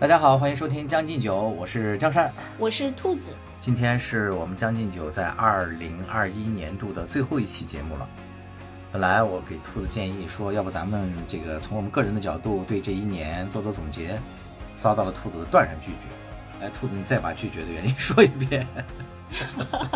[0.00, 3.36] 大家好，欢迎收听《将进酒》，我是江山，我是兔子。
[3.58, 8.08] 今天是我们《将进酒》在二零二一年度的最后一期节目了。
[8.90, 14.18] 本来我给兔子建议说，要不咱们这个从我们个人的角度对这一年做做总结，
[14.74, 16.64] 遭到了兔子的断然拒绝。
[16.64, 18.66] 来，兔子，你再把拒绝的原因说一遍。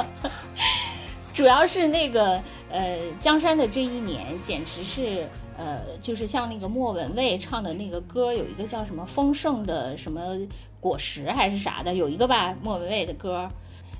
[1.32, 2.38] 主要是那个
[2.74, 5.28] 呃，江山的这一年简直是。
[5.56, 10.37] 呃，就是像那个莫文蔚唱的那个歌，有一个叫什么丰盛的什么
[10.80, 13.48] 果实还是啥的，有一个吧，莫文蔚的歌，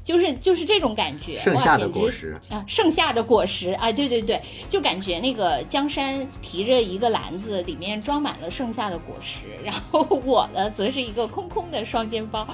[0.02, 12.45] 就是就是这种感觉，盛夏的果实啊，盛夏的果实啊，对对对，就感觉那个江山提着一个篮子，里面装满了盛夏的果实，然后我呢，则是一个空空的双肩包。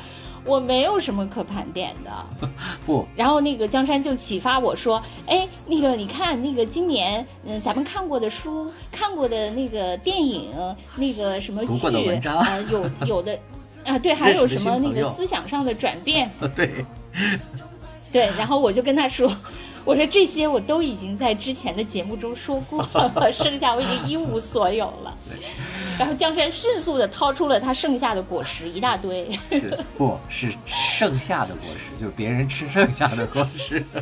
[0.45, 2.49] 我没有什么可盘点的，
[2.87, 3.07] 不。
[3.15, 10.53] 然后那个江山就启发我说：“哎，那个你看，那个今年嗯，咱们看过的书、看过的那个电影、
[10.97, 11.73] 那个什么剧
[12.27, 13.39] 啊，有有的
[13.85, 16.85] 啊，对，还有什么那个思想上的转变， 对，
[18.13, 18.27] 对。
[18.39, 19.31] 然后我就跟他说，
[19.85, 25.15] 我说这些我都已经在之前的节目中说过了，剩下我已经一无所有了。”
[26.01, 29.29] 然后江山迅速的掏出了他剩下的果实一大堆，
[29.99, 33.85] 不是剩下的果实，就是别人吃剩下的果实。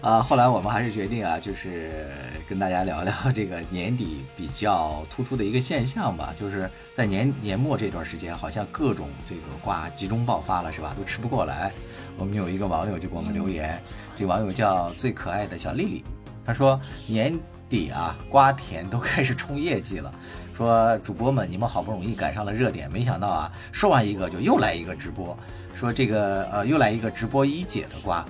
[0.00, 2.08] 啊，后来我们还是决定啊，就是
[2.48, 10.94] 跟大家聊聊这个年底比较突出的一个现象吧，就是在年年末这段时间，好像各种这个瓜集中爆发了，是吧？
[10.96, 11.70] 都吃不过来。
[12.16, 13.78] 我们有一个网友就给我们留言，
[14.18, 16.04] 这网友叫最可爱的小丽丽，
[16.46, 17.38] 他说年。
[17.72, 20.12] 底啊，瓜田都 开始冲业绩了，
[20.54, 25.34] 说主播们，你们好不容易赶上了热点，没想到啊，说完一个就又来一个直播，
[25.74, 28.22] 说这个呃又来一个直播一姐的瓜，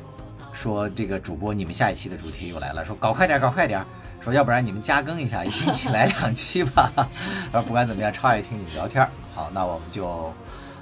[0.53, 3.85] 说这个主播你们下一期的主题又来了，说搞快点搞快点，
[4.21, 6.93] 说要不然你们加更一下，一星期 来两期吧。
[7.51, 9.05] 说 不管怎么样，超爱听你们聊天。
[9.35, 10.33] 好，那我们就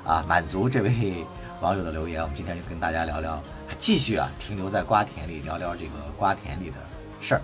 [0.04, 1.24] 啊满足这位
[1.62, 3.42] 网友的留言，我们今天就跟大家聊聊，
[3.78, 6.76] 继续啊停留在瓜田里聊聊这个瓜田里的
[7.22, 7.42] 事儿。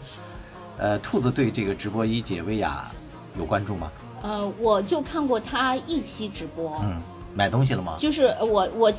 [0.79, 2.91] 呃，兔子对这个直播一姐薇娅
[3.39, 3.91] 有关注吗？
[4.23, 6.81] 呃，我就看过她一期直播。
[6.83, 7.01] 嗯，
[7.35, 7.97] 买东西了吗？
[7.99, 8.93] 就是我我。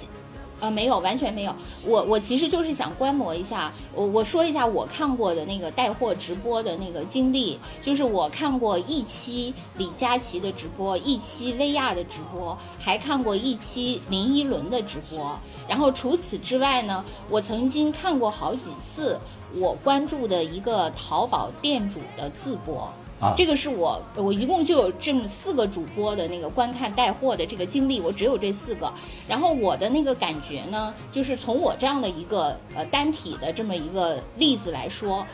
[0.60, 1.54] 呃，没有，完全没有。
[1.86, 15.38] 我我其实就是想观摩一下，我我说一下我看过的那个带货直播的那个经历，就是我看过一期李佳琦的直播，一期薇娅的直播，还看过一期林依轮的直播。
[15.68, 19.20] 然后除此之外呢，我曾经看过好几次
[19.56, 22.88] 我关注的一个淘宝店主的自播。
[23.36, 28.94] 这个是我，我一共就有这么四个主播的那个观看带货的这个经历，我只有这四个。
[29.28, 35.26] 然后我的那个感觉呢，就是从我这样的一个呃单体的这么一个例子来说，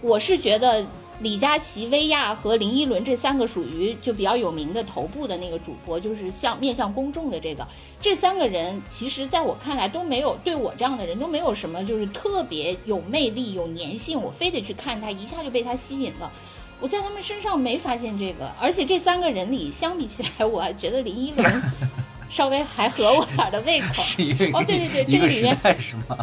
[0.00, 0.86] 我是觉得
[1.20, 7.66] 李佳琦、薇娅和林依轮这三个属于就比较有名的头部的那个主播，就是向面向公众的这个，
[8.00, 16.32] 这三个人其实在我看来都没有对我这样的人都没有什么就是特别有魅力、有粘性，我非得去看他，一下就被他吸引了。
[16.80, 21.62] 我在他们身上没发现这个，而且这三个人里相比起来，我还觉得林依轮
[22.30, 23.86] 稍微还合我点的胃口。
[24.54, 26.16] 哦，对对对，这个里面是吗？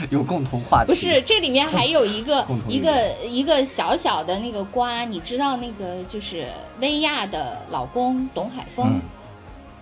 [0.10, 0.92] 有共同话题？
[0.92, 6.46] 不是，这里面还有一个一个一个小小的那个瓜，你知道那个就是
[6.80, 9.00] 薇娅的老公董海峰，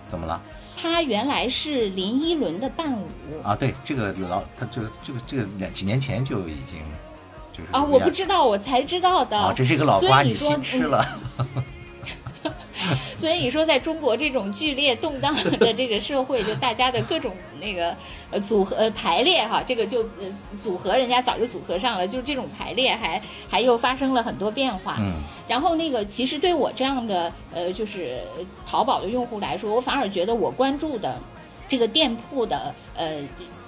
[0.07, 0.41] 怎么了？
[0.79, 3.07] 他原来是林依轮的伴舞
[3.43, 3.55] 啊。
[3.55, 6.79] 对，这个老他就是这个这个两几年前就已经
[7.51, 7.71] 就是。
[7.71, 9.37] 啊，我不知道，我才知道的。
[9.37, 11.03] 啊，这是一个老瓜，你新吃了。
[13.17, 17.95] 所以你说，在中国这种剧烈动荡的这个社会，就大家的各种那个
[18.31, 20.25] 呃组合呃排列哈，这个就呃
[20.59, 24.97] 组合，人家早就组合上了，就是这种排列还还又发生了很多变化。
[24.99, 25.13] 嗯。
[25.47, 28.19] 然后那个其实对我这样的呃就是
[28.65, 31.19] 淘宝的用户来说，我反而觉得我关注的
[31.69, 33.21] 这个店铺的呃。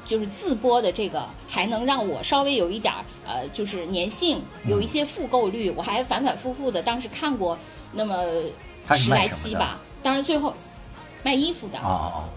[0.10, 7.56] 就是自播的这个还能让我稍微有一点儿呃，就是粘性，有一些复购率，我还反反复复的当时看过
[7.94, 8.26] 那么
[8.96, 10.54] 十来期吧，当然最后
[11.24, 11.78] 卖衣服的。
[11.80, 12.30] 哦哦哦。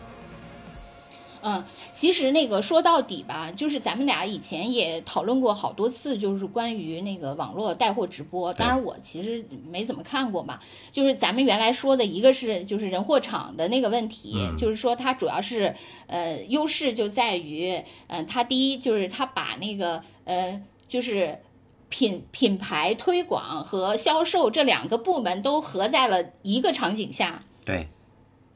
[1.44, 8.54] 嗯，其实那个说到底吧，就是咱们俩以前也讨论过好多次，就是关于那个网络带货直播。
[8.54, 10.60] 当然我其实没怎么看过嘛。
[10.92, 15.74] 就是咱们原来说的一个是就是人货场的那个问题，就是说它主要是
[16.06, 21.36] 呃优势就在于，嗯，它第一就是它把那个呃就是
[21.92, 27.44] 品品牌推广和销售这两个部门都合在了一个场景下。
[27.66, 27.88] 对。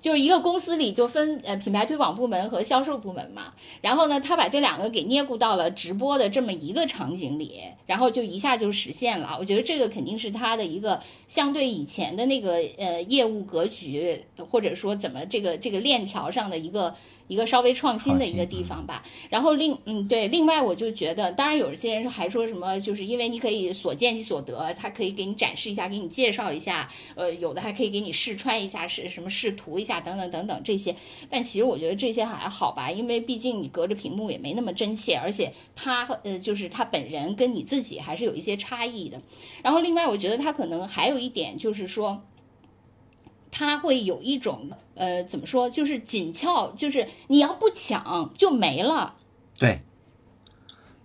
[0.01, 9.37] 就是一个公司里就分呃品牌推广部门和销售部门嘛，然后呢，他把这两个给捏咕到了直播的这么一个场景里，然后就一下就实现了。
[9.41, 16.95] 我觉得这个肯定是他的一个相对以前的那个呃业务格局，或者说怎么这个这个链条上的一个。
[17.29, 30.95] 一个稍微创新的一个地方吧，然后另嗯对，另外我就觉得，当然有一些人还说什么，就是因为你可以所见即所得，他可以给你展示一下，给你介绍一下，呃，有的还可以给你试穿一下，是什么试图一下等等等等这些，
[31.29, 39.21] 但其实我觉得这些还好吧，因为毕竟你隔着屏幕也没那么真切，而且他呃就是他本人跟你自己还是有一些差异的，
[39.63, 42.23] 然后另外我觉得他可能还有一点就是说。
[43.51, 49.15] 他会有一种呃，怎么说，就是紧俏，就是你要不抢就没了。
[49.59, 49.81] 对，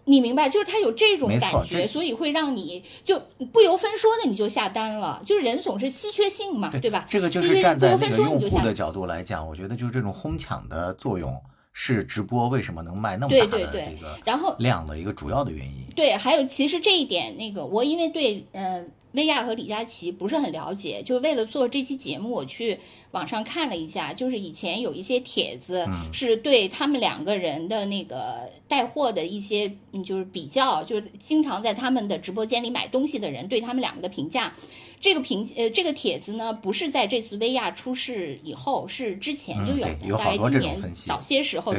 [0.05, 3.21] 你明白，就是它有这种感觉，所以会让你就
[3.53, 5.21] 不由分说的你就下单了。
[5.25, 7.05] 就是人总是稀缺性嘛，对吧？
[7.09, 11.41] 这个就是站在那个用户的角度来讲，我觉得就是这种哄抢的作用
[11.73, 15.85] 是直播为什么能卖那么大的这个然后量的一个主要的原因。
[15.95, 18.83] 对，还有其实这一点，那个我因为对呃。
[19.13, 22.79] 薇娅和李佳琦不是很了解，就为了做这期节目，我去
[23.11, 34.53] 网上看了一下，就是以前有一些帖子是对他们两个人的那个带货的一些，嗯，就是比较，就是经常在他们的直播间里买东西的人对他们两个的评价。
[35.01, 41.75] 这个评呃，这个帖子呢，不是在这次薇娅出事以后，是之前就有的，大概今年早些时候。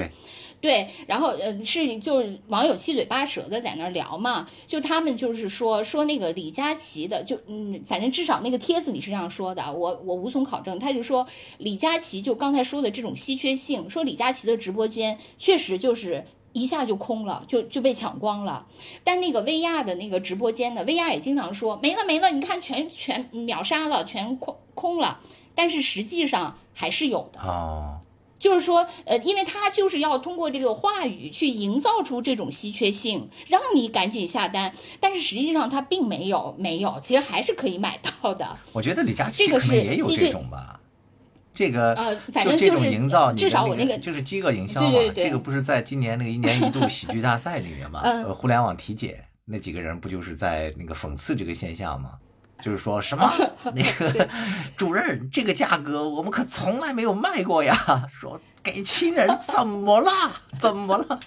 [0.60, 10.78] 对，然后呃是就是网友七嘴八舌的在那聊嘛，就他们就是说说那个李佳琦的，就嗯，反正至少那个帖子里是这样说的，我我无从考证。
[10.78, 11.26] 他就说
[11.58, 18.66] 李佳琦就刚才说的这种稀缺性，说李佳琦的直播间确实就是一下就空了，就就被抢光了。
[19.04, 25.20] 但那个薇娅的那个直播间呢，薇娅也经常说没了没了，你看全全秒杀了，全空空了，
[25.54, 28.00] 但是实际上还是有的哦。
[28.38, 34.74] 就是说，呃，因为他就是要通过这个话语去营造出这种稀缺性，让你赶紧下单。
[34.98, 38.58] 但是实际上他并没有，没有，其实还是可以买到的。
[38.72, 40.71] 我觉得李佳琦可能也有这种吧，
[41.54, 44.98] 这个呃，反正就这种营造，至少我那个就是饥饿营销嘛。
[45.14, 48.00] 这个不是在今年那个一年一度 喜剧大赛里面嘛？
[48.02, 52.12] 呃，互联网体检那几个人不就是在那个讽刺这个现象吗？
[52.62, 53.28] 就是说什么
[53.74, 54.28] 那个
[54.76, 58.06] 主任，这个价格我们可从来没有卖过呀！
[58.08, 60.10] 说给亲人怎么了？
[60.58, 61.20] 怎么了？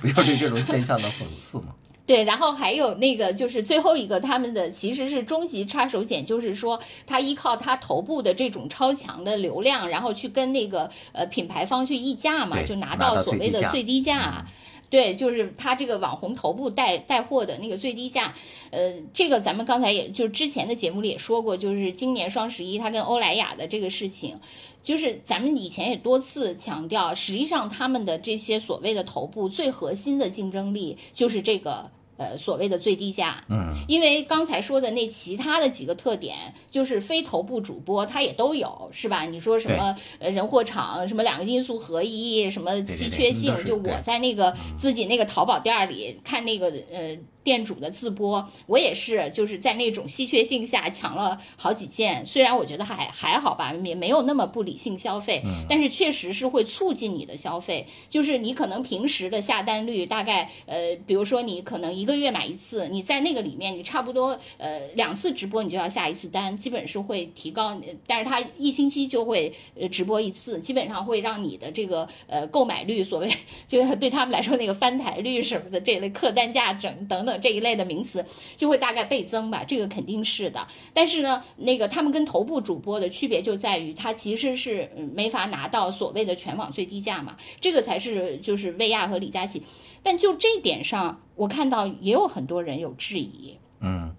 [0.00, 1.74] 不就是这种现象的讽刺吗？
[2.04, 14.46] 对，然后还有那个就是最后一个，他们的其实是终极插手锏，就是说他依靠他头部的这种超强的流量，然后去跟那个呃品牌方去议价嘛，就拿到所谓的最低价。
[14.90, 18.34] 对，就是他这个网红头部带带货的那个最低价，
[18.70, 24.38] 呃，这个咱们刚才也就之前的节目里也说过，就是今年双十一他跟欧莱雅的这个事情，
[24.82, 31.90] 就是咱们以前也多次强调，实际上他们的这些所谓的头部最核心的竞争力就是这个。
[32.18, 36.36] 呃，所谓的最低价，嗯，因为刚才说的那其他的几个特点，
[36.70, 39.24] 就是非头部主播他也都有，是吧？
[39.24, 47.16] 你说什么呃人货场，什么两个因素合一，什么稀缺性，就我在那个自己那个淘宝店里看那个呃。
[47.44, 52.24] 店主的自播，我也是，就是在那种稀缺性下抢了好几件。
[52.24, 57.86] 虽然我觉得还还好吧，也没有那么不理性消费，但是确实是会促进你的消费。
[58.08, 67.76] 就是你可能平时的下单率大概，呃，比如说你可能一个月买一次，你在那个里面你差不多呃两次直播你就要下一次单，基本是会提高。
[68.06, 73.28] 但是它一星期就会呃直播一次，基本上会让你的这个呃购买率，所谓
[73.66, 77.31] 就是对他们来说那个翻台率什么的这类客单价整等等。
[77.38, 78.24] 这一类的名词
[78.56, 80.66] 就会大概倍增吧，这个肯定是的。
[80.92, 89.62] 但是呢，那个他们跟头部主播的区别就在于，他其实是没法拿到所谓的全网最低价嘛，这个才是就是薇娅和李佳琦。
[90.02, 94.14] 但就这点上，我看到也有很多人有质疑，嗯。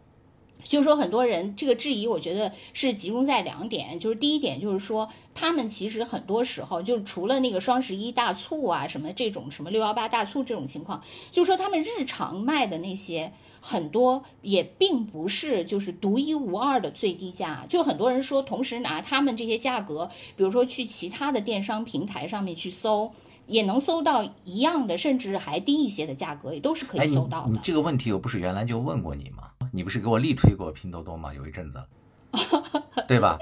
[0.63, 3.99] 就是说，很多人这个质疑，我觉得是集中在两点。
[3.99, 17.65] 就是第一点，就是说，他们其实很多时候，就除了那个双十一大促啊，什么这种什么六幺八大促这种情况，就是说他们日常卖的那些很多也并不是就是独一无二的最低价。
[17.69, 23.13] 就很多人说，同时拿他们这些价格，比如说去其他的电商平台上面去搜。
[23.47, 27.51] 也能搜到一样的，甚至还低一些的价格，也都是可以搜到的。
[27.51, 29.49] 你这个问题我不是原来就问过你吗？
[29.71, 31.33] 你不是给我力推过拼多多吗？
[31.33, 31.83] 有一阵子，
[33.07, 33.37] 对吧？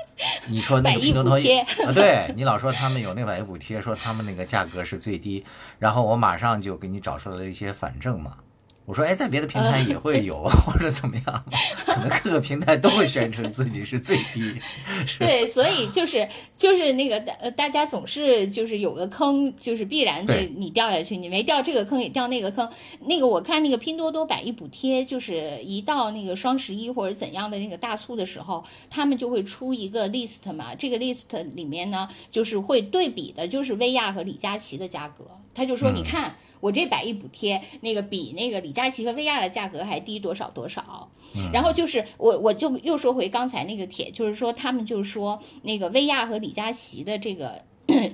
[0.47, 5.43] 你说那个拼多多啊，对你老说他们有那百亿补贴，说他们那个价格是最低，
[5.77, 8.37] 然后我马上就给你找出来了一些反证嘛。
[8.83, 11.45] 我说，哎，在别的平台也会有， 或者怎么样？
[11.85, 14.59] 可能各个平台都会宣称自己是最低。
[15.17, 22.69] 对，所以就是就是那个大大家总是就是有个坑，就是必然得你掉下去，你没掉这个坑也掉那个坑。
[23.05, 30.75] 那个我看那个拼多多百亿补贴，就是一到那个双十一或者怎样的那个大促的时候，他们就会出一个 list 嘛。
[30.75, 35.23] 这个 list 里面呢，就是会对比的，就是薇娅和李佳琦的价格。
[35.53, 36.35] 他就说，你看。
[36.61, 41.09] 我这百亿补贴，那个比那个李佳琦和薇娅的价格还低多少多少？
[41.53, 47.61] 然后就是我我就又说回刚才那个帖，就是说他们就是说那个薇娅和李佳琦的这个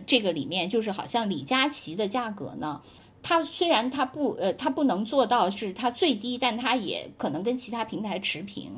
[0.06, 2.80] 这个里面，就是好像李佳琦的价格呢，
[3.24, 8.72] 它虽然它不呃它不能做到是它最低，但它也可能跟其他平台持平。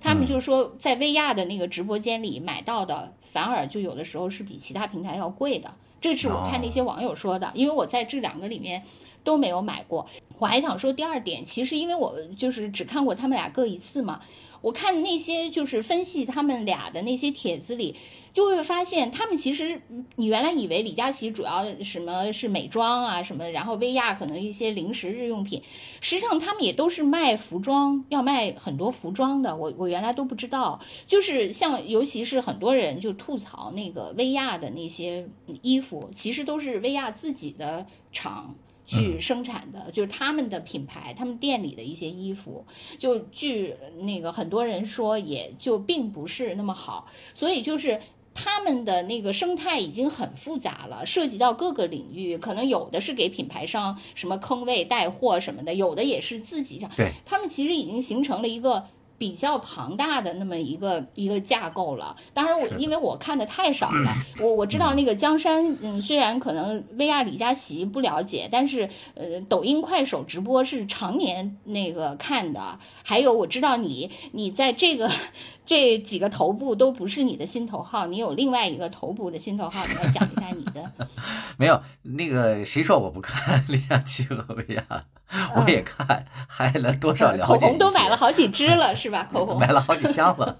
[0.00, 5.72] 他们就是说在薇娅的那个直播间里买到的，反而就有的时候是比其他平台要贵的。
[6.00, 8.82] 这是我看那些网友说的，因为我在这两个里面。
[9.24, 10.06] 都没有买过，
[10.38, 14.20] 我还想说第二点，其实因为我就是只看过他们俩各一次嘛，
[14.60, 17.96] 我看那些就是分析他们俩的那些帖子里，
[18.32, 19.80] 就会发现他们其实，
[20.16, 25.62] 你原来以为李佳琦主要什么是美妆啊什么，然后薇娅可能一些零食日用品，
[26.00, 35.26] 实际上他们也都是卖服装，要卖很多服装的，我我原来都不知道，就是像尤其是很多人就吐槽那个薇娅的那些
[35.62, 38.54] 衣服，其实都是薇娅自己的厂。
[38.86, 42.64] 去生产的，就是他们的品牌，他们店里的一些衣服，
[42.98, 48.00] 就据那个很多人说，也就并不是那么好，所以就是
[48.34, 58.88] 他们的那个生态已经很复杂了，涉及到各个领域，可能有的是给品牌商什么坑位带货什么的，有的也是自己上，对他们其实已经形成了一个。
[59.16, 75.10] 比较庞大的那么一个一个架构了，当然我因为我看的太少了， 我我知道那个江山，嗯，虽然可能薇娅李佳琦不了解，但是呃，抖音快手直播是常年那个看的，还有我知道你你在这个。
[75.66, 80.92] 这几个头部都不是你的心头号，你有另外一个头部的心头号，你来讲一下你的。
[81.56, 85.06] 没有那个谁说我不看 李佳琦和薇娅，
[85.56, 87.44] 我也看，还了多少了解？
[87.44, 89.28] 口红都买了好几支了是吧？
[89.32, 90.58] 口红买了好几箱了。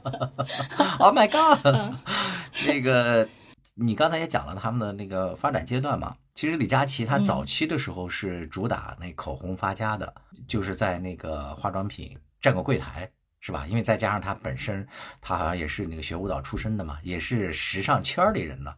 [0.98, 1.94] Oh my god！
[2.66, 3.28] 那个
[3.74, 6.16] 你刚才也讲了他们的那个发展阶段嘛。
[6.34, 10.12] 其实李佳琦他早期的时候是主打那口红发家的，
[10.48, 13.10] 就是在那个化妆品站个柜台。
[13.46, 13.66] 是吧？
[13.68, 14.88] 因为再加上他本身，
[15.20, 18.74] 他好像也是那个学舞蹈出身的嘛，也是时尚圈里人呢，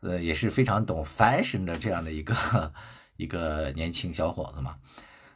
[0.00, 2.34] 呃，也是非常懂 fashion 的这样的一个
[3.16, 4.74] 一个年轻小伙子嘛。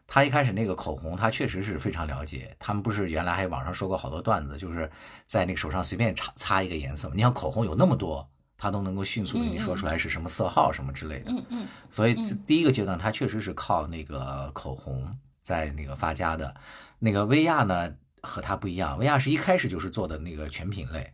[0.07, 2.57] 他一开始那个口红，他确实是非常了解。
[2.59, 4.91] 他们不是原来还网上说过好多段子，就是
[5.25, 7.15] 在那个手上随便擦擦一个颜色嘛。
[7.15, 11.31] 你像口红有那么多，他都能够迅速给你说出来是什么色号什么之类的。
[11.31, 11.69] 嗯嗯。
[11.91, 12.15] 所以
[12.47, 16.55] 第一个阶段，他确实是靠那个口红在那个发家的。
[16.99, 17.95] 那个薇娅呢？
[18.23, 21.13] 和他不一样，薇娅是一开始就是做的那个全品类，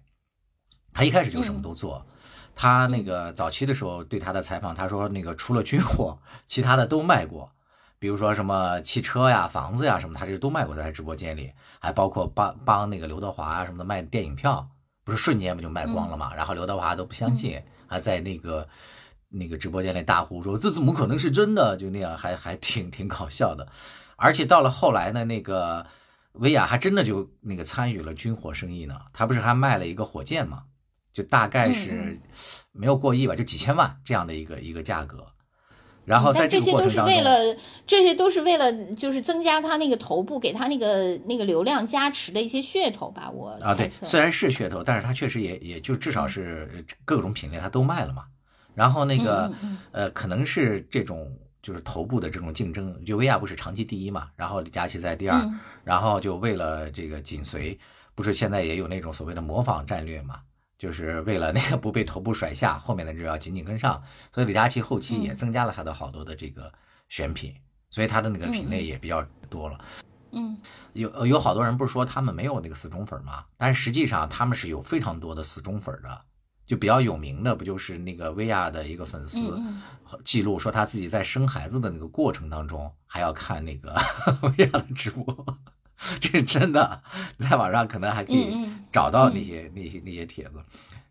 [0.94, 2.06] 他一开始就什么都做。
[2.54, 7.52] 他那个早期的时候对他的采访，他说那个除了军火，其他的都卖过，
[8.02, 14.68] 比如说什么汽车呀、房子呀什么，他这都卖过在直播间里，还包括帮帮那个刘德华啊什么的卖电影票，
[15.04, 16.34] 不是瞬间不就卖光了嘛？
[16.34, 18.68] 然后刘德华都不相信，还在那个
[19.28, 21.76] 那个直播间里大呼说这怎么可能是真的？
[21.76, 23.68] 就那样还还挺挺搞笑的。
[24.16, 25.86] 而且到了后来呢，那个。
[26.36, 30.62] 薇娅还真的就那个参与了军火生意呢，她不是还卖了一个火箭嘛，
[31.12, 32.18] 就大概是
[32.72, 35.26] 没有过亿吧，就几千万这样的一个一个价格。
[36.04, 37.56] 然后在这些都是为了，
[37.86, 43.30] 这些都是为了就是增加他那个头部，给他那个那个流量加持的一些噱头吧。
[43.30, 48.24] 我啊，对，虽然是噱头，但是他确实也也就至少是各种品类他都卖了嘛。
[48.74, 49.52] 然后那个
[49.92, 51.30] 呃，可能是这种。
[51.62, 55.48] 就是头部的这种竞争，就薇娅不是长期第一嘛，然后李佳琦在第二，
[55.84, 57.78] 然后就为了这个紧随，
[58.16, 60.40] 不是现在也有那种所谓的模仿战略嘛，
[60.82, 64.02] 就是为了那个不被头部甩下，后面的就要紧紧跟上，
[64.34, 66.72] 所以李佳琦后期也增加了他的好多的这个
[67.08, 67.54] 选品，
[67.88, 69.78] 所以他的那个品类也比较多了。
[70.32, 70.58] 嗯，
[70.94, 73.44] 有有好多人不是说他们没有那个死忠粉吗？
[73.56, 76.22] 但实际上他们是有非常多的死忠粉的。
[76.64, 79.38] 就比较有名的，不就是那个薇娅的一个粉丝
[80.24, 83.94] 记录，说他自己在生孩子的那个过程当中，还要看那个
[84.42, 85.58] 薇娅的直播，
[86.20, 87.02] 这是真的，
[87.38, 90.62] 在网上可能还可以找到那些那些那些帖子。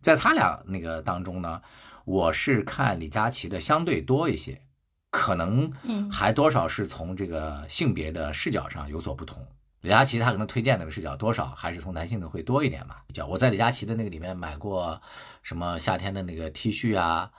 [0.02, 1.62] 在他俩那个当中呢，
[2.06, 4.62] 我是看李佳琦的相对多一些，
[5.10, 5.72] 可能
[6.12, 9.46] 还多少是从这个性别的视角上有所不同。
[9.82, 12.98] 李佳琦他可能推荐那个视角多少还是从男性的会多一点嘛？
[13.08, 15.02] 比较我在李佳琦的那个里面买过
[15.42, 17.32] 什么夏天的那个 T 恤啊，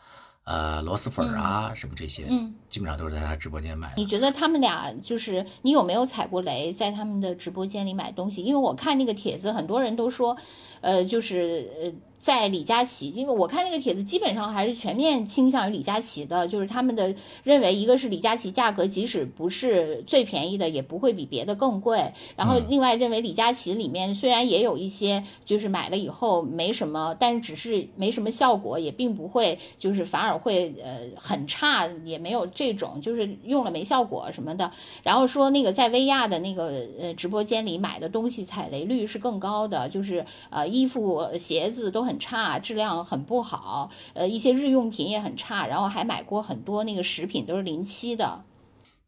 [0.44, 3.94] 呃螺蛳粉啊什么这些，嗯，基本上都是在他直播间买的。
[3.96, 8.42] 你觉得他们俩就是你有没有踩过雷，在他们的直播间里买东西？
[8.42, 10.37] 因为我看那个帖子，很多人都说，
[10.80, 11.92] 呃，就是呃。
[12.22, 17.12] 在李佳琦，因为我看那个帖子，基本上还是全面倾向于李佳琦的，就是他们的
[17.42, 22.12] 认为，一个是李佳琦价格即使不是最便宜的，也不会比别的更贵。
[22.36, 34.70] 然后另外认为李佳琦里面虽然也有一些，就是买了以后没什么，但是只是没什么效果，也并不会就是反而会呃很差，也没有这种就是用了没效果什么的。
[35.02, 42.12] 然后说那个在薇娅的那个呃直播间里买的东西踩雷率是更高的，就是呃衣服鞋子都很。
[42.12, 48.45] 很差，质量很不好，呃，一些日用品也很差，然后还买过很多那个食品都是临期的。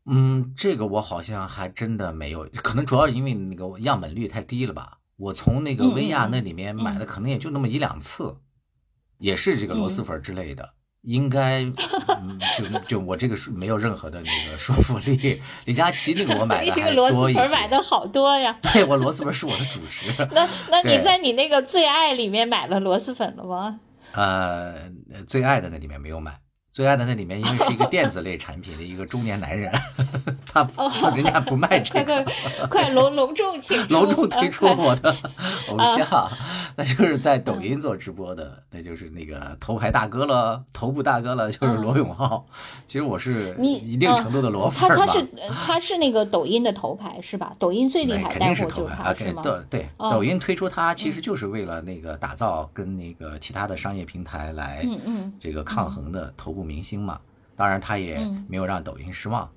[0.06, 5.00] 嗯，这个我好像还真的没有，可能主要因为那个样本率太低了吧。
[5.16, 8.36] 我从那个薇娅那里面买的，可能也就那么一两次，
[9.18, 10.72] 也是这个螺蛳粉之类的。
[11.04, 11.62] 应该，
[12.08, 15.40] 嗯，就就我这个是没有任何的那个说服力。
[15.66, 17.40] 李佳琦那个我买的 还多一些。
[17.40, 18.58] 螺蛳粉买的好多呀。
[18.62, 20.06] 对，我螺蛳粉是我的主食。
[20.32, 23.80] 那那你在你那个最爱里面买了螺蛳粉了吗？
[24.12, 24.74] 呃，
[25.26, 26.38] 最爱的那里面没有买。
[26.74, 29.72] 最爱的那里面，因为是一个电子类产品的一个中年男人，
[30.44, 30.68] 他
[31.14, 32.26] 人家不卖这个，
[32.68, 35.16] 快隆隆重请 隆重推出我的
[35.70, 36.28] 偶像，
[36.74, 42.44] 那就是在抖音做直播的，那就是那个头牌大哥了，头部大哥了，就是罗永浩。
[42.88, 47.52] 其实我是一定程度的罗粉他他是他是那个抖音的头牌是吧？
[47.56, 49.42] 抖音最厉害带货就是他，是吗？
[49.44, 54.84] 对对，抖音推出他其实就是为了那个打造跟那个其他的商业平台来
[55.38, 56.63] 这个抗衡的头部。
[56.64, 57.20] 明星嘛，
[57.54, 58.18] 当然他也
[58.48, 59.48] 没有让抖音失望，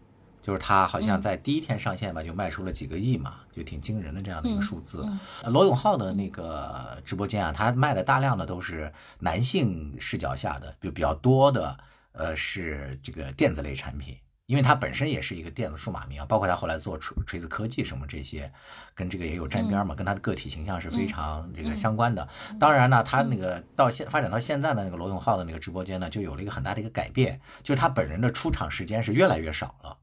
[0.42, 5.06] 就是他好像在第一天上线吧，就卖出了几个亿嘛，就挺惊人的这样的一个数字。
[5.46, 11.78] 罗永浩的那个直播间啊，他卖的大量的都是男性视角下的，就比较多的，
[12.12, 14.16] 呃，是这个电子类产品。
[14.48, 18.50] 因为他本身也是一个电子数码迷啊，包括他后来做锤锤子科技什么这些，
[18.96, 22.26] 跟这个也有沾边嘛，跟他的个体形象是非常这个相关的。
[22.58, 29.98] 当然呢，他那个到现发展到现在的那个罗永浩的那个直播间呢，就有了一个很大的一个改变，就是他本人的出场时间是越来越少了。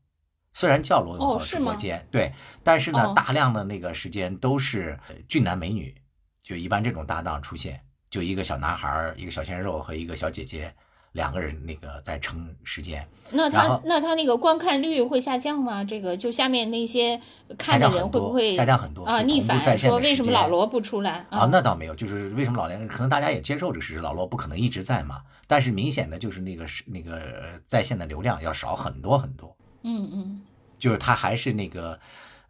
[0.53, 2.31] 虽然叫罗永浩直播间，对，
[2.63, 5.95] 但是呢，大量的那个时间都是俊男美女，
[6.43, 7.81] 就一般这种搭档出现，
[8.11, 10.75] 就一个小男孩，一个小鲜肉和一个小姐姐。
[11.15, 15.85] 两个人那个在撑时间，那他那他那个观看率会下降吗？
[15.85, 17.21] 这个就下面那些
[17.57, 19.23] 看的人会不会下降很多啊？
[19.23, 21.49] 逆反说为什么老罗不出来啊？
[21.53, 25.23] 那倒没有，就是为什么老连可能大家也接受这个事实，老罗不可能一直在嘛。
[25.47, 27.23] 但是明显的就是那个是那个
[27.69, 29.57] 在线的流量要少很多很多。
[29.83, 30.43] 嗯嗯，
[30.81, 31.97] 就是他还是那个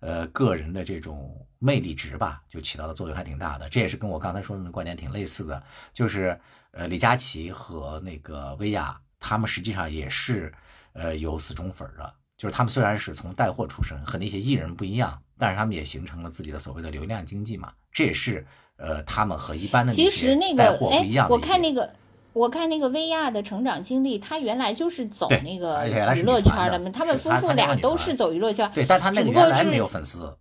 [0.01, 3.69] 呃个人的这种魅力值吧，就起到的作用还挺大的。
[3.69, 6.41] 这也是跟我刚才说的那观点挺类似的，就是。
[6.77, 10.53] 呃，李佳琦和那个薇娅，他们实际上也是，
[10.93, 12.13] 呃，有死忠粉的。
[12.37, 17.73] 就是他们虽然是从带货出身，和那些艺人不一样，但是他们也形成了自己的所谓的流量经济嘛。
[17.93, 18.45] 这也是，
[18.77, 21.89] 呃，他们和一般的其实那个哎，我看那个，
[22.33, 26.91] 我看那个薇娅的成长经历，她原来就是走那个娱乐圈的嘛。
[26.91, 30.37] 他们夫妇俩都是走娱乐圈，对，但她那个原来没有粉丝。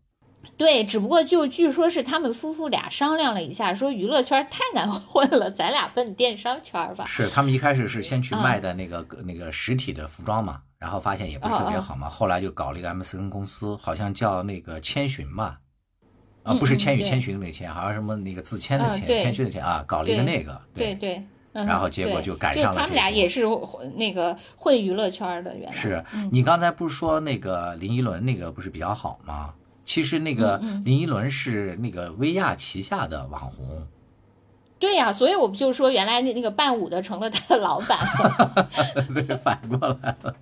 [0.55, 7.05] 对，只不过就据说是他们夫妇俩商量了一下，说娱乐圈太难混了，咱俩奔电商圈吧。
[7.05, 15.57] 是他们一开始是先去卖的那个那个实体的服装嘛，然后发现也不是特别好嘛，后来就搞了一个 M C N 公司，好像叫那个千寻嘛，
[16.43, 22.79] 啊，不是千与千寻的那个千，好像什么那个自谦的谦，谦虚的谦啊，搞了一个那个，对对，然后结果就赶上了。
[22.79, 23.43] 他们俩也是
[23.95, 29.51] 那个混娱乐圈的，原来是你刚才不是说那个林依轮那个不是比较好吗？
[29.83, 33.87] 其实那个林依轮是那个薇娅旗下的网红，
[34.79, 37.97] 对呀，所以我不就说原来那那个伴舞的成了他的老板，
[39.15, 40.35] 对，反过来了，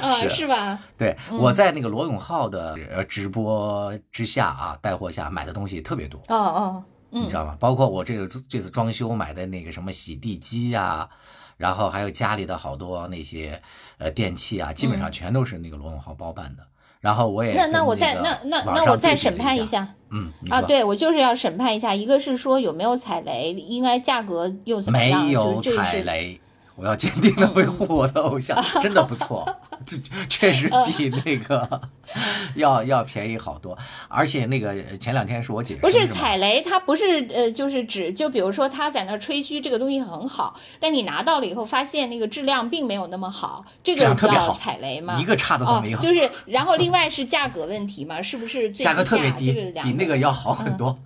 [0.02, 0.46] 啊，是。
[0.46, 0.78] 吧？
[0.98, 7.56] 对，我在那个罗永浩的呃直播之下啊，带货下买的东西特别多，哦哦，你知道吗？
[7.60, 11.08] 包括我这个这次装修买的那个什么洗地机呀，
[11.56, 13.62] 然后还有家里的好多那些
[13.98, 16.66] 呃电器啊，基本上全都是那个罗永浩包办的。
[17.00, 25.24] 然后我也那那我再那那那我再审判一下，嗯啊，对我就是要审判一下，一个是说有没有踩雷，应该价格又怎么样？
[25.24, 26.38] 没有踩雷，
[26.80, 29.46] 我要坚定的维护我的偶像， 真的不错。
[29.86, 29.96] 这
[30.28, 31.80] 确实比那个
[32.56, 33.76] 要要便宜好多，
[34.08, 45.18] 而且那个前两天是我姐不是踩雷，他不是呃，就是指就比如说他在那吹嘘这个东西很好，但你拿到了以后发现那个质量并没有那么好，这个叫踩雷吗？
[45.20, 45.98] 一个差的都没有。
[45.98, 50.98] 就是然后另外是价格问题嘛，是不是价格特别低，比那个要好很多，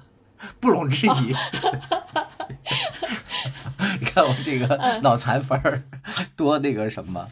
[0.60, 1.34] 不容置疑。
[4.00, 4.66] 你看我这个
[5.02, 5.82] 脑残粉儿
[6.36, 7.26] 多那个什么，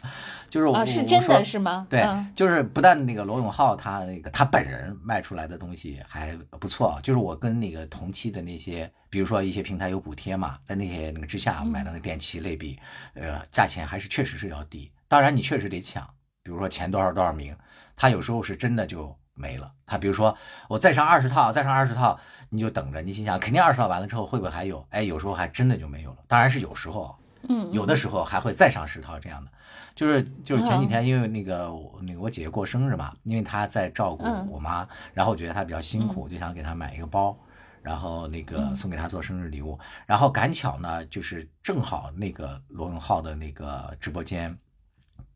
[0.49, 1.87] 就是我、啊，是真的是吗？
[1.89, 12.79] 对，嗯就是不但那个罗永浩他那个他本人卖出来的东西还不错，就是我跟那个同期的那些，比如说一些平台有补贴嘛，在那些那个之下买的那个电器类比，
[13.15, 14.91] 呃，价钱还是确实是要低。
[15.07, 16.07] 当然你确实得抢，
[16.43, 17.55] 比如说前多少多少名，
[17.95, 19.71] 他有时候是真的就没了。
[19.85, 20.35] 他比如说
[20.67, 22.19] 我再上二十套，再上二十套，
[22.49, 24.85] 你就等着，你心想肯定二十套完了之后会不会还有？
[24.89, 26.17] 哎，有时候还真的就没有了。
[26.27, 27.15] 当然是有时候，
[27.49, 29.51] 嗯，有的时候还会再上十套这样的，
[29.93, 37.37] 就是就是前几天因为那个我那个我姐姐过生日嘛，因为她在照顾嗯我妈，然后我觉得她比较辛苦，就想给她买一个包，
[37.81, 44.57] 然后那个嗯送给她做生日礼物，然后赶巧呢，就是正好那个罗永浩的那个直播间，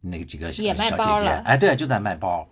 [0.02, 2.48] 那个几个小小姐姐哎，对，就在卖包。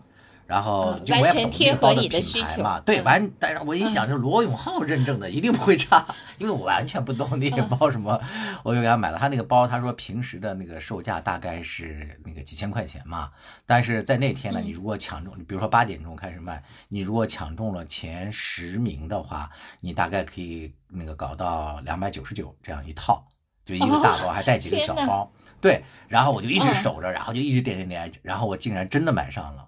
[0.46, 3.04] 然后嗯就我也不懂完全贴那个包的品牌嘛，对，嗯。
[3.04, 6.06] 完，但是我一想，就罗永浩认证的一定不会差，
[6.38, 7.56] 因为我完全不懂那嗯。
[7.56, 8.20] 个包什么，
[8.64, 9.18] 我就给他买了。
[9.18, 13.32] 他那个包，他说平时的那个售价大概是那个几千块钱嘛，
[13.66, 14.66] 但是在那天呢，嗯。
[14.66, 19.50] 你如果抢中，比如说八点钟开始卖，你如果抢中了前十名的话，
[19.82, 23.26] 你大概可以那个搞到两百九十九这样一套，
[23.66, 26.74] 就一个大包还带几个小包，对，然后我就一直嗯。
[26.76, 29.68] 守着，然后就一直点点点，然后我竟然真的买上了。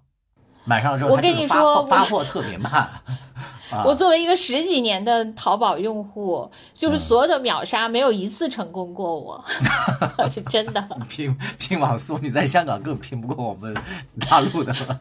[0.68, 2.72] 买上了之后，我跟你说发货特别慢。
[2.72, 9.44] 啊我作为一个十几年的淘宝用户，嗯就是所有的秒杀没有一次成功过我，
[10.32, 10.82] 是真的。
[11.10, 13.76] 拼拼网速，你在香港更拼不过我们
[14.22, 15.00] 大陆的了。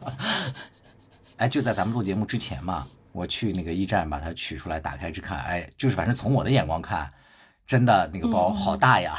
[1.37, 7.09] 哎，就在咱们录节目之前嘛，我去那个驿站把它取出来打开之看，哎，就是反正从我的眼光看，
[7.65, 9.17] 真的那个包好大呀，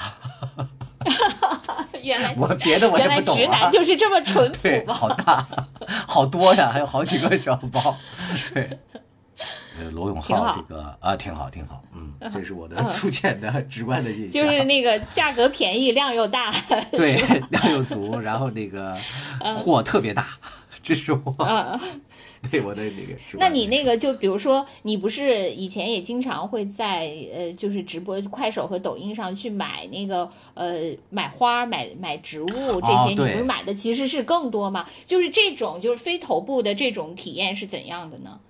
[2.03, 3.73] 原来我别的我也原来不懂啊直男。
[3.73, 4.95] 就是这么淳对，朴吗？
[4.95, 5.47] 好大，
[6.07, 7.97] 好多呀，还有好几个小包。
[8.53, 8.79] 对，
[9.79, 14.33] 呃，罗永浩这个啊，挺好，挺好，嗯，这是我的粗浅的、直观的印象。
[14.33, 16.51] 就是那个价格便宜，量又大。
[16.93, 17.17] 对，
[17.51, 18.97] 量又足，然后那个
[19.59, 20.27] 货特别大，
[20.83, 21.81] 这是我嗯，
[22.51, 23.15] 对我的那个。
[23.39, 34.87] 那你那个就比如说，你不是以前也经常会在呃，就是直播快手和抖音上去买那个呃买花、买买植物这些，你不是买的其实是更多吗？
[35.07, 38.41] 就是这种就是非头部的这种体验是怎样的呢？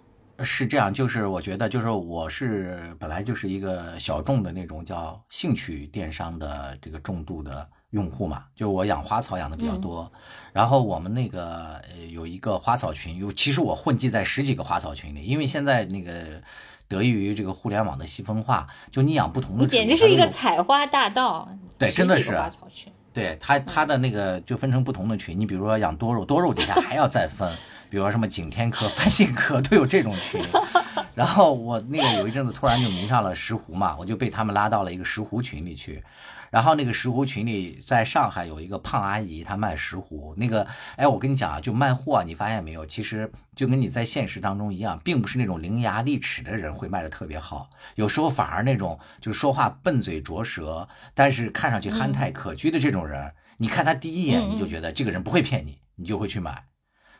[0.44, 10.10] 是这样，就是我觉得，就是我是本来就是一个小众的那种叫兴趣电商的这个重度的用户嘛，就我养花草养的比较多，
[10.52, 16.42] 然后我们那个呃有一个花草群，有其实我混迹在十几个花草群里，因为现在那个
[16.86, 21.48] 得益于这个互联网的细分化，就你养不同的，你简直是一个采花大盗，
[21.78, 22.92] 对真的是花草群。
[23.10, 27.50] 对它它的那个就分成不同的群，你比如说养多肉，多肉底下还要再分，
[27.90, 30.40] 比如说什么景天科、繁星科都有这种群。
[31.16, 36.04] 然后我那个有一阵子突然就迷上了石斛嘛，我就被他们拉到了一个石斛群里去。
[36.50, 40.34] 然后那个石斛群里，在上海有一个胖阿姨，她卖石斛。
[40.36, 42.86] 那个，哎，我跟你讲啊，就卖货啊，你发现没有？
[42.86, 56.64] 其实就跟你在现实当中一样，并不是那种伶牙俐齿的人会卖的特别好，有时候反而那种就说话笨嘴拙舌，但是看上去憨态可掬的这种人，你看他第一眼你就觉得这个人不会骗你，你就会去买。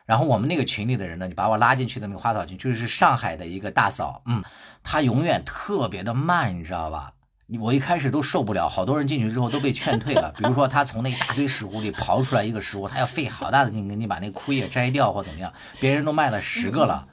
[0.05, 4.43] 然后我们那个群里的人呢，你把我拉进去的那个花草群，就是上海的一个大嫂，嗯，
[4.81, 7.13] 她永远特别的慢，你知道吧？
[7.57, 10.31] 我一开始都受不了，好多人进去之后都被劝退了。
[10.37, 17.07] 比如说他从那一大堆石斛里刨出来一个石斛，他要费好大的劲给你把那枯叶摘掉或怎么样，别人都卖了十个了。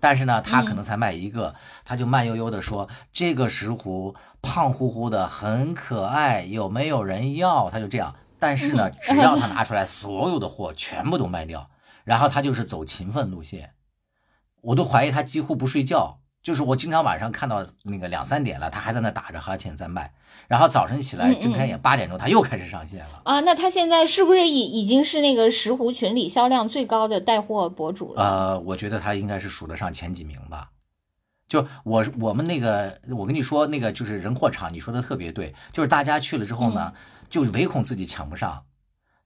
[0.00, 8.14] 但是呢，他可能才卖一个，他就慢悠悠的说：“这个石斛胖乎乎的，很可爱，有没有人要？”他就这样。
[8.38, 11.70] 但是呢， 只要他拿出来，所有的货全部都卖掉。
[12.04, 13.72] 然后他就是走勤奋路线，
[14.60, 16.20] 我都怀疑他几乎不睡觉。
[16.42, 20.12] 就是我经常晚上看到那个两三点了，他还在那打着哈欠在卖。
[20.46, 23.20] 然后早晨起来睁开眼八点钟，他又开始上线了。
[23.24, 28.22] 啊，那他现在是不是已已经是那个石斛群里销量最高的带货博主了？
[28.22, 30.70] 呃，我觉得他应该是数得上前几名吧。
[31.48, 36.94] 就我我们那个，我跟你说那个就是人货场，你说的特别对，就是大家去了之后呢，
[37.28, 38.64] 就唯恐自己抢不上，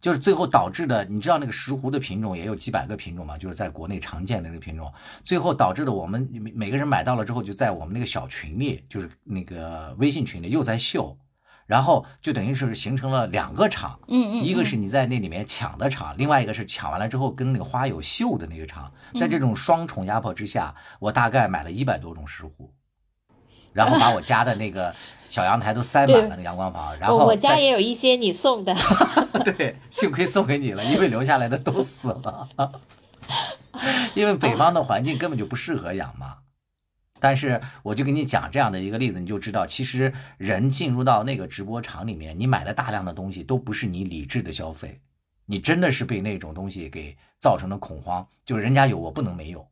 [0.02, 11.16] 就是最后导致的，你知道那个石斛的品种也有几百个品种嘛，就是在国内常见的那个品种，最后导致的我们每每个人买到了之后，就在我们那个小群里，就是那个微信群里又在秀。
[11.64, 22.68] 然后就等于是形成了两个场，嗯嗯，一个是你在那里面抢的场，另外一个是抢完了之后跟那个花友秀的那个场，在这种双重压迫之下，我大概买了一百多种石斛，
[23.72, 24.94] 然后把我家的那个
[25.32, 28.76] 小阳台都塞满了那个阳光房，然后我我家也有一些你送的，
[29.56, 32.50] 对，幸亏送给你了，因为留下来的都死了，
[34.14, 36.36] 因为北方的环境根本就不适合养嘛。
[37.18, 45.00] 但是我就给你讲这样的一个例子，你就知道，其实人进入到那个直播场里面，你买的大量的东西都不是你理智的消费，
[45.46, 49.66] 你真的是被那种东西给造成的恐慌，就是人家有我不能没有，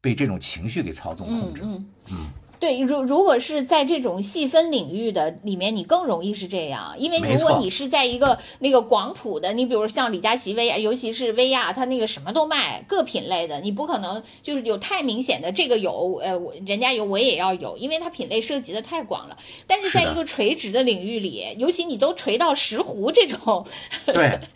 [0.00, 1.60] 被这种情绪给操纵控制。
[1.62, 2.30] 嗯嗯。
[2.60, 19.36] 对，如如果是在这种细分领域的里面，你更容易是这样，因为如果你是在一个那个广谱的，你比如像李佳琦薇娅，尤其是薇娅，她那个什么都卖，各品类的，你不可能就是有太明显的这个有，呃，我人家有我也要有，因为它品类涉及的太广了。
[19.66, 23.66] 但是在一个垂直的领域里，尤其你都垂到石斛这种，
[24.06, 24.38] 对。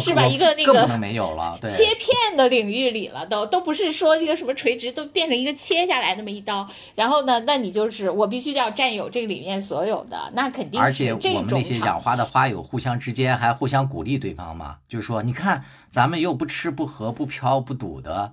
[0.00, 0.26] 是吧？
[0.26, 6.66] 一个那个不能没有了，对，切片的领域里了，都都不是说一个什么垂直，都变成一个切下来那么一刀。
[6.94, 10.80] 然后呢，那你就是我必须要占有这里面所有的，那肯定。
[10.80, 18.32] 而且我们那些养花的花友互相之间还互相鼓励对方嘛，就是说，你看咱们又不吃不喝不飘不赌的，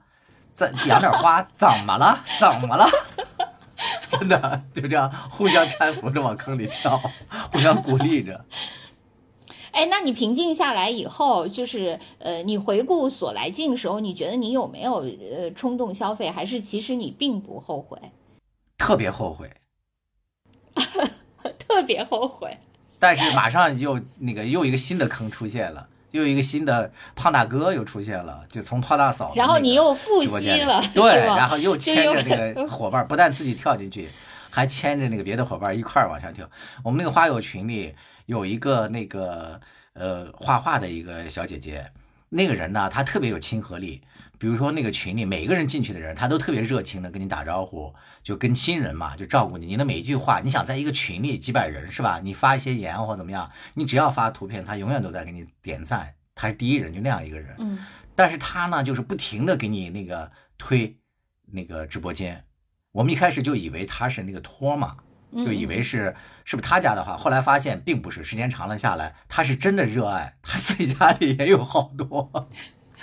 [0.52, 2.20] 再养点花 怎么了？
[2.40, 2.88] 怎么了？
[4.10, 7.02] 真的就这样互相搀扶着往坑里跳，
[7.52, 8.46] 互相鼓励着。
[9.72, 17.98] 哎，那你平静下来以后，就是呃，你回顾所来镜的时候，你觉得你有没有呃冲动消费，还是其实你并不后悔？
[18.82, 19.52] 特别后悔，
[21.60, 22.58] 特别后悔。
[22.98, 29.32] 但是马上又那个又一个新的坑出现了，又一个新的胖大哥又出现了，就从胖大嫂。
[29.36, 34.10] 然后你又复吸了，对，然后又牵着那个 伙伴，不但自己跳进去，
[34.50, 36.50] 还牵着那个别的伙伴一块儿往下跳。
[36.84, 37.96] 我们那个花友群里。
[38.28, 39.60] 有一个那个
[39.94, 41.92] 呃画画的一个小姐姐，
[42.34, 44.02] 那个人呢，他特别有亲和力。
[44.40, 49.66] 比如说那个群里每个人进去的人，他都特别热情的跟你打招呼，就跟亲人嘛，就照顾你。
[49.66, 52.22] 你的每一句话，你想在一个群里几百人是吧？
[52.24, 57.54] 你发一些言或怎么样，你只要发图片，他永远都在给你点赞，他是第一人，就那样一个人。
[57.60, 57.78] 嗯。
[58.16, 60.98] 但是他呢，就是不停的给你那个推
[61.52, 62.46] 那个直播间。
[62.94, 64.98] 我们一开始就以为他是那个托嘛。
[65.34, 68.24] 就以为是是不是他家的话，后来发现并不是。
[68.24, 72.50] 时间长了下来，他是真的热爱，他自己家里也有好多。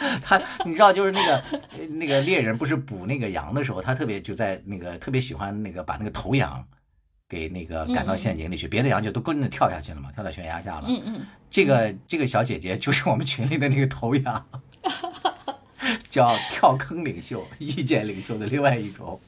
[0.23, 1.43] 他你知道，就是那个
[1.89, 6.65] 那个猎人不是捕那个羊的时候，他特别就在那个特别喜欢那个把那个头羊
[7.29, 10.85] 给那个赶到陷阱里去，别的羊就都跟着跳下去了嘛，跳到悬崖下了。
[10.87, 14.49] 嗯嗯，这个这个小姐姐就是我们群里的那个头羊，
[16.09, 19.21] 叫跳坑领袖、意见领袖的另外一种。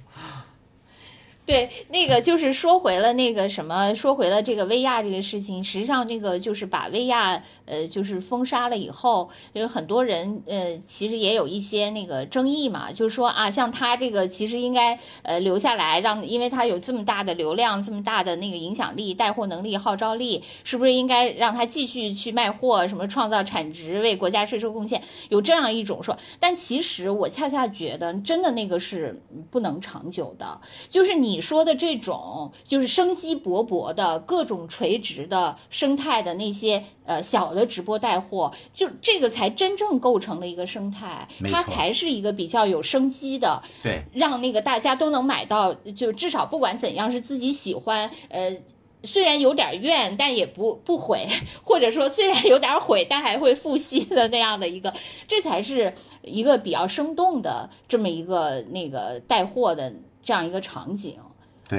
[1.51, 5.65] 对，那个就是说回了那个什么，说回了这个薇娅这个事情。
[5.65, 25.03] 实际上，那个就是把薇娅呃，就是封杀了以后，有很多人呃，其实也有一些那个争议嘛，就是说啊，像他这个其实应该呃留下来，让因为他有这么大的流量，这么大的那个影响力、带货能力、号召力，是不是应该让他继续去卖货，什么创造产值，为国家税收贡献？
[25.31, 31.40] 有这样一种说，但其实我恰恰觉得，真的那个是不能长久的，就是你。
[31.41, 48.57] 说的这种就是生机勃勃的各种垂直的生态的那些呃小的直播带货，就这个才真正构成了一个生态，它才是一个比较有生机的，对，让那个大家都能买到，就至少不管怎样是自己喜欢，呃，
[49.03, 51.27] 虽然有点怨，但也不不悔，
[51.65, 54.93] 或者说虽然有点悔，但还会复吸的那样的一个，
[55.27, 61.19] 这才是一个比较生动的这么一个那个带货的这样一个场景。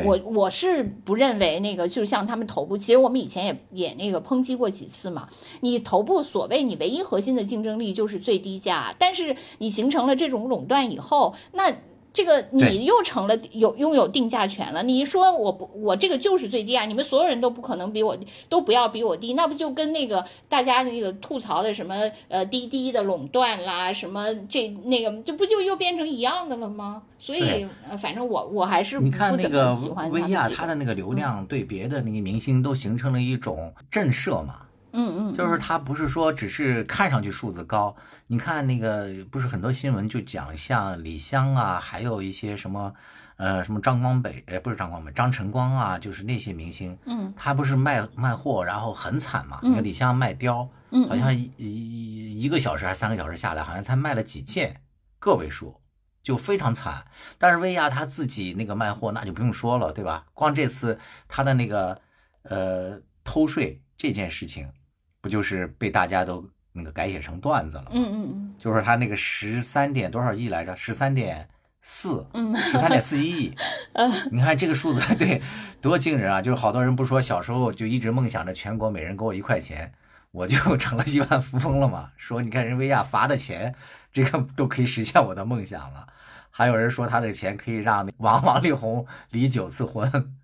[0.06, 5.28] 我我是不认为那个，就像他们头部，其实我们以前也也那个抨击过几次嘛。
[5.62, 11.74] 你头部所谓你唯一核心的竞争力就是最低价，但是你形成了这种垄断以后，那。
[12.14, 14.84] 这个你又成了有拥有定价权了。
[14.84, 16.86] 你说我不，我这个就是最低啊！
[16.86, 18.18] 你们所有人都不可能比我
[18.50, 21.96] 都不要比我低，那不就跟那个大家那个吐槽的什么
[22.28, 27.04] 呃滴滴的垄断啦，什么这那个，这不就又变成一样的了吗？
[27.18, 27.66] 所以
[27.98, 29.74] 反正我我还是你看那个
[30.10, 34.56] 薇娅，她的那个流量对别的那个明星都形成了一种震慑嘛。
[34.94, 37.96] 嗯嗯，就是他不是说只是看上去数字高。
[38.32, 42.96] 你看那个不是很多新闻就讲像李湘啊，还有一些什么，
[43.36, 49.60] 呃，什么张光北，哎，不是张光北，张晨光啊，就是那些明星，嗯，他不是卖卖货，然后很惨嘛。
[49.62, 54.80] 你看李湘卖貂，嗯，好像一一一个小时还是三个小时下来，好像才卖了几件，
[55.20, 55.82] 个位数，
[56.24, 57.04] 就非常惨。
[57.38, 60.26] 但是薇娅她自己那个卖货，那就不用说了，对吧？
[60.34, 62.00] 光这次她的那个
[62.44, 64.72] 呃偷税这件事情，
[65.20, 66.50] 不就是被大家都。
[66.74, 70.76] 那个改写成段子了，嗯嗯嗯，就是他那个十三点多少亿来着？
[70.76, 71.50] 十三点
[71.82, 73.56] 四，嗯， 十三点四一亿，
[73.94, 75.42] 嗯， 你看这个数字， 对，
[75.82, 76.42] 多惊人啊！
[76.42, 79.92] 就是好多人不说小时候就一直梦想着全国每人给我一块钱，
[80.32, 82.12] 我就成了亿万富翁了嘛？
[82.16, 83.76] 说你看人薇娅罚的钱，
[84.14, 86.08] 这个都可以实现我的梦想了。
[86.52, 90.36] 还有人说他的钱可以让王王力宏离九次婚，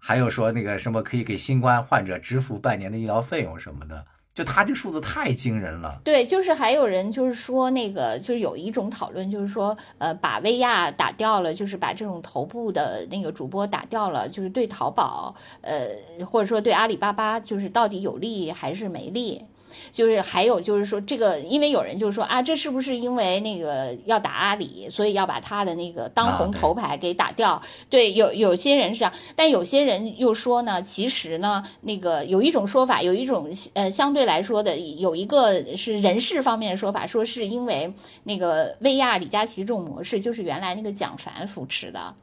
[0.00, 4.06] 还有说那个什么可以给新冠患者支付半年的医疗费用什么的。
[4.34, 15.88] 就他这数字太惊人了，对，就是还有人就是说那个，就是有一种讨论，就是说，呃，把薇娅打掉了，就是把这种头部的那个主播打掉了，就是对淘宝，呃，
[16.26, 19.44] 或者说对阿里巴巴，就是到底有利还是没利？
[19.92, 27.60] 就是还有就是说这个，因为有人就是说啊，这是不是因为那个要打阿里，所以要把他的那个当红头牌给打掉？
[27.90, 37.92] 对，有有些人是这样，但有些人又说呢，其实呢，那个有一种说法，有一种呃相对来说的有一个是人事方面的说法，说是因为
[38.24, 42.14] 那个薇娅、李佳琦这种模式，就是原来那个蒋凡扶持的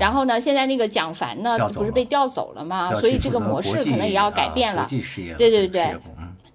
[0.00, 2.90] 然后呢，现在那个蒋凡呢，不是被调走了吗？
[3.00, 4.86] 所以这个模式可能也要改变了。
[5.36, 5.96] 对对对。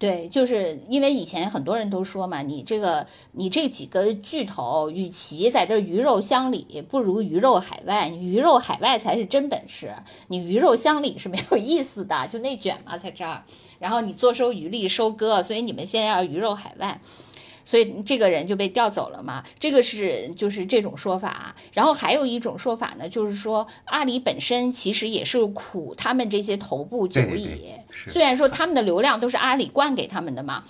[0.01, 8.09] 对，就是因为以前很多人都说嘛，你这个你这几个巨头，与其在这鱼肉乡里，不如鱼肉海外。
[8.09, 9.93] 鱼肉海外才是真本事，
[10.27, 13.43] 你鱼肉乡里是没有意思的，就内卷嘛，在这儿。
[13.77, 16.99] 然后你坐收渔利收割，所以你们现在要鱼肉海外。
[17.65, 19.43] 所以这个人就被调走了嘛？
[19.59, 21.55] 这个是就是这种说法。
[21.73, 27.73] 然后还有一种说法呢，就是说阿里本身其实也是苦他们这些头部久矣。
[27.91, 30.63] 虽然说他们的流量都是阿里灌给他们的嘛。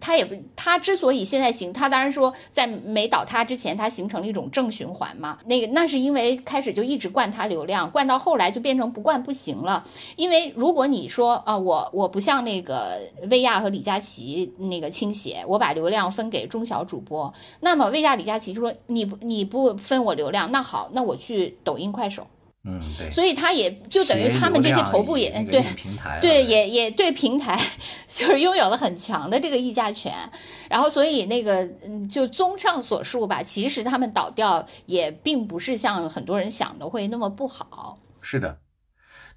[0.00, 5.38] 他也不，他之所以现在行，他当然说在没倒塌之前，它形成了一种正循环嘛。
[5.46, 9.84] 那个那是因为开始就一直灌它流量，灌到后来就变成不灌不行了。
[10.16, 22.26] 因为如果你说啊，我我不像那个薇娅和李佳琦那个倾斜，我把流量分给中小主播，那么薇娅、李佳琦就说你不你不分我流量，那好，那我去抖音、快手。
[22.70, 25.64] 嗯，对，所以他也就等于他们这些头部也对
[26.20, 27.58] 对也也对平台
[28.12, 30.12] 就是拥有了很强的这个议价权，
[30.68, 37.98] 然后所以那个嗯，就综上所述吧，其实他们倒掉也并不是像很多人想的会那么不好。
[38.20, 38.58] 是的，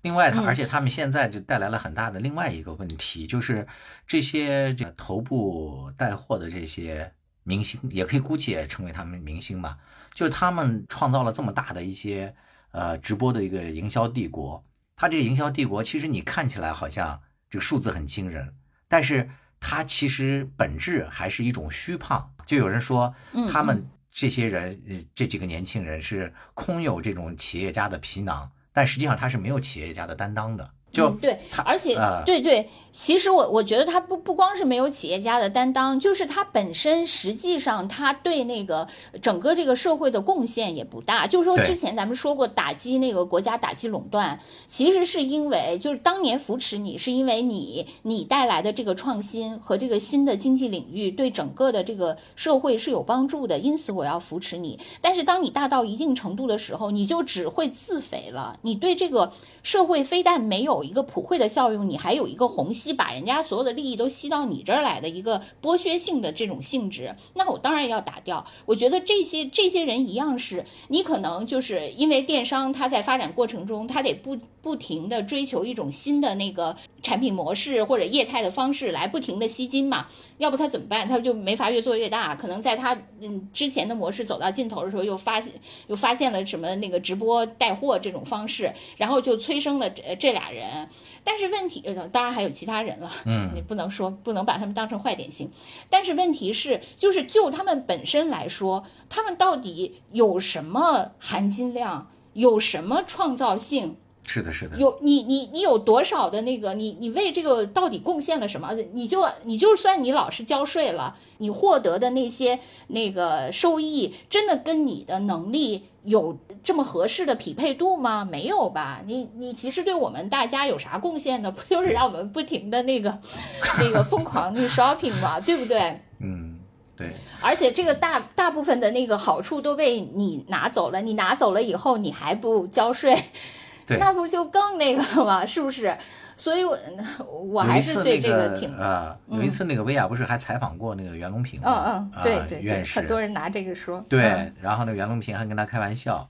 [0.02, 3.66] 另外他而且他们现在就带来了很大的另外一个问题，就是
[4.06, 7.10] 这些这个头部带货的这些
[7.44, 9.78] 明星，也可以姑且称为他们明星吧，
[10.14, 12.36] 就是他们创造了这么大的一些。
[12.72, 14.64] 呃，直播的一个营销帝国，
[14.96, 18.54] 它这个营销帝国，其实你看起来好像这个数字很惊人，
[18.88, 19.30] 但是
[19.60, 22.34] 它其实本质还是一种虚胖。
[22.46, 23.14] 就有人说，
[23.50, 30.70] 他们这些人，这几个年轻人是空有这种企业家的皮囊，但实际上他是没有企业家的担当的。
[30.92, 38.88] 就对，而且对对，其实我我觉得他不不光是没有企业家的担当，就是他本身实际上他对那个
[39.22, 41.26] 整个这个社会的贡献也不大。
[41.26, 54.78] 就是说之前咱们说过打击那个国家打击垄断，其实是因为就是当年扶持你，是因为你你带来的这个创新和这个新的经济领域对整个的这个社会是有帮助的，因此我要扶持你。
[55.00, 59.32] 但是当你大到一定程度的时候，你就只会自肥了，你对这个
[59.64, 60.82] 社会非但没有。
[60.82, 68.46] 一个普惠的效用，你还有一个虹吸，把人家所有的利益都吸到你这儿来的一个剥削性的这种性质，那我当然要打掉。
[68.66, 81.08] 我觉得这些这些人一样是，你可能就是因为电商它在发展过程中，它得不不停的追求一种新的那个产品模式或者业态的方式来不停的吸金嘛，要不他怎么办？
[81.08, 82.36] 他就没法越做越大。
[82.36, 85.54] 可能在他嗯之前的模式走到尽头的时候，又发现
[85.88, 90.88] 又发现了什么那个直播带货这种方式，然后就催生了这这俩人。
[91.24, 95.50] 但是问题，当然还有其他人了，嗯，你不能说不能把他们当成坏典型。
[95.90, 103.98] 但是问题是，就是就他们本身来说，他们到底有什么含金量，有什么创造性？
[104.24, 104.78] 是的，是的。
[104.78, 106.76] 有你，你，你有多少的那个？
[106.76, 108.72] 你，你为这个到底贡献了什么？
[108.94, 116.38] 你就，你就算你老实交税了，你获得的那些那个收益，真的跟你的能力有？
[116.64, 118.24] 这么合适的匹配度吗？
[118.24, 119.02] 没有吧？
[119.06, 121.52] 你你其实对我们大家有啥贡献呢？
[121.52, 123.18] 不就是让我们不停的那个
[123.82, 125.40] 那个疯狂的 shopping 吗？
[125.42, 126.00] 对不对？
[126.20, 126.60] 嗯，
[126.96, 127.10] 对。
[127.42, 133.18] 而且这个大大部分的那个好处都被你拿走了，你拿走了以后你还不交税，
[134.00, 135.44] 那不就更那个了吗？
[135.48, 135.98] 是不是？
[136.42, 136.76] 所以，我
[137.54, 139.16] 我还是对这个挺啊。
[139.28, 141.84] 有一次，那个薇娅不是还采访过那个袁隆平吗？
[141.86, 143.00] 嗯嗯，对对，院士。
[143.00, 144.04] 很多人拿这个说。
[144.10, 146.28] 对，然后那袁隆平还跟他开玩笑。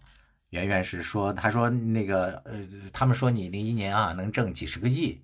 [0.49, 2.59] 袁院士说：“他说那个呃，
[2.91, 5.18] 他们说你零一年啊能挣几十个亿，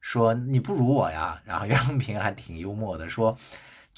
[0.00, 3.36] 说你不如我呀。”然后袁隆平还挺幽默的说：“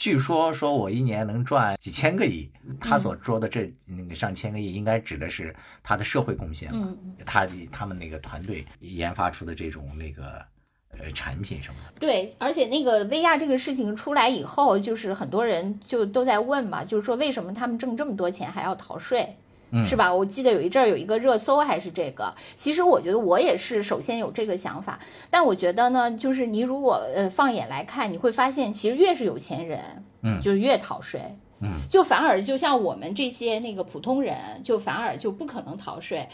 [0.01, 6.96] 据说说我一年能赚几千个亿。”他所说的这那个上千个亿，应该指的是他的社会贡献嘛？
[7.26, 10.42] 他他们那个团队研发出的这种那个
[10.98, 12.01] 呃产品什么的。
[12.01, 19.36] 对，而且那个薇娅这个事情出来以后，就是很多人就都在问嘛，就是说为什么他们挣这么多钱还要逃税？
[19.87, 20.12] 是吧？
[20.12, 22.35] 我记得有一阵儿有一个热搜还是这个。
[22.57, 24.99] 其实我觉得我也是首先有这个想法，
[25.31, 31.21] 但我觉得呢，就是你如果呃放眼来看，你会发现其实越是有钱人，嗯，就越逃税，
[31.61, 36.29] 嗯，就反而就像我们这些那个普通人，就反而就不可能逃税，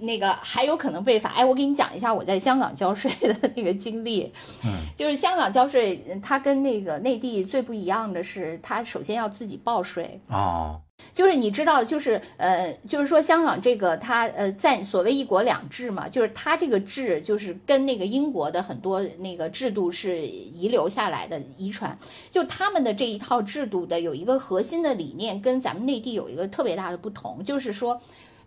[0.00, 1.30] 那个还有可能被罚。
[1.30, 4.32] 哎，我给你讲一下我在香港交税的那个经历，
[4.64, 10.80] 嗯，就是香港交税，它跟那个内地最不一样的是，它首先要自己报税哦。
[11.14, 21.96] 就是你知道，就是呃，就是说香港这个它呃，在所谓一国两制嘛，就是它这个制就是跟那个英国的很多那个制度是遗留下来的遗传，
[22.32, 28.00] 就他们的这一套制度的有一个核心的理念跟咱们内地有一个特别大的不同，就是说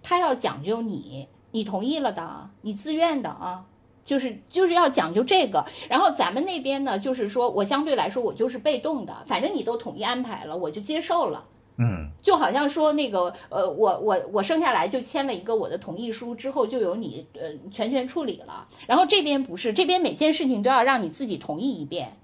[0.04, 3.64] 他要讲究你你同意了的，你自愿的啊，
[4.04, 5.66] 就是就是要讲究这个。
[5.90, 11.46] 然后咱们那边呢，就是说我相对来说我就是被动的，反正你都统一安排了，我就接受了。
[11.80, 18.68] 嗯，就好像说那个，呃，我我我生下来就签了一个我的同意书，之后就由你呃全权处理了。
[18.88, 22.18] 然后这边不是，这边每件事情都要让你自己同意一遍，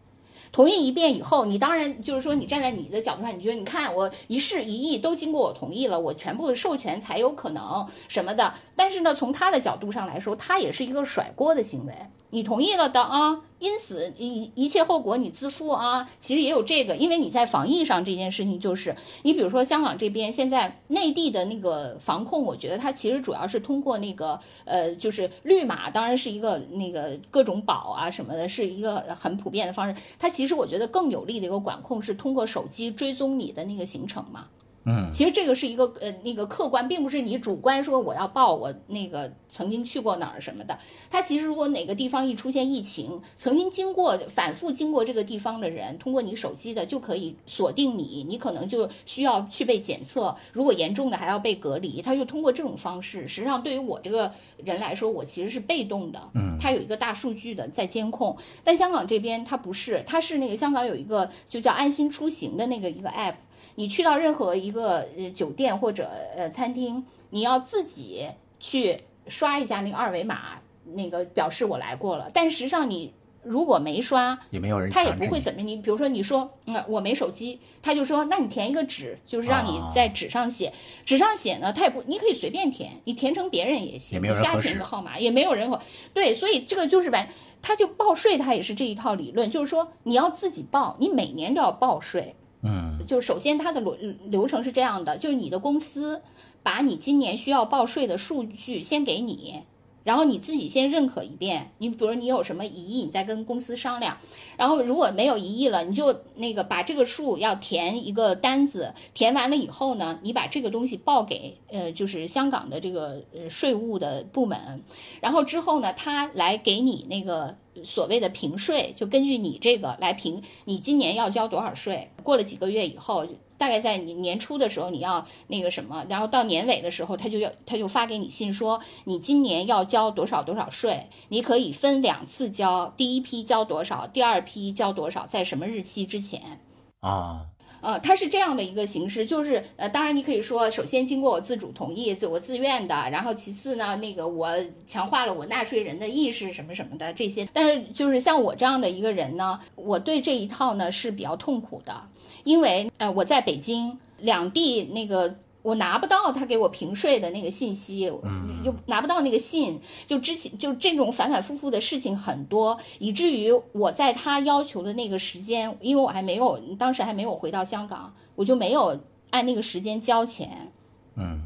[0.51, 8.55] 同意一遍以后，你当然就是说你站在你的角度上，你觉得你看我一事一议都经过我同意了，我全部授权才有可能什么的。
[8.75, 11.93] 但是呢，从他的角度上来说，他也是一个甩锅的行为。
[12.34, 16.09] 你同意了的啊，因此一一切后果你自负啊。
[16.19, 30.01] 其实也有这个，因为你在防疫上这件事情，就是你比如说香港这边现在内地的那个防控，我觉得它其实主要是通过那个呃，就是绿码，当然是一个那个各种保啊什么的，是一个很普遍的方式。
[30.17, 34.47] 它其实我觉得更有力的一个管控是通过手机追踪你的那个行程嘛。
[34.86, 40.77] 嗯，其实这个是一个呃那个客观，并不是你主观说我要报我那个曾经去过哪儿什么的。
[41.09, 52.01] 它其实如果哪个地方一出现疫情，曾经经过反复经过这个地方的人，通过你手机的就可以锁定你，你可能就需要去被检测，如果严重的还要被隔离。
[52.01, 56.19] 他就通过这种方式，实际上对于我这个人来说，我其实是被动的。
[56.36, 63.36] 嗯，它有一个大数据的在监控，但香港这边它不是，它是那个香港有一个就叫安心出行的那个一个 app。
[63.76, 68.28] 你去到任何一个呃酒店或者呃餐厅，你要自己
[68.59, 70.61] 去刷一下那个二维码，
[70.93, 72.30] 那个表示我来过了。
[72.34, 75.78] 但实际上你如果没刷，也没有人，他也不会怎么你。
[75.78, 80.71] 比如说你说嗯我没手机，他就说那你填一个纸，就是让你在纸上写。
[81.03, 85.69] 纸上写呢，他也不，你可以随便填，你填成别人也行，你瞎填个号码也没有人
[86.13, 87.28] 对，所以这个就是吧，
[87.61, 92.36] 他就报税，他也是这一套理论，就是说你要自己报，你每年都要报税。
[92.64, 96.22] 嗯，就首先它的流流程是这样的，就是你的公司
[96.64, 99.64] 把你今年需要报税的数据先给你。
[100.03, 104.17] 然后你自己先认可一遍，你比如你有什么疑义，你再跟公司商量。
[104.57, 114.83] 然后如果没有疑义了，你就那个把这个数要填一个单子，填完了以后呢，你把这个东西报给呃就是香港的这个呃税务的部门，
[115.21, 122.09] 然后之后呢，他来给你那个所谓的评税，就根据你这个来评你今年要交多少税。
[122.23, 123.25] 过了几个月以后。
[123.64, 136.59] 大概在你年初的时候，你要那个什么，然后到年尾的时候，他就要他就发给你信说，你今年要交多少多少税，你可以分两次交，第一批交多少，第二批交多少，在什么日期之前
[136.99, 137.45] 啊？
[137.80, 144.49] 呃，它是这样的一个形式，就是呃，当然你可以说，首先经过我自主同意，就我自愿的，然后其次呢，那个我
[144.86, 152.07] 强化了我纳税人的意识什么什么的这些，但是就是像我这样的一个人呢，我对这一套呢是比较痛苦的，
[152.43, 155.35] 因为呃我在北京两地那个。
[155.63, 170.69] 我拿不到他给我评税的那个信息，又拿不到那个信，就之前就这种反反复复的事情很多，以至于我在他要求的那个时间，因为我还没有当时还没有回到香港，我就没有按那个时间交钱。
[171.15, 171.43] 嗯。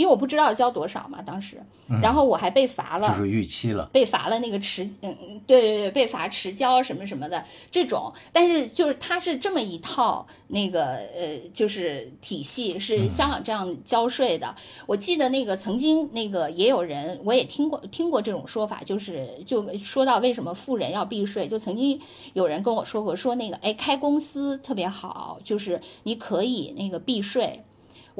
[0.00, 1.62] 因为我不知道交多少嘛，当时，
[2.00, 14.54] 然后我还被罚了，就是逾期了，被罚了那个迟，嗯嗯，对对对，被罚迟交什么什么的这种，但是就是它是这么一套那个呃，就是体系是香港这样交税的。
[14.86, 22.00] 我记得那个曾经那个也有人，我也听过听过这种说法，就是就说到为什么富人要避税，就曾经
[22.32, 27.62] 有人跟我说过，说那个哎开公司特别好，就是你可以那个避税。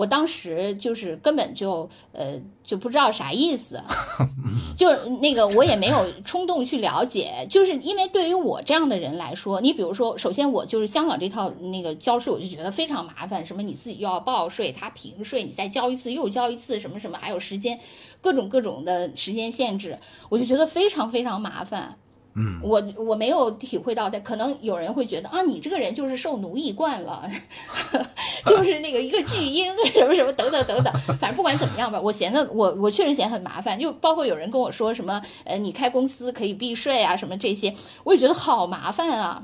[0.00, 3.82] 我当时就是根本就呃就不知道啥意思，
[4.74, 17.78] 就是那个我也没有冲动去了解，就是因为对于我这样的人来说，你比如说，首先我就是香港这套那个交税，我就觉得非常麻烦，什么你自己又要报税，他平税，你再交一次又交一次，什么什么，还有时间，
[18.22, 19.98] 各种各种的时间限制，
[20.30, 21.98] 我就觉得非常非常麻烦。
[22.34, 27.28] 嗯，我我没有体会到，的可能有人会觉得啊，你这个人就是受奴役惯了，
[28.46, 37.74] 就是那个一个巨婴什么什么等等等等，反正不管怎么样吧，我嫌的我我确实嫌很麻烦，就包括有人跟我说什么呃，你开公司可以避税啊什么这些，
[38.04, 39.42] 我也觉得好麻烦啊。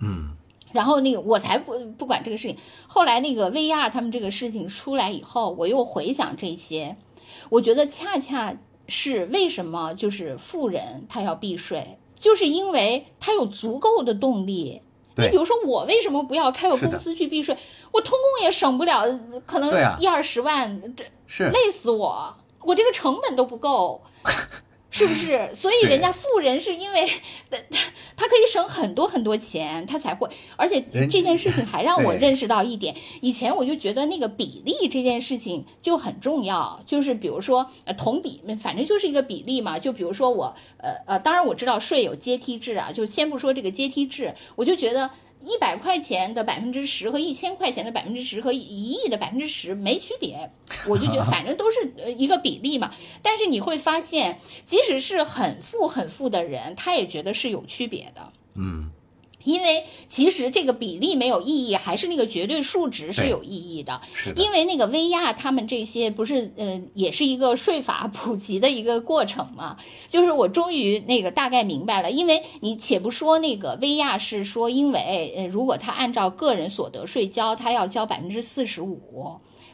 [0.00, 0.36] 嗯，
[0.72, 6.96] 然后那个我才不不管这个事情，后来那个薇娅他们这个事情出来以后，我又回想这些，
[7.48, 8.54] 我觉得恰恰
[8.88, 11.98] 是为什么就是富人他要避税。
[12.18, 14.82] 就是因为他有足够的动力。
[15.18, 17.56] 你比如说，我为什么不要开个公司去避税？
[17.90, 19.02] 我通共也省不了，
[19.46, 24.02] 可能一二十万，这是累死我，我这个成本都不够。
[24.96, 25.54] 是不是？
[25.54, 27.06] 所以人家富人是因为
[27.50, 27.58] 他
[28.16, 30.26] 他可以省很多很多钱，他才会。
[30.56, 30.80] 而且
[31.10, 39.78] 这件事情还让我认识到一点，以前我就觉得那个比例这件事情就很重要，就是比如说呃同比，反正就是一个比例嘛。
[39.78, 45.10] 就比如说我呃呃，当然我知道税有阶梯制啊，就先不说这个阶梯制，我就觉得。
[45.46, 50.50] 一百块钱的百分之十和一千块钱的百分之十和一亿的百分之十没区别，
[50.88, 52.92] 我就觉得 反正都是呃一个比例嘛。
[53.22, 58.32] 但是你会发现，即使是很富很富的人，他也觉得是有区别的。
[58.54, 58.90] 嗯。
[59.46, 64.02] 因为其实这个比例没有意义，还是那个绝对数值是有意义的。
[64.36, 69.78] 因为那个威亚他们这些不是呃，也是一个税法普及的一个过程嘛。
[70.08, 78.96] 就是我终于那个大概明白了，因为你且不说那个威亚是说，因为呃，如果他按照个人所得税交，他要交百分之四十五。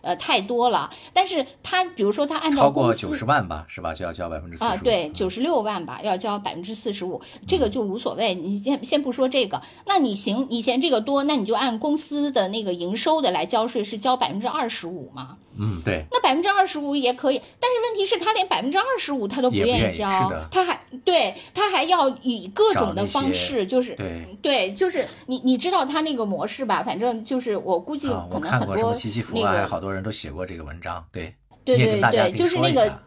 [0.03, 3.95] 呃，太多了，但是他比如说他按照超过九十万吧，是吧？
[3.95, 8.35] 就要交百分之四十啊，对，九十六万吧，要交百分之四十五，这个就无所谓。
[8.35, 15.37] 你先先不说这个，那你行，你嫌这个多，那你就按公司的那个营收的来交税，是交百分之二十五嘛？
[15.57, 16.05] 嗯，对。
[16.11, 20.11] 那百分之二十五也可以，但是问题是，他连百分之二十五他都不愿意交，
[20.51, 26.83] 他还对他还要以各种的方式，就是对对，就是你你知道他那个模式吧？
[26.83, 28.77] 反正就是我估计可能很多
[29.33, 29.93] 那个好多。
[29.93, 31.35] 人都写过这个文章，对
[31.67, 33.03] 对对对，就是那个，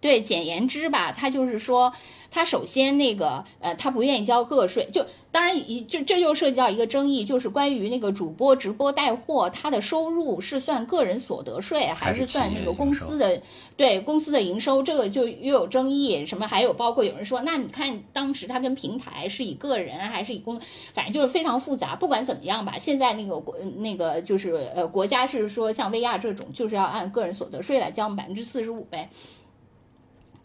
[0.00, 1.92] 对简言之吧，他就是说，
[2.30, 5.04] 他首先那个呃，他不愿意交个税，就。
[5.30, 13.40] 当然，一这这又涉及到一个争议，就是关于那个主播直播带货，他的收入是算个人所得税，还是算那个公司的
[13.76, 14.82] 对公司的营收？
[14.82, 16.24] 这个就又有争议。
[16.24, 20.58] 什么还有包括有人说，那你看当时他跟平台是以个人还是以公，
[20.94, 21.94] 反正就是非常复杂。
[21.94, 29.10] 不管怎么样吧，现在那个国那个就是呃国家是说像薇娅这种，就是要按个人所得税来交百分之四十五呗。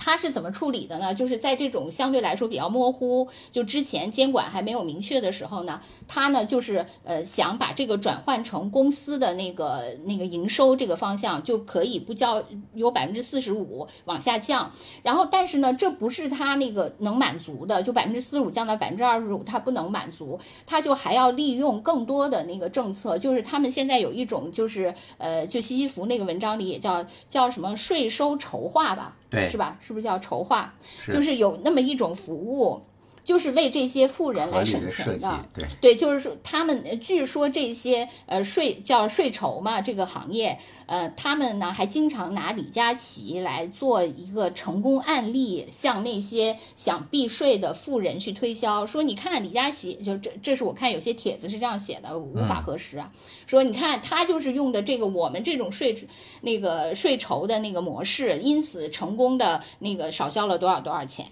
[0.03, 1.15] 他是怎么处理的呢？
[1.15, 5.79] 就是在这种相对来说比较模糊，就之前监管还没有明确的时候呢，
[6.09, 12.43] 他呢就是呃想把这个转换成公司的那个那个营收这个方向，就可以不交
[12.73, 14.73] 有百分之四十五往下降。
[15.03, 23.17] 然后但是呢，这不是他那个能满足的，就百分之四十五降到百分之二十五，他不能满足，他就还要利用更多的那个政策。
[23.17, 29.15] 就是他们现在有一种就是呃，就西西弗那个文章里也叫叫什么税收筹划吧。
[29.33, 29.77] 对，是吧？
[29.85, 30.73] 是不是叫筹划？
[31.13, 32.81] 就是有那么一种服务，
[33.23, 35.45] 就是为这些富人来省钱的。
[35.53, 40.59] 对，对，就是说他们据说这些呃税叫税筹嘛，这个行业。
[40.85, 53.11] 呃，他们呢还经常拿李佳琦来做一个成功案例，向那些想避税的富人去推销，说你看李佳琦，就这这是我看有些帖子是这样写的，无法核实啊。
[53.47, 55.97] 说你看他就是用的这个我们这种税
[56.41, 61.27] 那个税筹的那个模式，因此成功的那个少交了多少多少钱。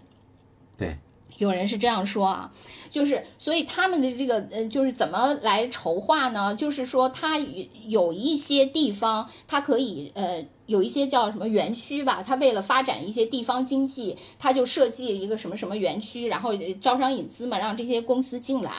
[0.77, 0.97] 对。
[1.37, 2.51] 有人是这样说啊，
[2.89, 6.55] 就是所以他们的这个呃，就是怎么来筹划呢？
[6.55, 7.37] 就是说，他
[7.87, 10.45] 有一些地方，他可以呃。
[10.71, 18.71] 有一些叫什么园区吧，他为了发展一些地方经济，他就设计一个什么什么园区，然后招商引资嘛，让这些公司进来。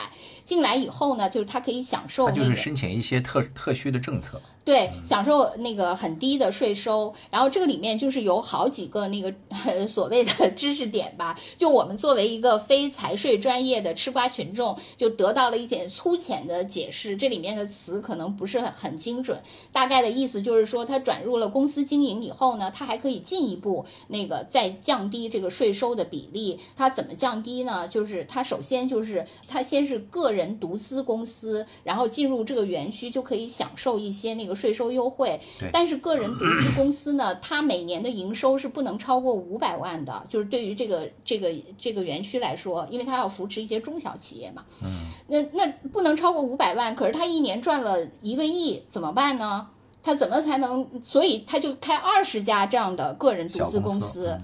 [0.45, 7.15] 进来以后呢，就是他可以享受，他就是申请一些特特需的政策，对，享受那个很低的税收。
[7.31, 9.33] 然后这个里面就是有好几个那个
[9.87, 17.17] 所谓的知识点吧，就我们作为一个非财税专业的吃瓜群众，就得到了一点粗浅的解释。
[17.17, 19.41] 这里面的词可能不是很精准，
[19.71, 21.82] 大概的意思就是说，他转入了公司。
[21.85, 26.61] 经营以后呢，它还可以进一步那个再降低这个税收的比例。
[26.77, 27.89] 它怎么降低呢？
[27.89, 35.41] 就是它首先就是它先是个人独资公司，然后进入这个园区就可以享受一些那个税收优惠。
[35.73, 40.25] 但是个人独资公司呢，它每年的营收是不能超过五百万的。
[40.29, 44.65] 就是对于这个这个这个园区来说，因为它要扶持一些中小企业嘛。
[44.83, 45.07] 嗯。
[45.29, 49.69] 那那不能超过五百万，可是他一年赚了一个亿，怎么办呢？
[50.03, 50.87] 他怎么才能？
[51.03, 54.39] 所以他就开二十家这样的个人独资公司，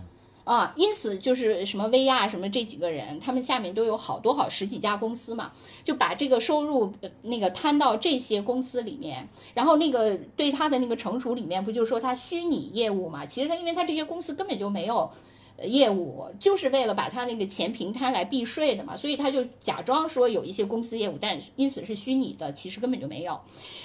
[0.45, 5.53] 啊，因此就是什么薇娅什么这几个人，他们下面都有好多好十几家公司嘛，
[5.85, 13.27] 就把这个收入呃那个摊到这些公司里面，然后那个对他的那个惩处里面不就说他虚拟业务嘛？
[13.27, 15.11] 其实他因为他这些公司根本就没有。
[15.65, 23.41] 业务就是为了把他那个钱平摊来避税的嘛，所以他就假装说有一些公司业务，但因此是虚拟的，其实根本就没有。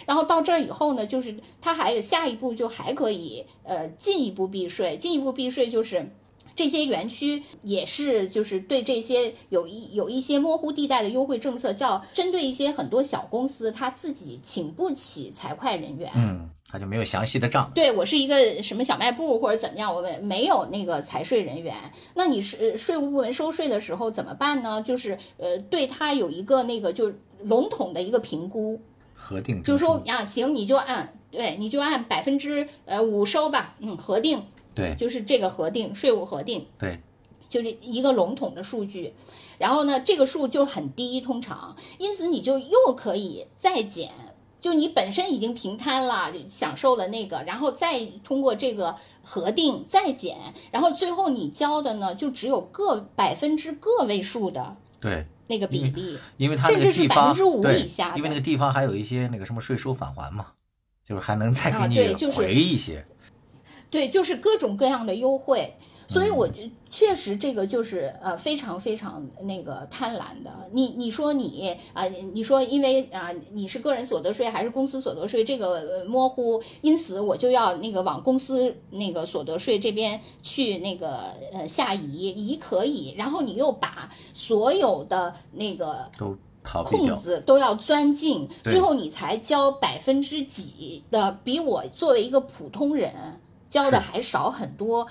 [0.06, 6.12] 然后到这儿以后呢，就是他还有下一步就还可以呃进一步避税，进一步避税就是。
[6.56, 17.72] 这些园区也是，就是对这些有一有一些模糊地带的优惠政策，叫针对一些很多小公司，他自己请不起财会人员，嗯，他就没有详细的账。
[17.74, 21.76] 对我是一个什么小卖部或者怎么样，我们没有那个财税人员，
[22.16, 24.82] 那你是呃税务部门收税的时候怎么办呢？
[24.82, 28.80] 就是呃对他有一个那个就笼统的一个评估，
[29.16, 34.44] 核定就是说啊行，你就按对你就按百分之呃五收吧，嗯核定
[34.74, 34.96] 对。
[34.96, 37.00] 就是这个核定税务核定，对，
[37.50, 39.14] 就是一个笼统的数据，
[39.58, 44.12] 然后呢，这个数就很低，通常，因此你就又可以再减，
[44.60, 50.38] 就你本身已经平摊了，享受了那个，然后再通过这个核定再减，
[50.72, 60.48] 然后最后你交的呢，就只有个百分之个位数的对，那个比例，因为它那甚至是个地方5%以下因为那个地方还有一些那个什么税收返还嘛，
[61.06, 63.06] 就是还能再啊给你就是回一些。
[63.94, 65.76] 对，就是各种各样的优惠。
[66.08, 70.52] 所以，嗯我觉确实这个就是呃非常非常那个贪婪的。
[70.72, 75.68] 你你说你啊、你说因为啊、你是个人所得税还是公司所得税这个
[76.00, 86.36] 呃模糊，因此我就要那个往公司那个所得税这边去那个呃下移，移可以，然后你又把所有的那个都
[86.84, 87.14] 空。
[87.14, 93.14] 子都要钻进，最后你才交百分之几的，比我作为一个普通人
[93.74, 95.08] 交的还少很多，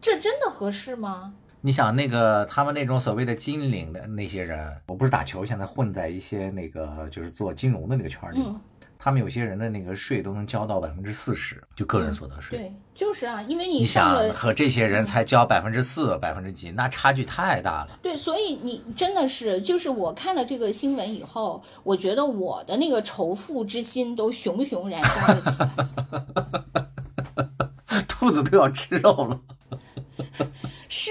[0.00, 1.34] 这真的合适吗？
[1.60, 8.60] 你想那个他们那种所谓的金领的那些人，我不是打球，现在混在一些那个就是做金融的那个圈里嘛，嗯
[9.02, 12.58] 他们有些人的那个税都能交到百分之四十，就个人所得税。
[12.58, 14.28] 对，就是啊，因为你想。
[14.34, 17.98] 和这些人才交百分之四、百分之几，那差距太大了。
[18.02, 25.70] 对，所以你真的是，就是我看了这个新闻以后，我觉得我的那个仇富之心都熊熊燃烧了起来。
[28.20, 29.40] 兔子都要吃肉了。
[30.90, 31.10] 是，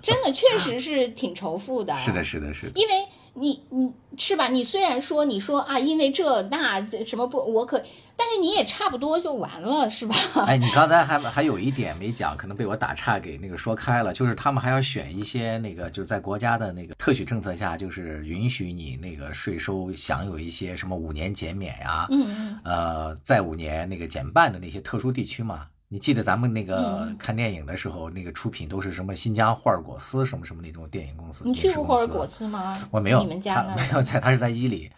[0.00, 1.96] 真的，确实是挺仇富的。
[1.98, 2.80] 是的，是的，是的。
[2.80, 2.94] 因为
[3.34, 4.46] 你你是吧？
[4.46, 7.82] 你虽然说你说啊，因为这那这什么不我可，
[8.14, 10.14] 但是你也差不多就完了，是吧？
[10.46, 25.66] 哎，你刚才还还有一点没讲，可能被我打岔给那个说开了，就是他们还要选一些那个，就是在国家的那个特许政策下，就是允许你那个税收享有一些什么五年减免呀、嗯嗯，呃，在五年那个减半的那些特殊地区嘛。
[25.90, 31.44] 你记得咱们那个嗯看电影的时候，那个出品都是什么新疆霍尔果斯什么什么那种电影公司？
[31.46, 32.78] 你去过霍尔果斯吗？
[32.90, 34.90] 我没有，你们家他没有在，他是在伊犁。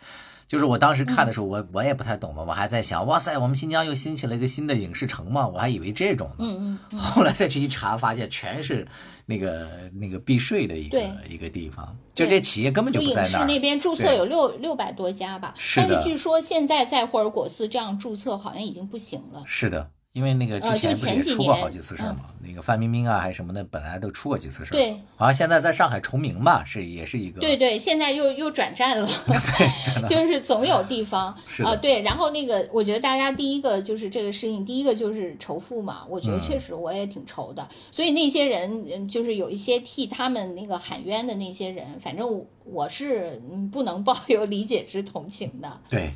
[0.48, 6.34] 就是我当时看的时候，我我也不太懂嘛，我还在想，哇塞，我们新疆又兴起了一个新的影视城嘛，我还以为这种呢。
[6.40, 8.84] 嗯嗯， 后来再去一查，发现全是
[9.26, 13.46] 那个那个避税的一个一个地方，就这企业根本就不在那儿。
[13.46, 19.44] 那边注册有六六百多家吧，但是据说现在在霍尔果斯这样注册好像已经不行了。
[19.46, 24.76] 是的，因为那个呃之前不是出过好几次事儿嘛，那个范冰冰啊，还是什么的，本来都出过几次事儿。
[24.76, 27.40] 对，好像现在在上海重名吧，是也是一个。
[27.40, 29.08] 对对，现在又又转战了
[30.08, 32.02] 就是总有地方 是啊、对。
[32.02, 37.68] 然后那个，我觉得大家第一个就是这个事情，第一个就是仇富嘛，我觉得嗯确实我也挺愁的。
[37.92, 45.80] 所以那些人，嗯，就是有一些替他们那个喊冤的那些人，反正我我是嗯不能抱有理解之同情的。
[45.88, 46.12] 对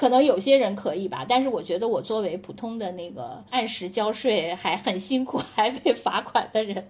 [0.00, 6.88] 可能有些人可以吧，但是我觉得我作为普通的那个按时交税还很辛苦 还被罚款的人，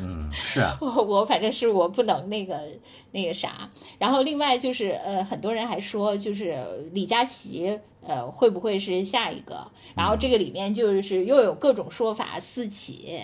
[0.00, 2.60] 嗯，是啊， 我我反正是我不能那个
[3.10, 7.76] 那个啥，然后另外就是呃，很多人还说就是李佳琦
[8.06, 9.66] 呃会不会是下一个？
[9.96, 13.20] 然后这个里面就是又有各种说法四起，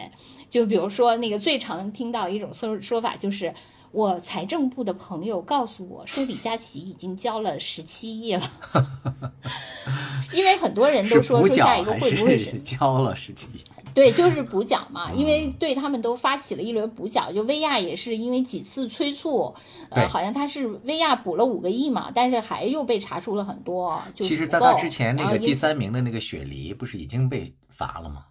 [0.51, 3.55] 就比如说那个最常听到一种说说法就是。
[3.93, 8.51] 我财政部的朋友告诉我说，李佳琦已经交了十七亿了，
[10.33, 13.61] 因为很多人都说补说下一个会不会是 交了十七亿？
[13.93, 19.53] 对，就是补缴嘛，因为对他们都发起了一轮补缴，就薇娅也是因为几次催促，
[19.93, 28.27] 对呃，好像他是薇娅补了五个亿嘛，但是还又被查出了很多，就其实，在他之前，那个第三名的那个雪梨不是已经被罚了吗？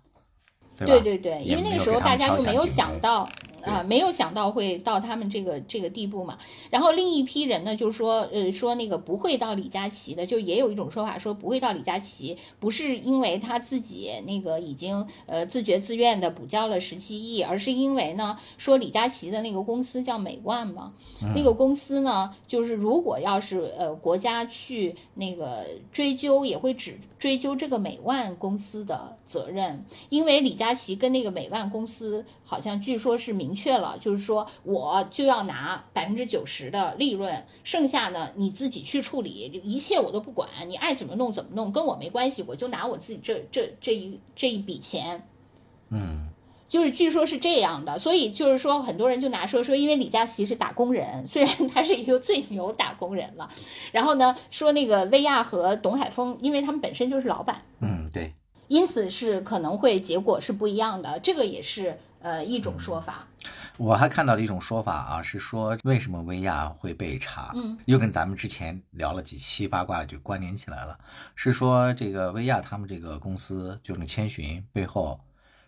[0.77, 1.01] 对？
[1.01, 3.27] 对对因为那个时候大家就没有想到，
[3.63, 6.37] 啊，没有想到会到他们这个这个地步嘛。
[6.69, 20.93] 然后另一批人呢，就是说，呃，说那个不会到李佳琦的，就也有一种说法说不会到李佳琦，不是因为他自己那个已经呃自觉自愿的补交了十七亿，而是因为呢，说李佳琦的那个公司叫美万嘛，
[21.35, 45.27] 那个公司呢，就是如果要是呃国家去那个追究，也会只追究这个美万公司的责任，因为李佳琦跟那个美万公司好像据说是明确了，就是说我就要拿百分之九十的利润，剩下呢你自己去处理，一切我都不管，你爱怎么弄怎么弄，跟我没关系，我就拿我自己这这这一这一笔钱，
[45.89, 46.29] 嗯，
[46.69, 53.51] 就是据说是这样的，所以就是说很多人就拿说说，因为李佳琦是打工人，虽然他是一个最牛打工人了，
[53.91, 58.33] 然后呢说那个薇娅和董海峰，因为他们本身就是老板，嗯，对，
[58.67, 63.25] 因此是可能会结果是不一样的，这个也是呃一种说法。
[63.77, 67.51] 我还看到了一种说法啊，是说为什么薇娅会被查？
[67.55, 70.97] 嗯，又跟咱们之前聊了几期八卦就关联起来了，
[71.35, 75.19] 是说这个薇娅他们这个公司就是千寻背后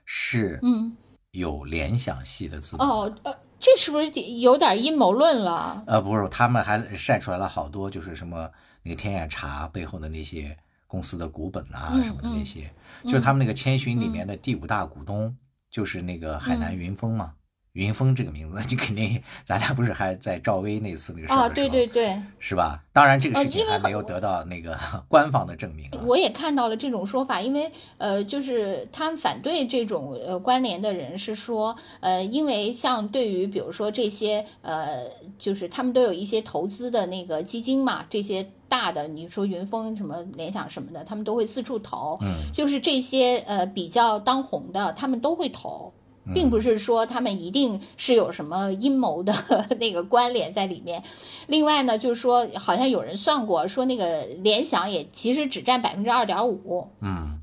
[0.04, 0.96] 是嗯
[1.32, 2.86] 有联想系的资本。
[2.86, 5.82] 哦呃，这是不是有点阴谋论了？
[5.88, 8.50] 呃，不是，他们还晒出来了好多，就是什么
[8.84, 12.70] 那个天眼查背后的那些公司的股本啊嗯什么的那些，
[13.06, 15.34] 就是他们那个千寻里面的第五大股东，
[15.72, 17.34] 就是那个海南云峰嘛。
[17.74, 22.84] 云峰这个名字，你肯定，咱俩不是还在赵薇那次那个事候，对对对，是吧？
[22.92, 26.00] 当然，这个事情还没有得到那个 官方的证明啊。
[26.06, 35.08] 我也看到了这种说法，因为呃，就是他们反对这种呃关联的人是说，呃，因为像对于比如说这些呃，
[35.40, 45.94] 就是他们都有一些投资的那个基金嘛，这些大的，你说云峰什么联想什么的，他们都会四处投，嗯，就是这些呃比较当红的，他们都会投。
[46.34, 49.34] 并不是说他们一定是有什么阴谋的
[49.80, 51.04] 那个关联在里面。
[51.48, 56.90] 另外呢，就是说，好像有人算过，说那个联想也其实只占百分之二点五。
[57.02, 57.42] 嗯，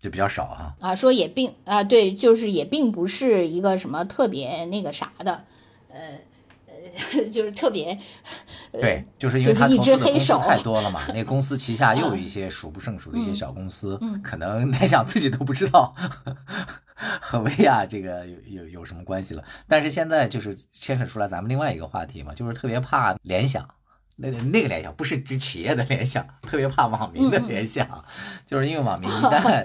[0.00, 0.74] 就比较少啊。
[0.80, 5.44] 啊，说也并啊对，就是也并不是一个什么特别那个啥的，
[5.88, 5.98] 呃
[7.14, 7.98] 呃， 就是特别
[8.72, 10.38] 对，就是因为他投资的公司只黑手。
[10.38, 15.94] 太多了嘛， 那公司旗下又有一些数不胜数的一些小公司，可能联想自己都不知道
[17.20, 19.42] 和薇娅这个有有有什么关系了。
[19.66, 23.68] 但是现在就是牵扯出来咱们另外一个话题嘛，就是特别怕联想。
[24.20, 28.04] 那那个联想不是指企业的联想，特别怕网民的联想，
[28.44, 29.64] 就是因为网民一 旦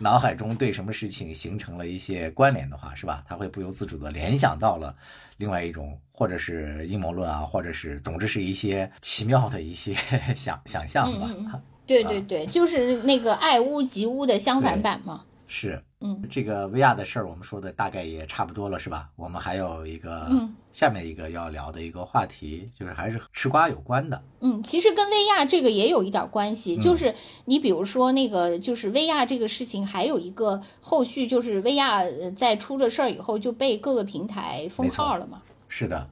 [0.00, 3.24] 脑海中对什么事情形成了一些关联的话，是吧？
[3.26, 4.94] 他会不由自主的联想到了
[5.38, 9.94] 另外一种，或者是阴谋论啊，或者是总之是一些奇妙的一些
[10.36, 11.62] 想想象吧。
[11.86, 15.24] 对对对，就是那个爱屋及乌的相反版嘛。
[15.46, 19.10] 是，嗯，这个薇娅的事儿我们说的大概也差不多了，是吧？
[19.14, 24.22] 我们还有一个，嗯，下面一个要聊的一个话题，就是还是吃瓜有关的。
[24.40, 27.14] 嗯，其实跟薇娅这个也有一点关系，就是
[27.44, 35.42] 你比如说那个，就是薇娅这个事情，还有一个后续，就是薇娅呃在出了事儿以后就被各个平台封号了嘛。
[35.68, 36.08] 是的，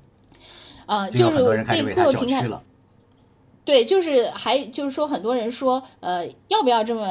[0.87, 2.62] 啊、就有很多人开被各个平台屈了。
[3.64, 7.07] 对，就是还就是说，很多人说，呃，要不要这么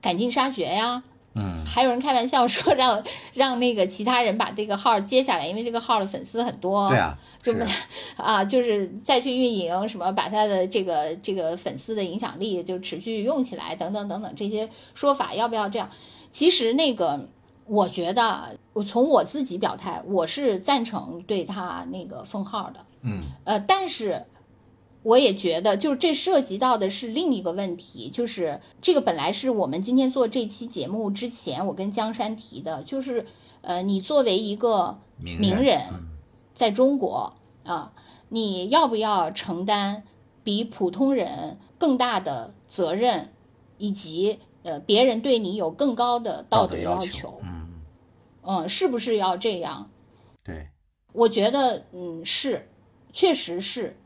[0.00, 1.02] 赶尽杀绝呀？
[1.76, 3.02] 嗯，还有人开玩笑 说让
[3.34, 6.88] 让那个其他人把这个号接下来，因为这个号的粉丝很多。
[6.88, 7.66] 对啊，就是
[8.16, 15.90] 啊，就是再去运营什么，把他的这个这个粉丝的影响力就持续用起来，等等等等这些说法，要不要这样？
[16.30, 17.28] 其实那个，
[17.66, 22.84] 我觉得我从我自己表态，我是赞成对他那个封号的。
[23.02, 24.24] 嗯，呃，但是
[25.06, 33.24] 我也觉得，就是这涉及到的是另一个问题，就是这个本来是我们今天做这期节目之前，我跟江山提的，就是
[33.60, 36.08] 呃，你作为一个名名人嗯
[36.54, 37.92] 在中国啊，
[38.30, 40.02] 你要不要承担
[40.42, 43.28] 比普通人更大的责任，
[43.78, 47.40] 以及呃别人对你有更高的道德德要求？
[47.44, 47.68] 嗯，
[48.42, 49.88] 嗯，是不是要这样？
[50.42, 50.70] 对，
[51.12, 52.68] 我觉得，嗯，是，
[53.12, 53.96] 确实是。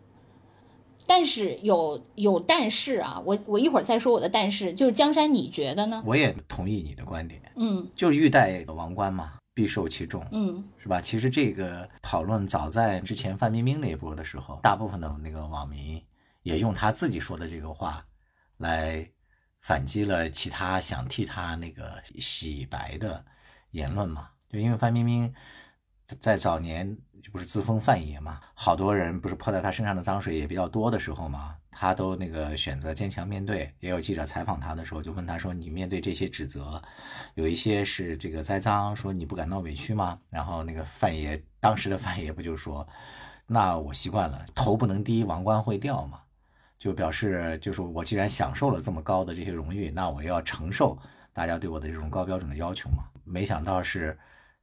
[1.11, 6.01] 但是有有但是啊，我我一会儿再说我的但是，就是江山，你觉得呢？
[6.07, 10.25] 我也同意你的观点，嗯就是欲戴王冠嘛，必受其重。
[10.31, 11.01] 嗯是吧？
[11.01, 16.01] 其实这个讨论早在之前范冰冰那一波的时候，大部分的那个网民
[16.45, 18.07] 也用他自己说的这个话
[18.59, 19.05] 来
[19.61, 23.25] 反击了其他想替他那个洗白的
[23.73, 24.29] 言论嘛。
[24.49, 25.35] 就因为范冰冰
[26.21, 33.73] 在早年就就不是自封范爷嘛，好多人不是泼在他身上的脏水也比较多的时候嘛，他都那个选择坚强面对。
[33.81, 36.83] 也有记者采访他的时候，就问他说：“你面对这些指责，
[37.35, 42.87] 有一些是这个栽赃，说你不感到委屈吗？”然后那个范爷当时的范爷不就说，
[43.47, 46.21] 那我习惯了，头不能低，王冠会掉嘛，
[46.79, 50.99] 就表示就是我既然享受了这么高的这些荣誉，那我要承受
[51.33, 53.05] 大家对我的这种高标准的要求嘛。
[53.25, 54.19] 没想到是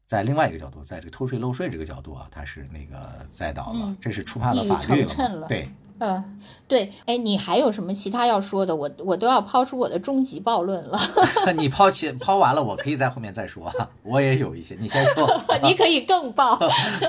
[0.08, 5.70] 在另外一个角度，在这个偷税漏税这个角度啊，他是那个栽倒了，这是触犯了法律了，对。
[6.00, 8.76] 嗯，对，哎，你还有什么其他要说的？
[8.76, 11.00] 我我都要抛出我的终极暴论了。
[11.58, 13.72] 你抛起抛完了，我可以在后面再说。
[14.04, 15.28] 我也有一些，你先说。
[15.64, 16.60] 你可以更暴。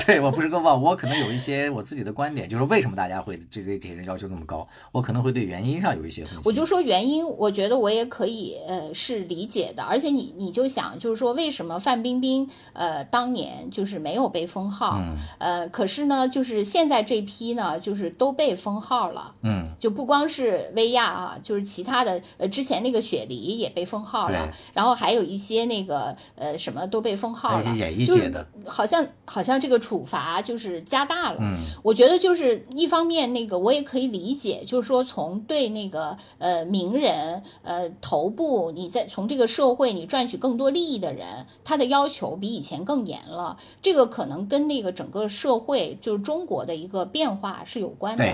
[0.07, 4.67] 对我不是更暴，我可能有一些我自己的观点，就是为什么大家会对对这些人要求这么高？
[4.91, 6.41] 我可能会对原因上有一些分析。
[6.45, 9.83] 我就说原因，我觉得我也可以呃是理解的。
[9.83, 14.99] 而且你你就想，就是说为什么范冰冰呃当年就是没有被封号，
[15.39, 18.78] 呃，可是呢，就是现在这批呢，就是都被封。
[18.81, 48.25] 号了，嗯，就不光是薇娅啊，就是其他的，呃，之前那个雪梨也被封号了，然后还有一些那个呃什么都被封号了，演艺界的，好像好像这个处罚就是加大了，嗯，我觉得就是一方面那个我也可以理解，就是说从对那个呃名人呃头部你在从这个社会你赚取更多利益的人，他的要求比以前更严了，这个可能跟那个整个社会就是中国的一个变化是有关的。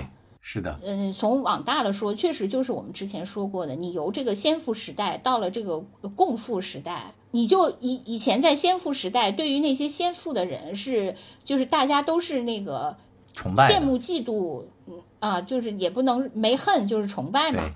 [0.47, 5.79] 是的，嗯，从往大了说，确实就是我们之前说过的，你由这个先富时代到了这个
[6.15, 12.95] 共富时代，你就以以前在先富时代，对于那些先富的人是，就是大家都是那个
[13.33, 17.71] 崇拜、羡慕、嫉妒，嗯啊，就是也不能没恨，就是崇拜嘛，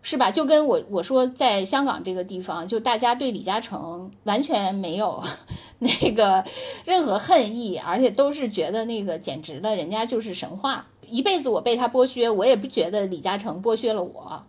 [0.00, 0.30] 是吧？
[0.30, 5.20] 就跟我我说，在香港这个地方，就大家对李嘉诚完全没有
[5.80, 6.44] 那个
[6.84, 10.86] 任何恨意，而且都是觉得那个简直了，人家就是神话。
[11.10, 14.44] 一辈子我被他剥削，我也不觉得李嘉诚剥削了我，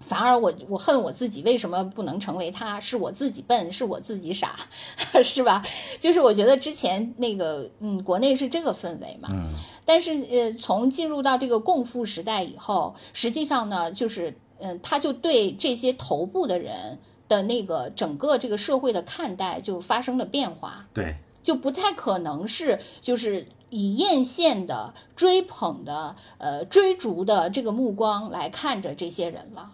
[0.00, 2.80] 反而我我恨我自己，为什么不能成为他？
[2.80, 4.56] 是我自己笨，是我自己傻，
[5.22, 5.64] 是吧？
[6.00, 9.52] 就是我觉得之前那个嗯，国内是这个氛围嘛，嗯，
[9.84, 23.46] 但是呃，从进入到这个共富时代以后，实际上呢，就是嗯，他就对这些头部的人的那个整个这个社会的看待就发生了变化，对，就不太可能是就是。
[23.74, 29.72] 以艳羡的、追捧的、呃追逐的这个目光来看着这些人了，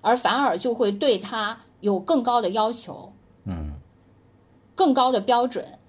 [0.00, 3.12] 而反而就会对他有更高的要求，
[3.46, 3.72] 嗯，
[4.76, 5.80] 更高的标准，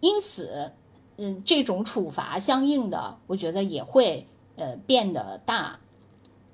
[0.00, 0.72] 因此，
[1.18, 4.26] 嗯，这种处罚相应的，我觉得也会
[4.56, 5.78] 呃变得大，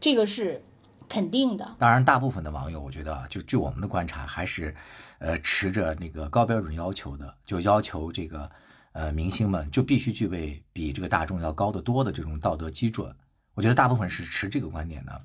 [0.01, 0.64] 这个是
[1.09, 1.76] 肯定的。
[1.78, 4.74] 当然，大部分的网友，我觉得就据我们的观察，还是
[5.20, 8.51] 呃持着那个高标准要求的，就要求这个。
[8.93, 13.14] 呃，明星们就必须具备比这个大众要高得多的这种道德基准。
[13.55, 15.22] 我觉得大部分是持这个观点的。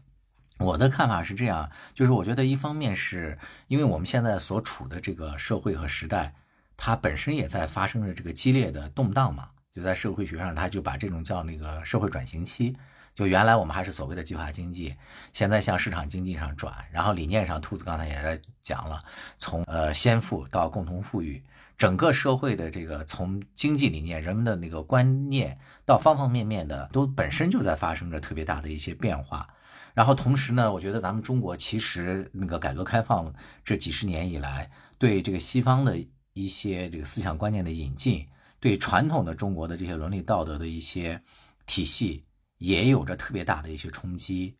[0.57, 3.37] 我的看法是这样，就是我觉得一方面是
[3.67, 6.33] 因为我们现在所处的这个社会和时代，
[6.77, 9.49] 它本身也在发生着这个激烈的动荡嘛。
[9.73, 12.73] 就在社会学上，他就把这种叫那个社会转型期。
[13.13, 14.95] 就原来我们还是所谓的计划经济，
[15.33, 19.03] 现在向市场经济上转，然后理念上，兔子刚才也在讲了，
[19.37, 21.43] 从呃先富到共同富裕。
[21.77, 29.47] 整个社会的这个从经济理念、人们的那个观念到方方面面的，都本身就在发生着特别大的一些变化。
[29.93, 35.97] 然后同时呢，我觉得咱们中国其实那个改革开放这几十年以来，对这个西方的
[36.33, 38.25] 一些这个思想观念的引进，
[38.59, 41.21] 对传统的中国的这些伦理道德的一些
[41.65, 42.25] 体系，
[42.57, 44.55] 也有着特别大的一些冲击。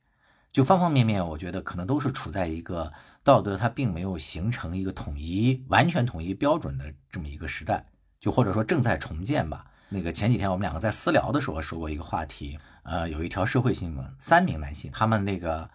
[0.52, 2.92] 就方方面面，我觉得可能都是处在一个。
[3.26, 7.84] 道德它并没有形成一个统一、完全统一标准的这么一个时代，
[8.20, 9.66] 就或者说正在重建吧。
[9.90, 15.68] 那个前几天我们两个在私聊的时候说过一个话题，呃，有一条社会新闻，三名男性他们那个，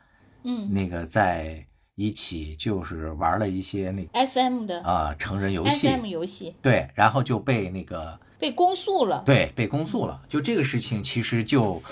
[0.45, 10.23] 嗯，那个在一起就是玩了一些那 S M 的啊成人游戏，S M 游戏，对，然后就被那个被公诉了，对，被公诉了。
[10.29, 11.83] 就这个事情其实就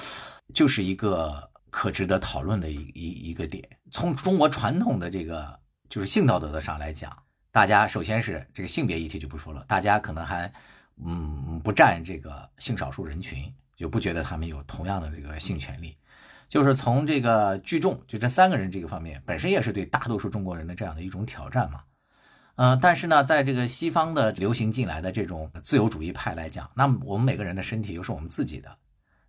[0.54, 3.68] 就是一个可值得讨论的一一一个点。
[3.90, 5.58] 从中国传统的这个
[5.88, 7.16] 就是性道德的上来讲，
[7.50, 10.52] 大家首先是这个性别议题就不说了，大家可能还
[11.04, 15.96] 嗯不占这个性少数人群，就不觉得他们有同样的这个性权利。
[16.48, 21.82] 就是从这个聚众，就这三个人这个方面，本身也是对大多数中国人的这样的一种挑战嘛。
[22.56, 28.78] 嗯，但是呢，在这个西方的流行进来的这种自由主义派来讲，那我们每个人的身体又是我们自己的，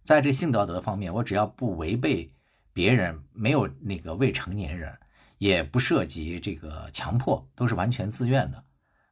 [0.03, 2.33] 在这性道德方面，我只要不违背。
[2.71, 4.97] 别人没有那个未成年人，
[5.39, 8.63] 也不涉及这个强迫，都是完全自愿的。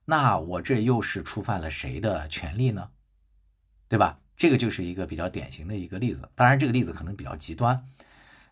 [0.05, 2.91] 那我这又是触犯了谁的权利呢？
[3.89, 4.19] 对吧？
[4.37, 6.29] 这个就是一个比较典型的一个例子。
[6.33, 7.83] 当然，这个例子可能比较极端。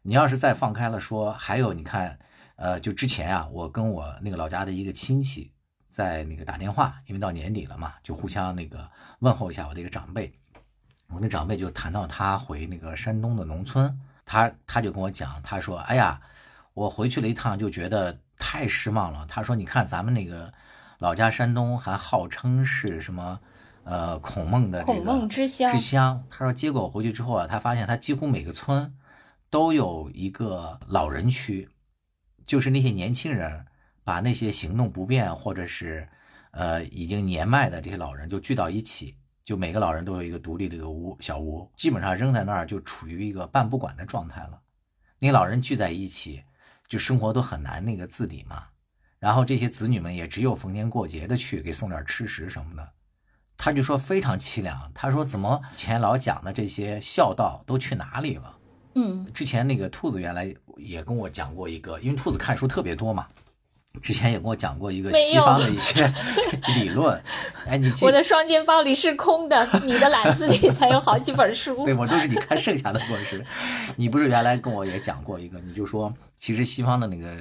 [0.01, 2.19] 你要是再放开了说，还有你看，
[2.57, 5.53] 呃，就之前啊，我跟我那个老家的一个亲戚
[5.87, 10.33] 在那个打电话，因为到年底了嘛，就互相那个问候一下我的一个长辈。
[11.07, 16.19] 我那长辈就谈到他回那个山东的农村，他他就跟我讲，他说：“哎呀，
[16.73, 20.51] 我回去了一趟，就觉得太失望了。”他说：“你看咱们那个
[20.99, 23.39] 老家山东还号称是什么，
[23.83, 28.93] 呃，孔孟的这孔孟个之乡之乡。”他说：“结果我回去之后啊，他发现他几乎每个村
[29.49, 31.69] 都有一个老人区，
[32.45, 33.65] 就是那些年轻人
[34.03, 36.07] 把那些行动不便或者是
[36.51, 39.15] 呃已经年迈的这些老人就聚到一起，
[39.45, 44.59] 就每个老人都有一个独立的一个屋小屋，基本上扔在那儿就处于一个半不管的状态了。
[45.19, 46.43] 那老人聚在一起，
[46.87, 48.63] 就生活都很难那个自理嘛。
[49.19, 52.93] 然后这些子女们也只有逢年过节的去给送点吃食什么的。
[53.55, 58.57] 他就说非常凄凉，他说怎么以前老讲的这些孝道都去哪里了？
[58.95, 63.27] 嗯之前那个兔子原来也跟我讲过一个，因为兔子看书特别多嘛，
[64.01, 66.11] 之前也跟我讲过一个西方的一些
[66.75, 67.21] 理论。
[67.67, 71.83] 哎，你我的双肩包里是空的， 你的篮子里才有好几本书。
[71.85, 73.43] 对我都是你看剩下的故事。
[73.95, 77.35] 你不是原来跟我也讲过一个，你就说其实西方的那个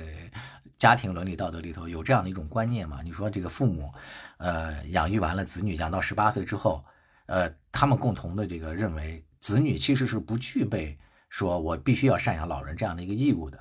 [0.78, 3.00] 家庭伦理道德里头有这样的一种观念嘛？
[3.02, 3.92] 你说这个父母，
[4.38, 6.84] 呃，养育完了子女，养到十八岁之后，
[7.26, 10.98] 呃，他们共同的这个认为，子女其实是不具备
[11.28, 13.59] 说我必须要赡养老人这样的一个义务的，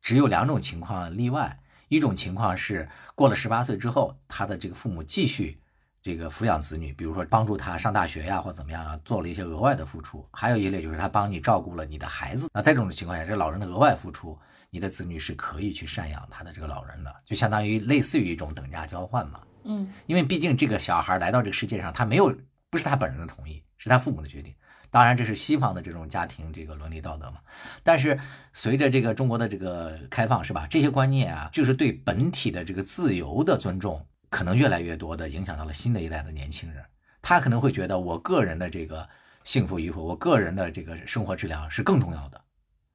[0.00, 1.58] 只有两种情况例外。
[1.92, 5.58] 一种情况是过了十八岁之后，他的这个父母继续
[6.00, 10.26] 这个抚养子女，比如说帮助他上大学呀，或怎么样啊，做了一些额外的付出。
[10.32, 12.48] 还有一类就是他帮你照顾了你的孩子。
[12.54, 14.38] 那在这种情况下，这老人的额外付出，
[14.70, 19.42] 你的子女是可以去赡养他的这个老人的，就相当于类似于一种等价交换嘛。
[19.64, 22.34] 嗯因为毕竟这个小孩来到这个世界上，他没有
[22.70, 24.54] 不是他本人的同意，是他父母的决定。
[24.92, 27.38] 当然，这是西方的这种家庭这个伦理道德嘛。
[27.82, 28.20] 但是
[28.52, 30.66] 随着这个中国的这个开放，是吧？
[30.68, 36.84] 这些观念啊，就是对本体的这个自由的尊重，可能越来越多的影响到了新的一代的年轻人。
[37.22, 39.08] 他可能会觉得，我个人的这个
[39.44, 42.38] 幸福与否，我个人的这个生活质量是更重要的。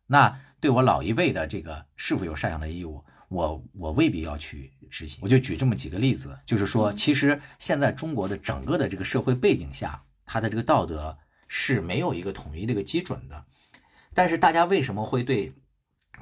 [0.05, 5.19] 那对我老一辈的这个是否有赡养的义务，我我未必要去执行。
[5.23, 11.17] 我就举这么几个例子，就是说，其实现在中国的整个的这个社会背景下，他的这个道德
[11.47, 13.45] 是没有一个统一的一个基准的。
[14.13, 15.53] 但是大家为什么会对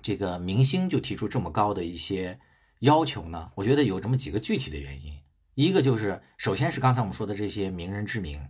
[0.02, 2.40] 这个明星就提出这么高的一些
[2.80, 3.52] 要求呢？
[3.56, 5.14] 我觉得有这么几个具体的原因。
[5.54, 8.50] 一个就是，首先是刚才我们说的这些名人之名，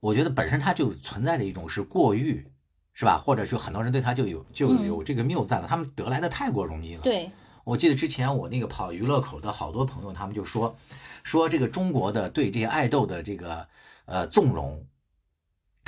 [0.00, 2.50] 我觉得本身它就存在着一种是过誉，
[2.92, 3.22] 是吧？
[3.24, 7.02] 或者说很多人对他就有就嗯有这个谬赞了，他们得来的太过容易了。
[7.02, 7.30] 对，
[7.62, 10.76] 我记得之前我那个跑娱乐口的好多朋友，他们就说
[11.22, 13.68] 说这个中国的对这些爱豆的这个
[14.06, 14.84] 呃纵容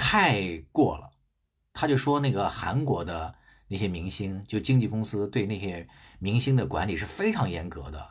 [0.03, 1.09] 太过了，
[1.73, 3.33] 他就说那个韩国的
[3.69, 5.87] 那些明星，就经纪公司对那些
[6.19, 8.05] 明星的管理是非常严格的。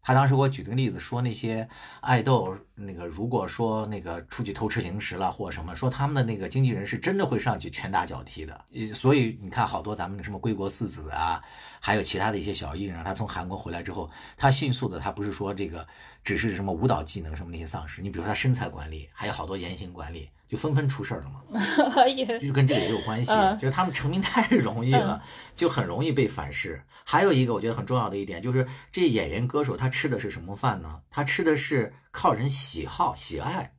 [0.00, 1.68] 他当时给我举了个例子，说那些
[2.00, 8.64] 爱豆那个如果说那个出去偷吃零食了或什么，说他们的那个经纪人是真的会上去拳打脚踢的。
[8.94, 11.42] 所以你看，好多咱们的什么归国四子啊，
[11.80, 15.86] 还有其他的一些小艺人，他从韩国回来之后，他迅速的，他不是说这个
[16.24, 21.40] 只是什么舞蹈技能什么那些丧失，你比如说他身材管理，还有好多言行管理，就纷纷出事儿了嘛。
[22.06, 25.22] 也就跟这个也有关系，嗯就是他们成名太容易了，
[25.56, 26.78] 就很容易被反噬。
[27.04, 31.00] 还有一个我觉得很重要的一点，就是这些演员歌手他吃的是什么饭呢？
[31.08, 33.72] 他吃的是靠人喜好喜爱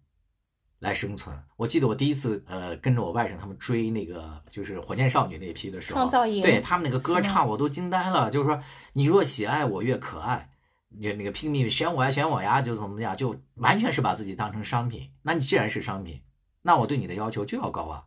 [0.79, 1.37] 来生存。
[1.57, 8.59] 我记得我第一次呃跟着我外甥他们追那个就是火箭少女那一批的时候，创造营对他们那个歌唱我都惊呆了，就是说
[8.93, 10.49] 你若喜爱我越可爱。
[10.95, 15.09] 你那个拼命选我呀选我呀，就怎么样，就完全是把自己当成商品。
[15.23, 16.21] 那你既然是商品，
[16.63, 18.05] 那我对你的要求就要高啊。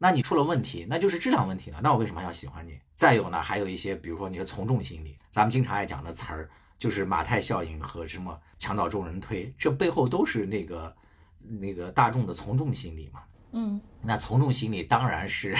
[0.00, 1.80] 那你出了问题，那就是质量问题了。
[1.82, 2.78] 那我为什么要喜欢你？
[2.94, 6.48] 再有呢，还有一些，比如说你的从众心理，咱们经常爱讲的词儿，
[6.78, 10.96] 就是马太效应和什么墙倒众人推，这背后都是那个
[11.40, 13.24] 那个大众的从众心理嘛。
[13.50, 15.56] 嗯那从众心理当然是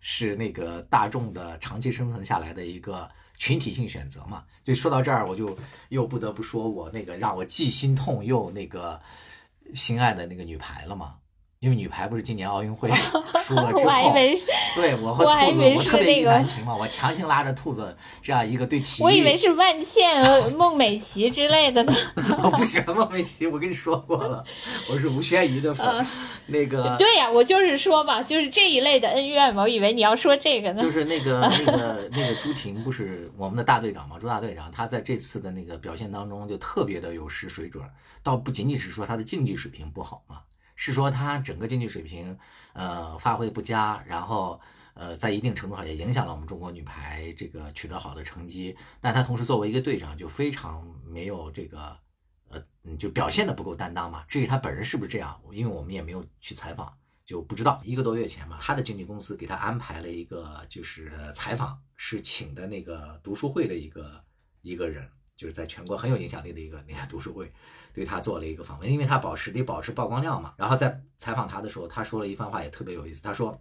[0.00, 4.44] 是那个大众的长期生存下来的一个群体性选择嘛。
[4.64, 5.54] 就说到这儿，我就
[5.90, 8.98] 又不得不说我那个让我既心痛又那个
[9.74, 11.17] 心爱的那个女排了嘛。
[11.60, 12.88] 因为女排不是今年奥运会
[13.42, 14.44] 输了之 我还以后，为是，
[14.76, 21.92] 对我和兔子我特别意那个难平嘛，我强行拉着兔子这样一个对体育，我以为是万茜、呃孟美岐之类的呢。
[22.44, 24.44] 我不喜欢孟美岐，我跟你说过了，
[24.88, 26.06] 我是吴宣仪的粉儿，
[26.46, 30.80] 那个对呀、我就是说嘛，就是这一类的恩怨嘛，我以为你要说这个呢。
[30.80, 34.16] 就是那个那个那个朱婷不是我们的大队长嘛？
[34.20, 37.82] 朱大队长他在这次的那个表现当中就特别的有失水准，
[38.22, 40.36] 倒不仅仅是说他的竞技水平不好嘛，
[40.80, 42.38] 是说他整个竞技水平
[42.72, 44.60] 呃发挥不佳，然后
[44.94, 48.76] 呃在一定程度上也影响了我们中国女排这个取得好的成绩。
[49.00, 51.98] 但他同时作为一个队长就非常没有这个
[52.48, 52.62] 呃，
[52.96, 54.24] 就表现的不够担当嘛。
[54.28, 57.82] 至于他本人是不是这样，因为我们也没有去采访，就不知道。
[57.84, 64.24] 一个多月前嘛，他的经纪公司给他安排了一个就是采访，是请的那个读书会的一个
[64.62, 67.52] 一个人，就是在全国很有影响力的一个那个读书会，
[67.98, 70.54] 对他做了一个访问，因为他保持得保持曝光量嘛。
[70.56, 73.60] 然后在采访他的时候，他说了一番话也特别有意思，他说。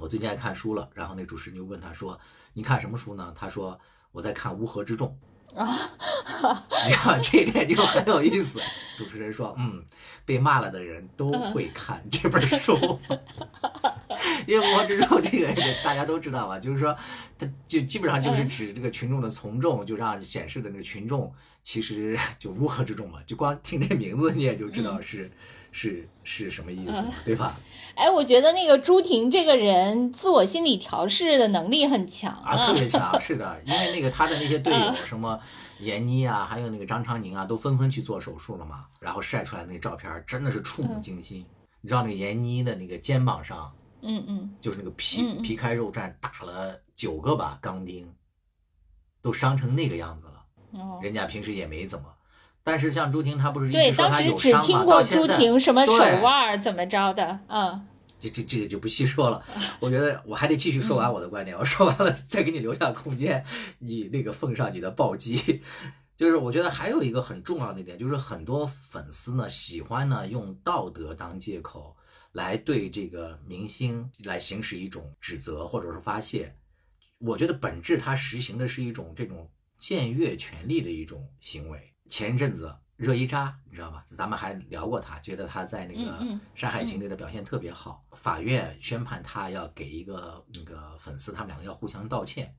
[0.00, 2.16] 我最近爱看书了，然后那主持人就问他说
[2.54, 3.76] ：“你看什么书呢？”他说
[4.12, 5.08] ：“我在看《乌合之众》。”
[5.56, 5.90] 啊，
[6.86, 8.60] 你看这一点就很有意思。
[8.96, 9.82] 主持人说：“嗯，
[10.24, 12.74] 被骂了的人都会看这本书，
[14.46, 16.58] 因为《乌合之众》这个大家都知道吧？
[16.58, 16.96] 就是说，
[17.38, 21.32] 他就基本上就是指这个群众的从众，就让显示的那个群众
[21.62, 23.20] 其实就乌合之众嘛。
[23.26, 25.30] 就光听这名字你也就知道是。”
[25.78, 27.56] 是是什么意思，对吧？
[27.94, 33.20] 哎，我觉得那个朱婷这个人自我心理调试的能力很强啊，特别强。
[33.20, 35.38] 是的，因为那个他的那些队友，什么
[35.78, 38.86] 闫妮啊，还有那个张常宁啊，都纷纷去做手术了嘛。
[38.98, 41.46] 然后晒出来那个照片，真的是触目惊心。
[41.80, 43.72] 你知道那个闫妮的那个肩膀上，
[44.02, 48.12] 嗯嗯，就是那个皮皮开肉绽，打了九个吧钢钉，
[49.22, 50.44] 都伤成那个样子了。
[50.72, 52.08] 哦，人家平时也没怎么。
[52.68, 54.84] 但是像朱婷，她不是一直说她有伤吗？
[54.84, 57.40] 到现在，朱婷什么手腕怎么着的？
[57.48, 57.86] 嗯，
[58.20, 59.42] 这这这个就不细说了。
[59.80, 61.56] 我觉得我还得继续说完我的观点。
[61.56, 63.42] 我说完了，再给你留下空间，
[63.78, 65.62] 你那个奉上你的暴击。
[66.16, 71.96] 就是我觉得还有一个很重要的一点，就是很多粉丝呢喜欢呢用道德当借口
[72.32, 76.54] 来对这个明星来行使一种指责或者是发泄。
[77.18, 79.48] 我觉得本质它实行的是一种这种
[79.78, 81.87] 僭越权力的一种行为。
[82.08, 84.02] 前一阵子热依扎，你知道吗？
[84.16, 86.10] 咱们还聊过他，觉得他在那个
[86.54, 88.04] 《山海情》里的表现特别好。
[88.12, 92.56] 法院宣判他要给一个那个粉丝，他们两个要互相道歉，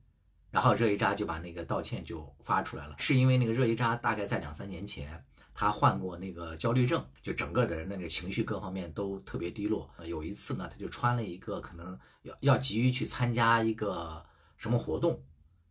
[0.50, 2.94] 然后热依扎就把那个道歉就发出来了。
[2.96, 5.22] 是因为那个热依扎大概在两三年前，
[5.52, 9.90] 他患过那个焦虑症，就整个的人那个情绪各方面都特别低落。
[10.06, 14.24] 有一次呢，他就穿了一个可能要要急于去参加一个
[14.56, 15.22] 什么活动。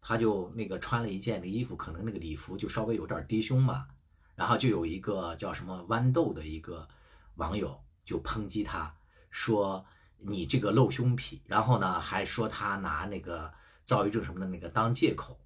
[0.01, 3.87] 他就那个穿了一件的衣服，可能那个礼服就稍微有点低胸嘛，
[4.35, 6.87] 然后就有一个叫什么豌豆的一个
[7.35, 8.95] 网友就抨击他，
[9.29, 9.85] 说
[10.17, 13.51] 你这个露胸癖，然后呢还说他拿那个
[13.83, 15.39] 躁郁症什么的那个当借口，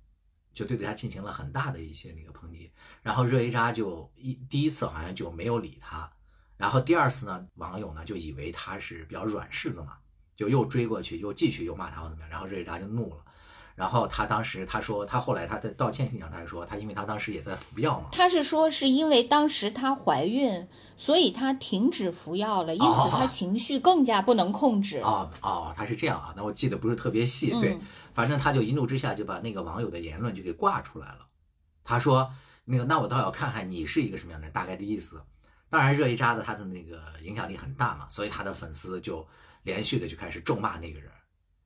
[0.54, 2.72] 就对对他进行了很大的一些那个抨击。
[3.02, 6.12] 然后热依扎就一第一次好像就没有理他，
[6.58, 9.98] 然后第二次呢，网友呢就以为他是比较软柿子嘛，
[10.36, 13.23] 就又追过去又继续又骂他或怎么样，然后热依扎就怒了。
[13.76, 25.00] 然后他当时他说他后来他的道歉信上他说他因为他当时也在服药嘛，他是说是因为当时她怀孕，所以她停止服药了，因此她情绪更加不能控制。
[25.00, 27.78] 哦哦，他是这样啊，那我记得不是特别细，对，
[28.14, 31.26] 反正他就一怒之下就把那个网友的言论就给挂出来了。
[31.84, 32.32] 他说
[32.66, 35.22] 那个那我倒要看看你是一个什么样的人，大概的意思。
[35.70, 39.28] 当然热依扎的他的那个影响力很大嘛，所以他的粉丝就
[39.64, 41.10] 连续的就开始咒骂那个人。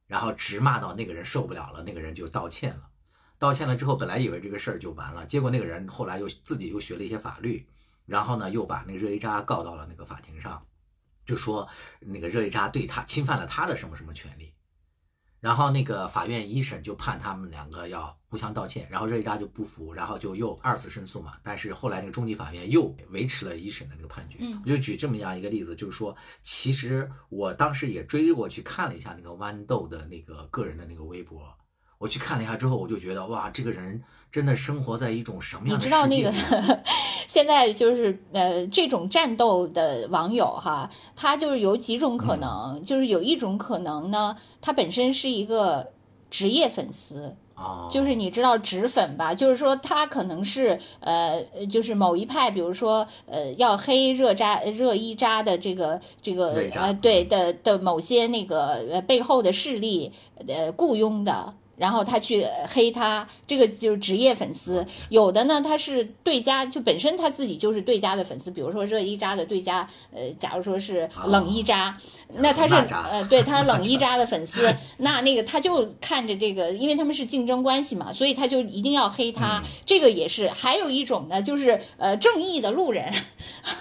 [0.07, 2.89] 然后直骂到那个人受不了了，那个人就道歉了。
[3.37, 7.67] 道歉了之后，本来以为这个事儿就完了，结果那个人后来又自己又学了一些法律，
[8.05, 10.65] 然后呢又把那个热依扎告到了那个法庭上，
[11.25, 11.67] 就说
[11.99, 14.53] 那个热依扎对他侵犯了他的什么什么权利。
[15.47, 21.35] 然后那个法院一审就判他们两个要互相道歉，然后热依扎就不服，然后就又二次申诉嘛。
[21.41, 24.39] 但是后来那个中级法院又维持了一审的那个判决。
[24.65, 31.57] 我就举这么样一个例子，就是说，其实我当时也追过去看了一下那个豌豆的那个个人的那个微博，
[31.97, 34.03] 我去看了一下之后，我就觉得哇，这个人。
[34.31, 35.95] 真的生活在一种什么样的世界？
[36.05, 36.83] 你知道那个，
[37.27, 45.91] 现在就是呃，这种战斗的网友哈，他就是有几种可能，就是有一种可能呢，他本身是一个
[46.29, 47.35] 职业粉丝
[47.89, 49.33] 就是你知道纸粉吧？
[49.33, 60.11] 就是说他可能是呃，就是某一派，比如说呃，要黑热扎热伊扎的这个这个呃，对的的某些那个呃背后的势力
[60.47, 61.55] 呃雇佣的。
[61.77, 64.85] 然后他去黑他，这个就是职业粉丝。
[65.09, 68.49] 有的呢，他是对家，就本身他自己就是对家的粉丝。
[68.49, 71.95] 比如说热依扎的对家，呃，假如说是冷依扎，
[72.39, 79.61] 那他是呃，对他冷依扎的粉丝， 那那个他就看着这个，因为他们是竞争关系嘛，所以他就一定要黑他。
[79.85, 80.49] 这个也是。
[80.49, 83.13] 还有一种呢，就是呃，正义的路人，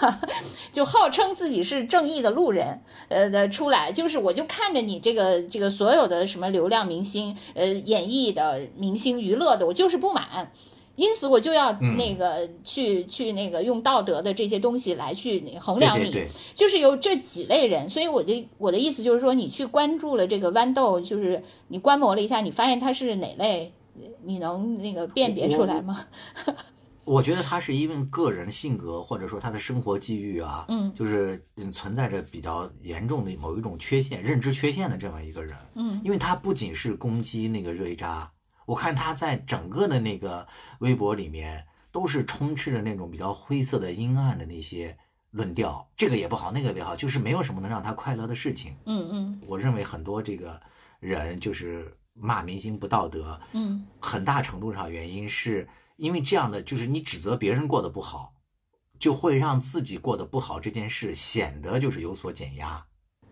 [0.74, 7.85] 就号称自己是正义的路人，呃的出来，就是我就看着你这个这个所有的什么流量明星，呃。
[7.86, 10.52] 演艺的明星、娱乐的，我就是不满，
[10.96, 16.10] 因此我就要那个去去那个用道德的这些东西来去衡量你，
[16.54, 23.72] 就是有这几类人，所以我就我的意思就是说，你去关注了这个豌豆，就是你观摩了一下，你发现它是哪类，
[24.24, 26.06] 你能那个辨别出来吗？
[27.06, 35.56] 我觉得他是因为个人性格或者说他的生活际遇啊，嗯就是嗯存在着比较严重的某一种缺陷，认知缺陷的这么一个人。
[35.76, 38.30] 嗯因为他不仅是攻击那个热依扎，
[38.66, 40.46] 我看他在整个的那个
[40.80, 44.98] 微博里面都是充斥着那种比较灰色的、阴暗的那些
[45.30, 48.74] 论调，这个也不好，那个也不好，就是没有什么能让他快乐的事情。
[48.84, 50.60] 嗯嗯我认为很多这个
[50.98, 58.34] 人就是骂明星不道德，嗯很大程度上原因是因为这样的，就是你指责别人过得不好，
[58.98, 62.84] 就会让自己过得不好这件事显得就是有所减压。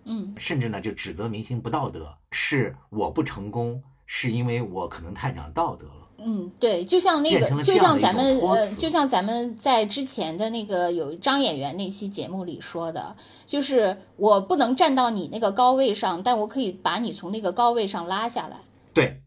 [0.07, 6.09] 嗯甚至呢就指责明星不道德，是我不成功，是因为我可能太讲道德了。
[6.19, 8.39] 嗯，对，就像那个，就像咱们
[8.78, 13.16] 就像咱们在之前的那个有张演员那期节目里说的，
[13.47, 18.61] 就是我不能站到你那个高位上，但我可以把你从那个高位上拉下来。
[18.93, 19.23] 对，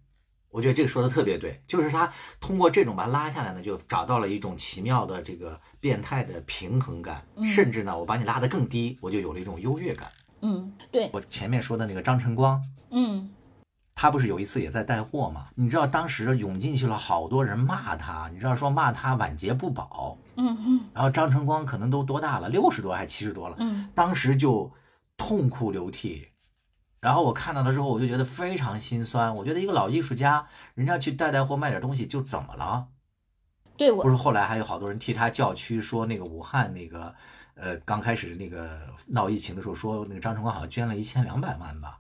[0.49, 10.11] 我觉得这个说的特别对，就是他通过这种把它拉下来呢，就找到了一种奇妙的这个变态的平衡感，甚至呢，我把你拉得更低，我就有了一种优越感。
[10.41, 12.61] 嗯，对，我前面说的那个张晨光，
[12.91, 13.29] 嗯
[13.99, 15.47] 他不是有一次也在带货嘛？
[15.55, 24.71] 你知道当时涌进去了好多人骂他，你知道说骂他晚节不保，嗯嗯然后张晨光可能都多大了，六十多还七十多了，嗯当时就
[25.17, 26.27] 痛哭流涕。
[26.99, 29.35] 然后我看到了之后，我就觉得非常心酸。
[29.35, 32.87] 我觉得一个老艺术家，人家去带带货卖点东西就怎么了？
[33.77, 37.13] 对我不是后来还有好多人替他叫屈，说那个武汉那个，
[37.53, 41.99] 呃，刚开始那个闹疫情的时候，说那个张晨光好像捐了一千两百万吧？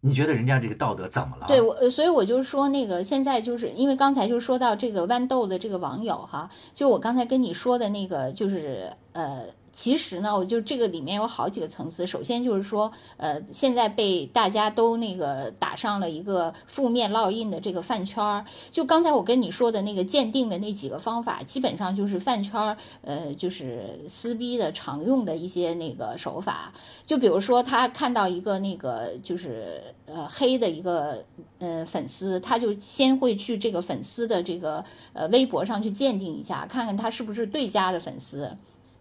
[0.00, 1.46] 你觉得人家这个道德怎么了？
[1.46, 9.44] 对我，呃所以我就说那个现在就是因为刚才就说到这个豌豆的这个网友哈，就我刚才跟你说的那个就是呃。
[9.78, 12.04] 其实呢，我就这个里面有好几个层次。
[12.04, 18.44] 首先就是说，呃，现在被大家都那个打上了一个负面烙印的这个饭圈儿。
[18.72, 26.72] 就刚才我跟你说的那个鉴定的那几个方法，基本上就是饭圈儿，呃，就是撕逼的常用的一些那个手法。
[27.06, 31.22] 就比如说，他看到一个那个就是呃黑的一个
[31.60, 38.50] 呃粉丝，他就先会去这个粉丝的这个呃微博上去鉴定一下，看看他是不是对家的粉丝。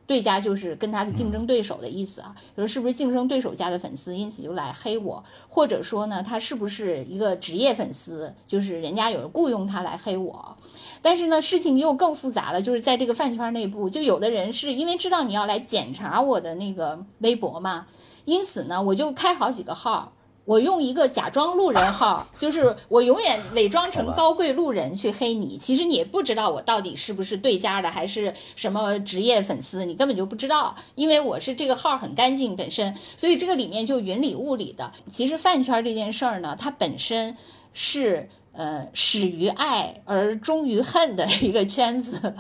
[0.08, 10.58] 对家就是跟他的竞争对手的意思啊，说是不是竞争对手家的粉丝，因此就来黑我，或者说呢，他是不是一个职业粉丝，就是人家有人雇佣他来黑我。
[11.02, 17.86] 但是呢，事情又更复杂了，就是在这个饭圈内部，就有的人是因为知道你要来检查我的那个微博嘛，
[18.26, 20.14] 因此呢，我就开好几个号。
[20.48, 34.90] 我用一个假装路人号， 就是我永远伪装成高贵路人去黑你，其实你也不知道我到底是不是对家的，还是什么职业粉丝，你根本就不知道，因为我是这个号很干净本身，所以这个里面就云里雾里的。
[35.12, 37.36] 其实饭圈这件事儿呢，它本身
[37.74, 42.34] 是呃始于爱而终于恨的一个圈子。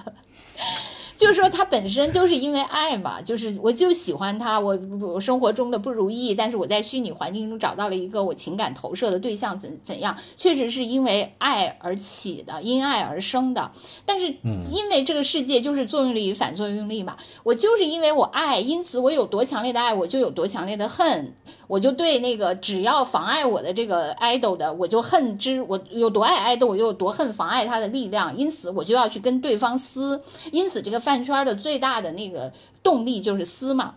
[1.18, 13.72] 就是说，他本身就是因为爱嘛，就是我就喜欢他，我我生活中的不如意，但是我在虚拟环境中找到了一个我情感投射的对象，怎怎样，确实是因为爱而起的，因爱而生的。
[14.06, 14.27] 但是，
[14.72, 21.34] 因为这个世界就是作用力与反作用力嘛，我就是因为我爱，因此我有多强烈的爱，我就有多强烈的恨，
[21.68, 30.22] 我就对那个只要妨碍我的这个 idol 的，我就恨之，我有多爱 idol，我就有多恨妨碍他的力量，因此我就要去跟对方撕，
[30.52, 30.98] 因此这个。
[31.07, 32.52] 饭圈的最大的那个
[32.84, 33.95] 动力就是撕嘛，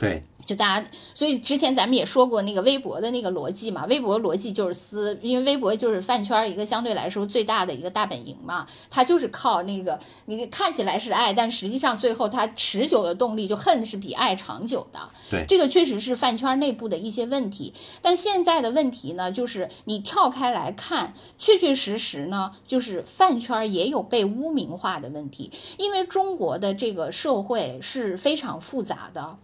[0.00, 14.98] 对，就大家，所以之前咱们也说过那个微博的那个逻辑嘛，微博逻辑就是撕，因为微博就是饭圈一个相对来说最大的一个大本营嘛，它就是靠那个你看起来是爱，但实际上最后它持久的动力就恨是比爱长久的。
[15.30, 29.36] 对，这个确实是饭圈内部的一些问题，但现在的问题呢，就是你跳开来看，确确实实呢，就是饭圈也有被污名化的问题，因为中国的这个社会是非常复杂的。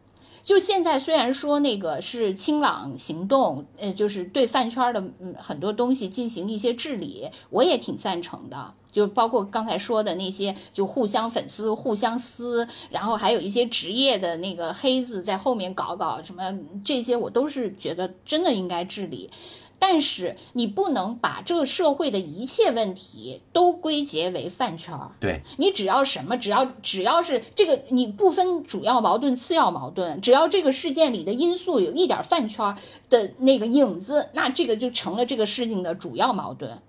[0.44, 8.74] 就现在虽然说那个是清朗行动，呃，就是对饭圈的嗯很多东西进行一些治理，我也挺赞成的。
[8.92, 19.30] 就包括刚才说的那些，就互相粉丝、互相撕，然后还有一些职业的那个黑子在后面搞搞什么，这些我都是觉得真的应该治理。
[19.86, 25.10] 但是你不能把这个社会的一切问题都归结为饭圈儿。
[25.20, 32.78] 对你只要什么，只要只要是这个，你不分主要矛盾、次要矛盾，只要这个事件里的因素有一点饭圈儿
[33.10, 36.80] 的那个影子，那这个就成了这个事情的主要矛盾。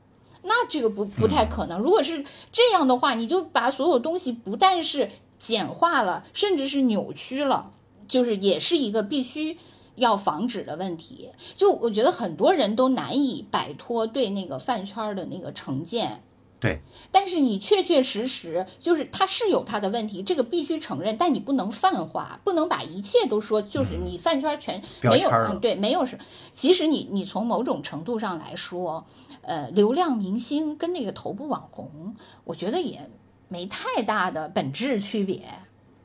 [0.44, 1.78] 那这个不不太可能。
[1.82, 2.24] 如果是
[2.54, 7.72] 这样的话，你就把所有东西不但是简化了，甚至是扭曲了，
[8.08, 9.58] 就是也是一个必须。
[9.96, 16.22] 要防止的问题，就我觉得很多人都难以摆脱对那个饭圈的那个成见。
[16.58, 16.80] 对，
[17.12, 26.18] 但是你确确实实就是他是有他的问题，这个必须承认，但你不能泛化，不能把一切都说就是你饭圈全没有，嗯，对，没有是，
[26.54, 29.06] 其实你你从某种程度上来说，
[29.42, 32.16] 呃，流量明星跟那个头部网红，
[32.46, 33.10] 我觉得也
[33.48, 35.44] 没太大的本质区别。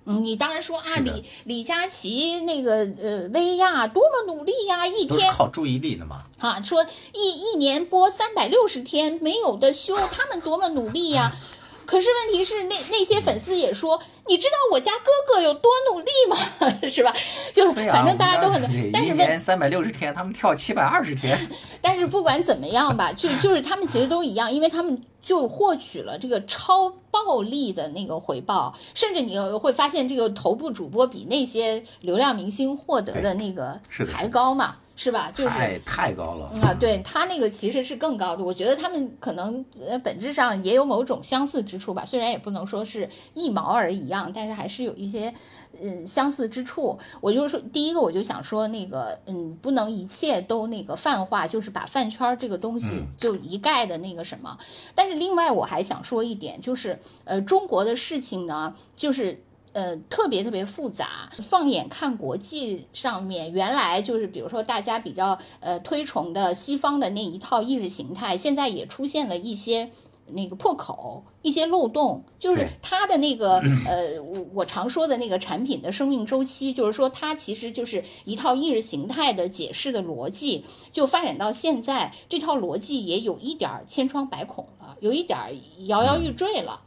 [0.07, 6.25] 嗯，你当然说啊，李李佳琦那个呃薇娅多么努力呀，一天靠注意力的嘛。
[6.39, 11.33] 啊，说一一年播三百六十天没有的休，他们多么努力呀！
[11.91, 16.37] 可是问题是，那那些粉丝也说，你知道我家哥哥有多努力吗？
[16.89, 17.13] 是吧？
[17.53, 18.63] 就是反正大家都很，
[18.93, 21.37] 但是一年三百六十天，他们跳七百二十天。
[21.83, 33.81] 但是不管怎么样吧，就就是他们其实都一样，因为他们就获取了这个超暴利的那个回报，甚至你会发现，这个头部主播比那些流量明星获得的那个
[34.13, 34.77] 还高嘛。
[35.03, 35.33] 是吧？
[35.35, 36.77] 就是太太高了啊！
[36.79, 45.33] 对他那个其实是更高的，我觉得他们可能呃本质上也有某种相似之处吧，虽然也不能说是一毛而一样，但是还是有一些
[45.81, 46.99] 嗯相似之处。
[47.23, 54.59] 我就是说，第一个我就想说那个嗯，不能一切都那个泛化，就是把饭圈这个东西就一概的那个什么。
[54.95, 59.43] 但是另外我还想说一点，就是呃中国的事情呢，就是。
[59.73, 61.31] 呃，特别特别复杂。
[61.43, 69.91] 放眼看国际上面，原来就是比如说大家比较呃推崇的西方的那一套意识形态，现在也出现了一些
[70.33, 72.25] 那个破口、一些漏洞。
[72.39, 85.39] 就是它的那个呃，我我常说的那个产品的生命周期，就是说它其实就是一套意识形态的解释的逻辑，就发展到现在，这套逻辑也有一点千疮百孔了，有一点
[85.87, 86.81] 摇摇欲坠了。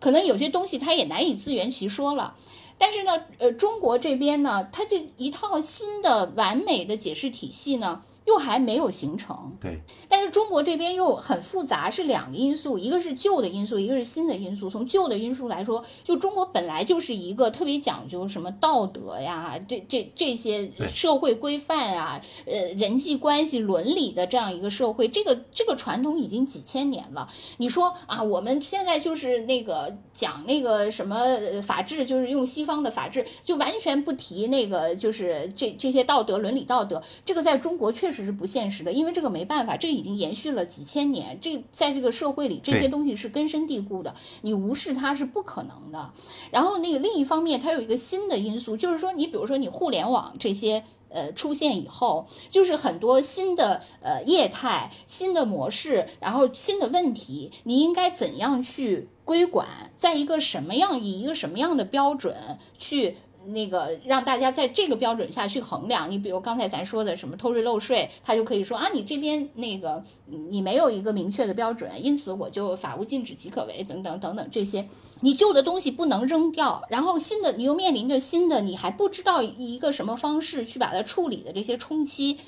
[0.00, 2.36] 可能有些东西他也难以自圆其说了，
[2.78, 8.02] 但是呢，呃，中国这边呢，它这一套新的完美的解释体系呢。
[8.28, 14.68] 又还没有形成，对，但是中国这边又很复杂，是两个因素，一个是旧的因素，一个是新的因素。
[14.68, 27.30] 从旧的因素来说，就中国本来就是一个特别讲究什么道德呀，这这这些社会规范啊，呃，人际关系伦理的这样一个社会，这个这个传统已经几千年了。
[27.56, 31.16] 你说啊，我们现在就是那个讲那个什么
[31.62, 38.17] 法治，就是用西方的法治，就完全不提那个就是这这些道德伦理道德，这个在中国确实。
[38.18, 41.38] 这是不现实的，因为这个没办法，这已经延续了几千年。
[41.40, 44.12] 这在这个社会里，这些东西是根深蒂固的，
[44.42, 46.10] 你无视它是不可能的。
[46.50, 63.18] 然后那个另一方面，它有一个新的因素，就是说，你比如说你互联网这些呃出现以后，就是很多新的呃业态、新的模式，然后新的问题，你应该怎样去规管，在一个什么样以一个什么样的标准去。
[63.48, 74.86] 那个让大家在这个标准下去衡量，你比如刚才咱说的什么偷税漏税，他就可以说啊，你这边那个你没有一个明确的标准，因此我就法无禁止即可为等等等等这些，
[75.22, 82.38] 你旧的东西不能扔掉，然后新的你又面临着新的，你还不知道一个什么方式去把它处理的这些冲击，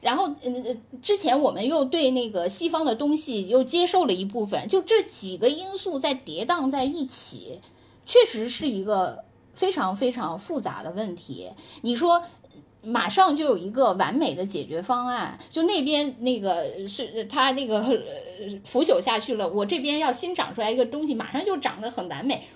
[0.00, 7.60] 然后嗯之前我们又对那个西方的东西又接受了一部分，就这几个因素在跌宕在一起，
[8.06, 9.25] 确实是一个。
[9.56, 11.50] 非常非常复杂的问题，
[11.80, 12.22] 你说
[12.82, 17.82] 马上就有一个完美的解决方案，就那边那个是他那个
[18.64, 22.46] 腐朽下去了，我这边要新长出来一个东西，马上就长得很完美。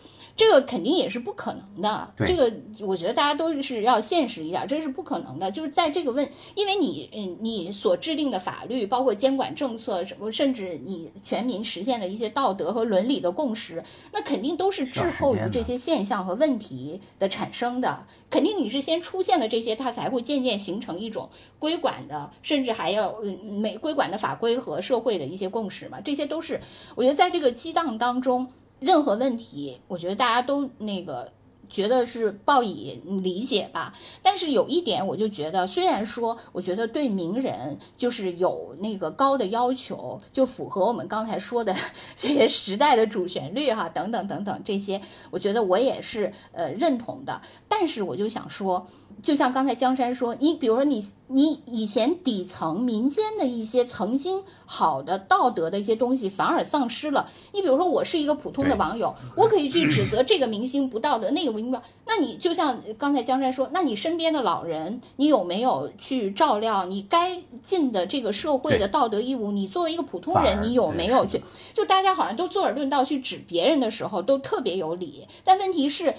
[0.41, 2.51] 这个肯定也是不可能的，这个
[2.87, 5.51] 我觉得大家都是要现实一点，这是不可能的。
[5.51, 18.07] 就是在这个问，因为你嗯，你所制定的法律，包括监管政策什么，甚至你全民实现的一些道德和伦理的共识，那肯定都是滞后于这些现象和问题的产生的。
[18.31, 23.15] 肯定你是先出现了这些，它才会渐渐形成一种规管的，甚至还要
[23.61, 26.01] 每规管的法规和社会的一些共识嘛。
[26.01, 26.59] 这些都是
[26.95, 28.51] 我觉得在这个激荡当中。
[28.81, 31.31] 任何问题，我觉得大家都那个
[31.69, 33.95] 觉得是报以理解吧。
[34.23, 41.77] 但是有一点，我就觉得，虽然说，我觉得对名人就是有那个高的要求，就符合我们刚才说的
[42.17, 45.01] 这些时代的主旋律哈， 等等等等这些，
[45.31, 47.41] 我觉得我也是呃认同的。
[47.69, 48.87] 但是我就想说。
[49.23, 57.29] 就像刚才江山说，你比如说你你以前底层民间的一些曾经好的道德的一些东西反而丧失了。
[57.53, 61.81] 你比如说我是一个普通的网友，我可以去指责这个明星不道德，那个明星。
[62.07, 69.53] 那你就像刚才江山说，那你身边的老人，你有没有去照料你该尽的这个社会的道德义务？
[69.53, 71.43] 你作为一个普通人，你有没有去？
[71.75, 75.29] 就大家好像都坐而论道去指别人的时候，都特别有理。
[75.45, 76.15] 但问题是。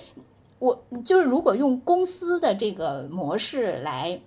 [0.61, 4.21] 我就是如果用公司的这个模式来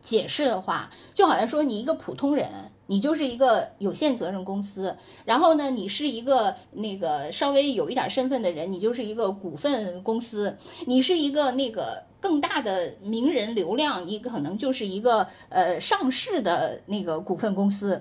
[0.00, 2.48] 解释的话，就好像说你一个普通人，
[2.86, 18.00] 你就是一个有限责任公司，然后呢，你是一个那个稍微有一点身份的人，你就是一个股份公司，你是一个那个更大的名人流量，你可能就是一个呃上市的那个股份公司。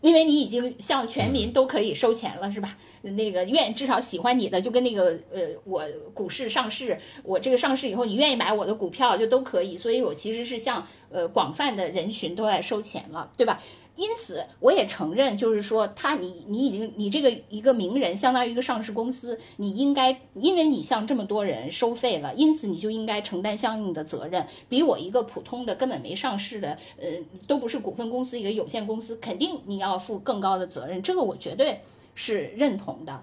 [0.00, 2.76] 因为你已经向全民都可以收钱了，是吧？
[3.02, 9.76] 那个愿至少喜欢你的，就跟那个呃，我股市上市，我这个上市以后，你愿意买我的股票就都可以。
[9.76, 13.62] 所以我其实是向呃广泛的人群都在收钱了，对吧？
[13.96, 27.06] 因此，我也承认，就是说，他你你已经你这个一个名人，相当于一个上市公司，你应该因为你向这么多人收费了，因此你就应该承担相应的责任，比我一个普通的根本没上市的，呃，
[27.46, 31.80] 都不是股份公司一个有限公司，肯定你要负更高的责任，这个我绝对
[32.14, 33.22] 是认同的。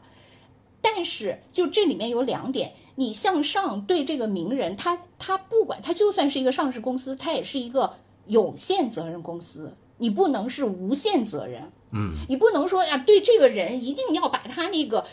[0.81, 7.93] 但是，就这里面有两点，你向上对这个名人，他他不管他就算是一个上市公司，他也是一个
[8.25, 9.73] 有限责任公司。
[9.98, 15.06] 你不能是无限责任，嗯，你不能说呀，对这个人一定要把他那个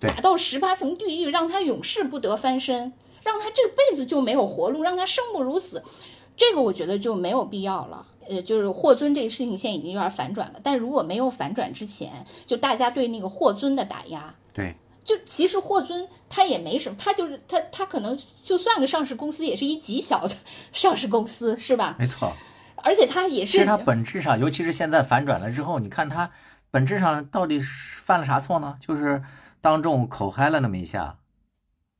[0.00, 2.92] 打到十八层地狱，让他永世不得翻身，
[3.22, 5.82] 让他这辈子就没有活路，让他生不如死，
[6.36, 8.06] 这个我觉得就没有必要了。
[8.28, 20.34] 呃，就是霍尊这个事情现在已经有点反转了，但如果没有反转之前，就大家对那个霍尊的打压，对，就其实霍尊他也没什么，他就是他他可能就算个上市公司，也是一极小的
[20.72, 21.96] 上市公司，是吧？
[21.98, 22.30] 没错。
[22.88, 26.30] 而且他也是，其实他本质上，尤其是现在反转了之后，你看他
[26.70, 28.78] 本质上到底是犯了啥错呢？
[28.80, 29.22] 就是
[29.60, 31.16] 当众口嗨了那么一下，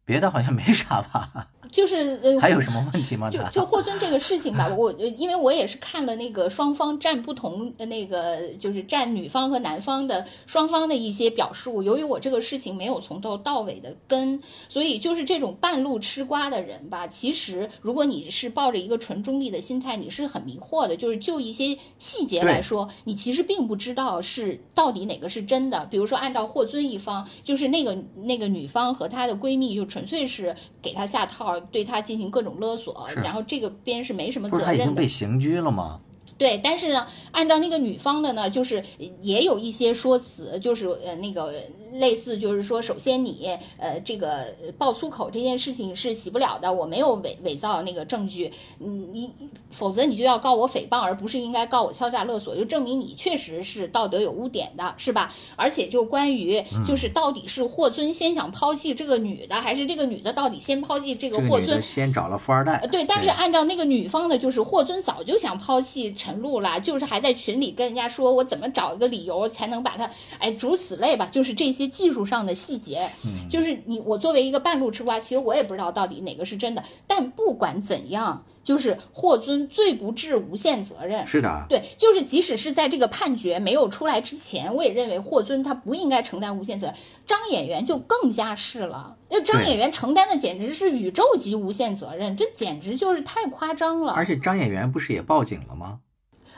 [0.08, 1.48] 别的好像没啥吧。
[1.70, 3.28] 就是呃，还有什么问题吗？
[3.28, 11.82] 就就霍尊这个事情吧，我因为我也是看了那个双方站不同那个，就是站女方和男方的双方的一些表述。
[11.82, 20.96] 由于我这个事情没有从头到尾的跟，所以就是这种半路吃瓜的人吧，其实如果你是抱着一个纯中立的心态，你是很迷惑的。
[20.96, 25.84] 就是就一些细节来说，你其实并不知道是到底哪个是真的。
[25.84, 31.58] 比如说，按照霍尊一方，就是那个那个女方和她的闺蜜，就纯粹是给他下套。
[31.60, 34.72] 对他进行各种勒索，然后这个边是没什么责任的。
[34.72, 36.00] 他已经被刑拘了吗？
[36.36, 38.84] 对，但是呢，按照那个女方的呢，就是
[39.22, 41.52] 也有一些说辞，就是呃那个。
[41.94, 49.30] 类似就是说，首先你呃这个爆粗口这件事情是洗不了的，我没有伪伪造那个证据，嗯你
[49.70, 55.34] 否则你就要告我诽谤，而不是应该告我敲诈勒索，就证明你确实是道德有污点的，是吧？
[55.56, 61.82] 而且就关于就是到底是霍尊先想抛弃这个女的，还是这个女的到底先抛弃这个霍尊？
[61.82, 62.78] 先找了富二代。
[62.90, 71.88] 对，但是按照那个女方的，就是霍尊早就想抛弃陈露了，就是还在群里跟人家说我怎么找一个理由才能把她，哎，诸此类吧，就是这些。
[71.98, 76.84] 技术上的细节，嗯就是你我作为一个半路吃瓜，其实我也不知道到底哪个是真的。
[77.08, 81.26] 但不管怎样，就是霍尊罪不至无限责任。
[81.26, 86.96] 是的，对，就是即使是在这个判决没有出来之前，我也认为霍尊他不应该承担无限责任。
[87.26, 94.12] 张演员就更加是了，那张演员承担的简直是宇宙级无限责任，这简直就是太夸张了。
[94.12, 96.00] 而且张演员不是也报警了吗？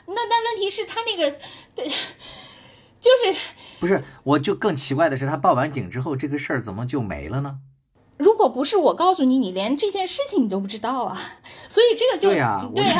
[0.06, 1.38] 那但问题是，他那个
[1.74, 1.88] 对。
[3.00, 3.34] 就是
[3.80, 7.56] 不是，我就更奇怪的是，他报完警之后，这个事儿怎么就没了呢？
[8.18, 11.18] 如果不是我告诉你，你连这件事情你都不知道啊！
[11.70, 12.98] 所以这个就对呀，对呀，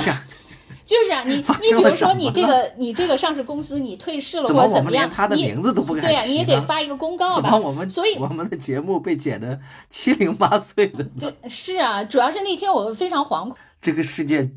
[0.87, 7.55] 就是啊，你你比如说你这个你这个上市公司你退市了或者怎么样，他的名字都不敢对呀，你也得发一个公告吧？
[7.55, 11.05] 我们所以我们的节目被剪得七零八碎的。
[11.21, 13.55] 对，是啊，主要是那天我非常惶恐。
[13.81, 14.51] 这个世界。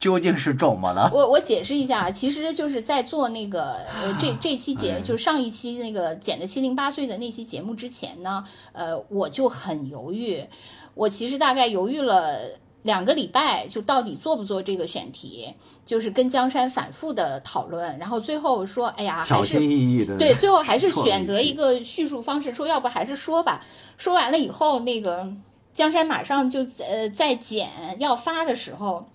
[0.00, 1.10] 究竟是怎么了？
[1.14, 10.44] 我我解释一下，其实就是在做那个呃这这期节，就是上一期那个剪的七零八碎的那期节目之前呢，呃，我就很犹豫，
[10.92, 12.38] 我其实大概犹豫了
[12.82, 15.54] 两个礼拜，就到底做不做这个选题，
[15.86, 23.64] 就是跟江山反复的讨论，然后最后说，哎呀，小心翼翼的，对，最后还是选择一个叙述方式，说要不还是说吧。
[23.96, 25.32] 说完了以后，那个
[25.72, 29.08] 江山马上就呃在剪要发的时候。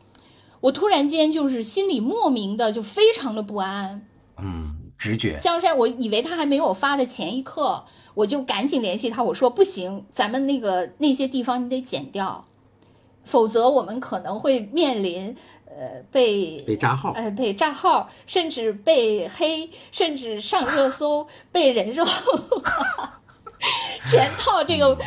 [0.62, 4.06] 我突然间就是心里莫名的就非常的不安，
[4.38, 5.38] 嗯，直觉。
[5.40, 12.46] 江山，我以为他还没有发的前一刻，我就赶紧联系他，我说不行，咱们那个那些地方你得剪掉，
[13.24, 15.34] 否则我们可能会面临
[15.66, 22.06] 呃被被炸号，呃被炸号，甚至被黑，甚至上热搜， 被人肉，
[24.12, 24.98] 全套这个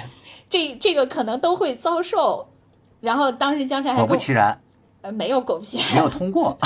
[0.48, 2.48] 这这个可能都会遭受。
[3.00, 4.58] 然后当时江山还果不其然。
[5.02, 5.78] 呃，没有狗屁。
[5.92, 6.56] 没有通过，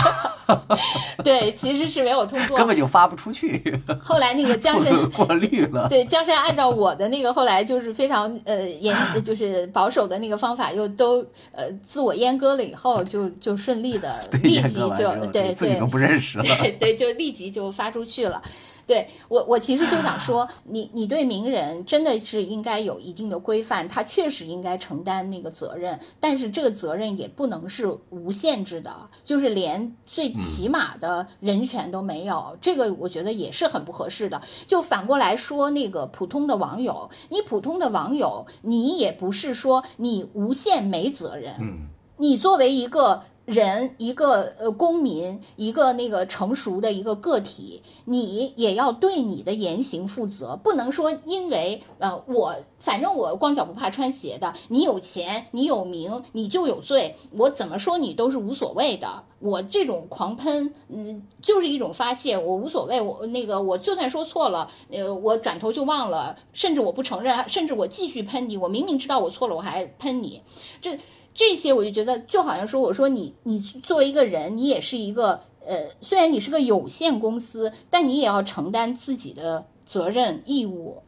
[1.25, 3.81] 对，其实是没有通过，根本就发不出去。
[4.01, 8.95] 后来那个江山过滤了，对江山按照我的那个后来就是非常呃严，
[9.25, 14.91] 就是保守的那个方法，又都呃自我阉割了以后，就就顺利的立即就
[15.33, 18.41] 对自己都不认识了， 对对，就立即就发出去了。
[18.87, 28.95] 对我，我其实就想说，你你对名人真的是应该有一定的规范，他确实应该承担那个责任，但是这个责任也不能是无限制的，
[29.25, 34.41] 就是连最起码的人权都没有，这个我觉得也是很不合适的。
[34.69, 41.89] 就反过来说，那个普通的网友，你普通的网友，你也不是说你无限没责任，嗯，
[42.19, 43.25] 你作为一个。
[43.47, 59.23] 人一个呃公民，一个那个成熟的一个个体，你也要对你的言行负责，不能说因为呃我反正我光脚不怕穿鞋的，你有钱你有名你就有罪，我怎么说你都是无所谓的。
[59.39, 70.43] 我这种狂喷，嗯，就是一种发泄，我无所谓，我那个我就算说错了，呃，我转头就忘了，甚至我不承认，甚至我继续喷你，我明明知道我错了，我还喷你，
[70.83, 70.99] 这。
[71.37, 81.03] 这些我就觉得就好像说，我说你你作为一个人，你也是一个呃，虽然你是个有限公司，但你也要承担自己的责任义务。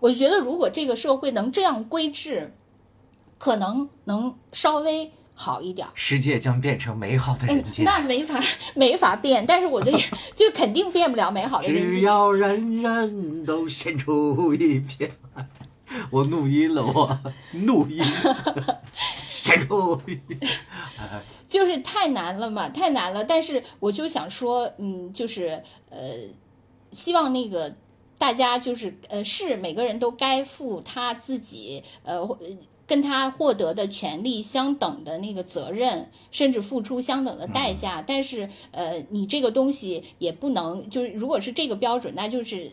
[0.00, 2.52] 我觉得如果这个社会能这样规制，
[3.38, 7.84] 可能能稍微好一点，世界将变成美好的人间。
[7.84, 8.42] 那没法
[8.74, 9.92] 没法变，但是我就
[10.34, 11.90] 就肯定变不了美好的人间。
[11.92, 15.12] 只要人人都献出一片。
[16.10, 17.18] 我录音了，我
[17.66, 18.02] 录音，
[19.28, 20.20] 先录音，
[21.48, 23.24] 就是太难了嘛，太难了。
[23.24, 26.14] 但是我就想说，嗯，就是呃，
[26.92, 27.74] 希望那个
[28.18, 32.38] 大家就是呃，是每个人都该负他自己呃，
[32.86, 38.00] 跟他获得的权利相等的那个责任，甚至付出相等的代价。
[38.06, 42.70] 但是呃，你这个东西也不能就是，如果是这个标准，那就是。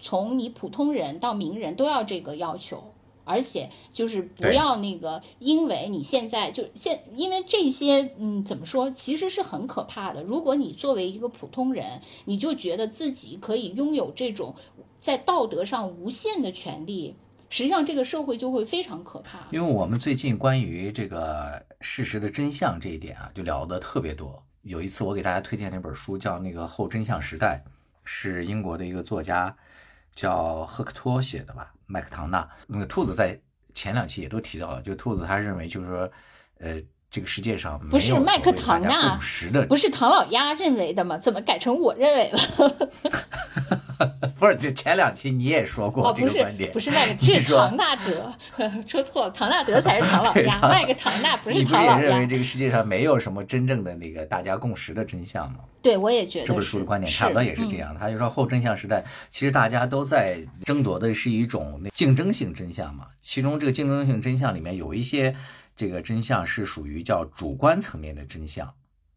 [0.00, 2.92] 从你普通人到名人都要这个要求，
[3.24, 10.22] 而且就是不要那个，因为你现在就现，因为这些，嗯，怎么说，其实是很可怕的。
[10.22, 14.54] 如果你作为一个普通人，你就觉得自己可以拥有这种
[14.98, 17.16] 在道德上无限的权利，
[17.50, 19.40] 实际上这个社会就会非常可怕。
[19.50, 24.42] 因为我们最近关于这个事实的真相这一点啊，就聊得特别多。
[24.62, 27.62] 有一次我给大家推荐那本书叫《那个后真相时代》，
[28.04, 29.56] 是英国的一个作家。
[30.18, 32.48] 叫赫克托写的吧，麦克唐纳。
[32.66, 33.38] 那个兔子在
[33.72, 36.10] 前两期也都提到了，就兔子他认为就是说，
[36.58, 41.16] 呃，这个世界上不是麦克唐纳共识的，不是唐老鸭认为的吗？
[41.18, 42.40] 怎么改成我认为了？
[44.38, 48.32] 不是，这前两期你也说过这个观点，不是麦克，是唐纳德，
[48.86, 51.94] 说错了，唐纳德才是唐老鸭，麦克唐纳不是唐老鸭。
[51.94, 55.58] 你不也认为这个世界上没有什么真正的那个大家共识的真相吗？
[55.82, 57.96] 对，我也觉得这本书的观点差不多也是这样。
[57.98, 63.06] 他就说后真相时代，其实大家都在争夺的是一种竞争性真相嘛。
[63.20, 65.34] 其中这个竞争性真相里面有一些
[65.76, 68.74] 这个真相是属于叫主观层面的真相，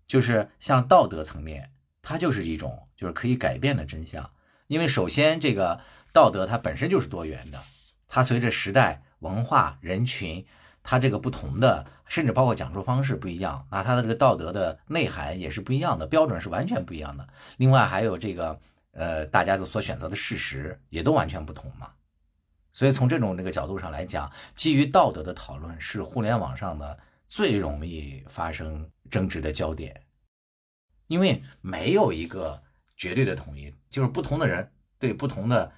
[0.08, 1.70] 就是像道德层面，
[2.02, 4.30] 它就是一种就是可以改变的真相。
[4.72, 5.82] 因为首先，这个
[6.14, 7.62] 道德它本身就是多元的，
[8.08, 10.46] 它随着时代、文化、人群，
[10.82, 17.28] 它这个不同的，甚至包括讲述方式不一样，那它的这个道德的内涵也是不一样的，标准是完全不一样的。
[17.58, 18.58] 另外还有这个，
[18.94, 21.92] 呃，大家所选择的事实也都完全不同嘛。
[22.72, 30.02] 所以从这种这个角度上来讲，基于道德的讨论是互联网上的最容易发生争执的焦点，
[31.08, 32.64] 因为没有一个。
[32.98, 35.72] 绝对的统一，就是不同的人对不同的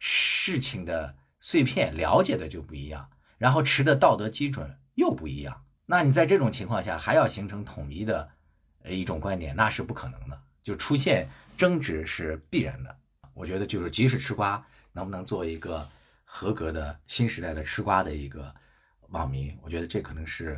[0.00, 5.64] 事情的碎片了解的就不一样，然后持的道德基准又不一样。
[5.86, 8.28] 那你在这种情况下还要形成统一的
[8.86, 12.96] 一种观点，那是不可能的，就出现争执是必然的。
[13.34, 15.88] 我觉得就是即使吃瓜，能不能做一个
[16.24, 18.52] 合格的新时代的吃瓜的一个。
[19.10, 20.56] 网民，我觉得这可能是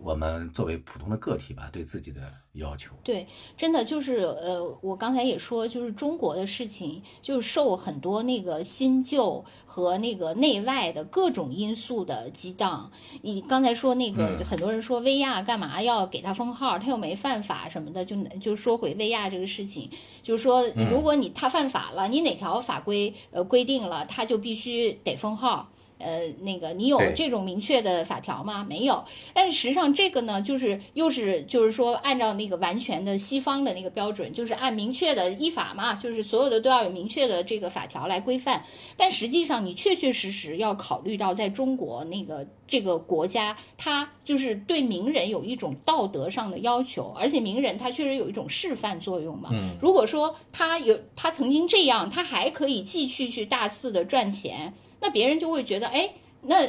[0.00, 2.20] 我们作为普通的个体吧，对自己的
[2.54, 2.92] 要求。
[3.04, 12.90] 对，真的就是呃，我刚才也说，就是中国的事情，就是受很多那个新旧和那个内外的各种因素的激荡。
[13.20, 19.88] 你刚才说那个，很多人说薇娅干嘛要给他封号，他又没犯法什么的，就就说回薇娅这个事情，
[20.24, 25.68] 就是说，如果你他犯法了，你哪条法规呃规定了，他就必须得封号。
[26.02, 28.66] 呃，那个你有这种明确的法条吗？
[28.68, 29.04] 没有。
[29.32, 38.64] 但是实际上这个呢，就是又是就是说按照那个完全的西方的那个标准，就是按明确的依法嘛，就是所有的都要有明确的这个法条来规范。
[38.96, 49.50] 但实际上你确确实实要考虑到，在中国那个这个国家，它就是对名人有一种道德上的要求，而且名人他确实有一种示范作用嘛。
[49.52, 56.66] 嗯，如果说他有他曾经这样，他还可以继续去大肆的赚钱，那别人就会觉得，哎，那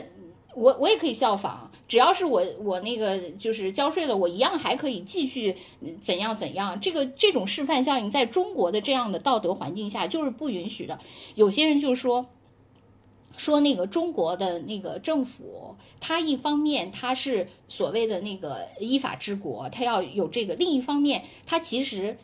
[0.53, 5.55] 我我也可以效仿，只要是我我那个就是交税了，我一样还可以继续
[6.01, 6.81] 怎样怎样。
[6.81, 10.99] 这个这种示范效应，在中国的这样的道德环境下就是不允许的。
[11.35, 12.25] 有些人就说。
[13.35, 22.19] 说那个中国的那个政府，它一方面它是所谓的那个依法治国，它要有这个；另一方面，它其实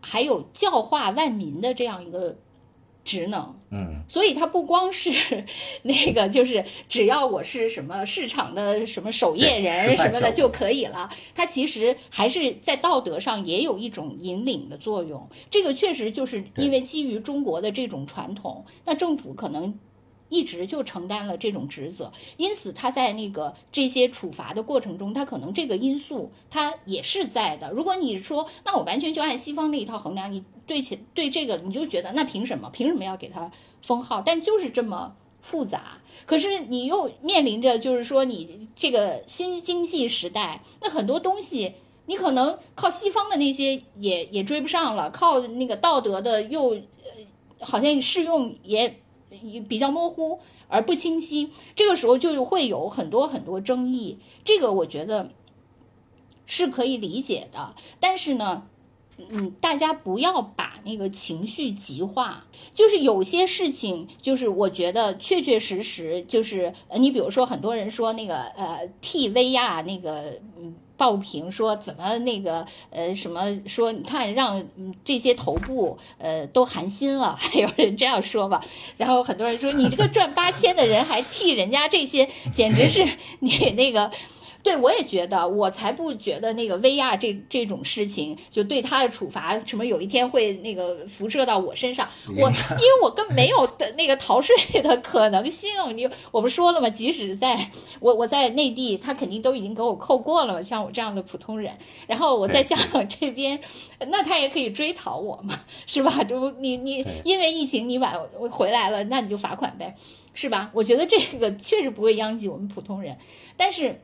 [0.00, 2.36] 还有教化万民的这样一个
[3.10, 3.56] 职能。
[3.70, 5.10] 嗯，所以它不光是
[5.82, 11.10] 那个，就是只要我是什么市场的什么守夜人什么的就可以了。
[11.34, 15.28] 它其实还是在道德上也有一种引领的作用。
[15.50, 19.76] 这个确实就是因为基于中国的这种传统，那政府可能。
[20.32, 27.72] 一直就承担了这种职责，因此他在那个这些处罚的过程中，他可能这个因素他也是在的。
[27.72, 32.70] 如果你说那我完全就按西方那一套衡量，你对起对这个你就觉得那凭什么？
[32.70, 33.50] 凭什么要给他
[33.82, 34.22] 封号？
[34.24, 35.98] 但就是这么复杂。
[36.26, 41.74] 可是你又面临着就是说你这个新经济时代，那很多东西
[42.06, 46.80] 你可能靠西方的那些也也追不上了，靠那个道德的又呃
[47.58, 49.00] 好像适用也。
[49.68, 54.18] 比较模糊而不清晰，这个时候就会有很多很多争议。
[54.44, 55.30] 这个我觉得
[56.46, 58.66] 是可以理解的，但是呢，
[59.30, 62.44] 嗯，大家不要把那个情绪极化。
[62.74, 70.74] 就是有些事情，就是我觉得确确实实就是，你比如说很多人说那个呃替薇娅那个嗯。
[71.00, 74.62] 报评说怎么那个呃什么说你看让
[75.02, 78.62] 这些头部呃都寒心了，还 有人这样说吧。
[78.98, 84.10] 然后很多人说你这个赚八千的人还替人家这些，简直是你那个。
[84.62, 92.06] 对，我也觉得，我才不觉得那个薇娅这这种事情，就对他的处罚什么，有一天会那个辐射到我身上。
[92.28, 95.70] 我因为我根本没有的那个逃税的可能性。
[95.96, 96.90] 你我不说了吗？
[96.90, 97.70] 即使在
[98.00, 100.62] 我我在内地，他肯定都已经给我扣过了嘛。
[100.62, 101.72] 像我这样的普通人，
[102.06, 103.58] 然后我在香港这边，
[104.08, 106.22] 那他也可以追讨我嘛，是吧？
[106.24, 108.14] 就你你因为疫情你晚
[108.50, 109.96] 回来了，那你就罚款呗，
[110.34, 110.70] 是吧？
[110.74, 113.16] 我觉得这个确实不会殃及我们普通人，
[113.56, 113.98] 但是。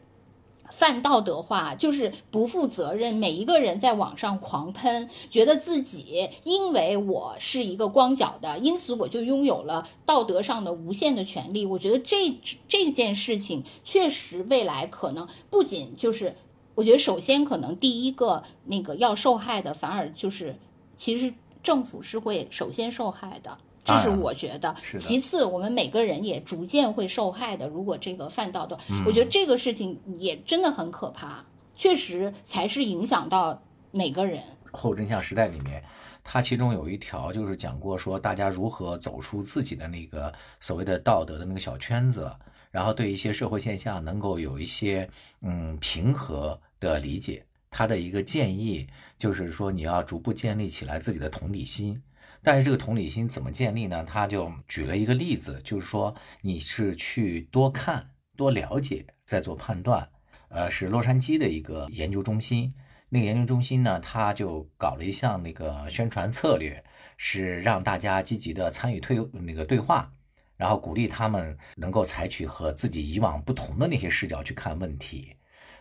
[0.70, 3.14] 泛道德化就是不负责任。
[3.14, 11.64] 每一个人在网上狂喷，觉得自己因为我是一个光脚的，因此我就拥有了道德上的无限的权利。
[11.66, 12.38] 我觉得这
[12.68, 16.36] 这件事情确实未来可能不仅就是，
[16.74, 20.56] 我觉得首先可能第一个那个要受害的，反而就是
[20.96, 23.58] 其实政府是会首先受害的。
[23.86, 27.68] 这是我觉得，其次我们每个人也逐渐会受害的。
[27.68, 28.76] 如果这个犯道德，
[29.06, 31.44] 我觉得这个事情也真的很可怕，
[31.76, 34.42] 确实才是影响到每个人。
[34.72, 35.82] 后真相时代里面，
[36.24, 42.30] 它其中有一条就是讲过说，大家如何走出自己的那个所谓的道德的那个小圈子，
[42.70, 45.08] 然后对一些社会现象能够有一些
[45.42, 47.42] 嗯平和的理解。
[47.70, 48.86] 他的一个建议
[49.16, 52.02] 就是说，你要逐步建立起来自己的同理心。
[52.42, 54.04] 但是这个同理心怎么建立呢？
[54.04, 60.08] 他就举了一个例子，就是说你是去多看、多了解，再做判断。
[60.48, 62.72] 呃，是洛杉矶的一个研究中心，
[63.08, 66.84] 那个研究中心呢，他就搞了一项那个宣传策略，
[67.16, 70.12] 是让大家积极的参与推那个对话，
[70.56, 75.34] 然后鼓励他们能够采取和自己以往不同的那些视角去看问题。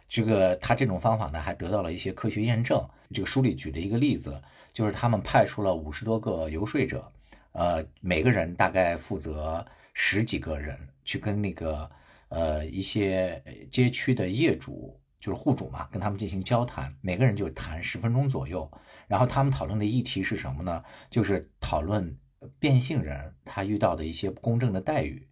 [0.08, 2.84] 这个他这种方法呢，还得到了一些科学验证。
[3.14, 4.42] 这个书里举的一个例子。
[4.76, 7.10] 就是他们派出了五十多个游说者，
[7.54, 11.90] 呃，每个人大概负责十几个人去跟那个
[12.28, 13.42] 呃一些
[13.72, 18.70] 街区的业主，就是户主嘛，跟他们进行交谈，每个人就谈十分钟左右。
[19.08, 20.84] 然后他们讨论的议题是什么呢？
[21.10, 22.14] 就是讨论
[22.60, 25.26] 变性人他遇到的一些不公正的待遇，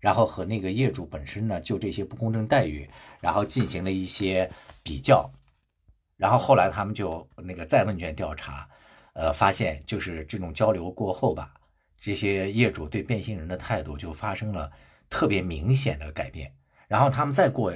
[0.00, 2.86] 然后和那个业主本身呢就这些不公正待遇，
[3.22, 4.50] 然后进行了一些
[4.82, 5.32] 比较。
[6.16, 8.68] 然后后来他们就那个再问卷调查，
[9.12, 11.52] 呃，发现就是这种交流过后吧，
[11.98, 14.70] 这些业主对变性人的态度就发生了
[15.10, 16.52] 特别明显的改变。
[16.88, 17.72] 然后他们再过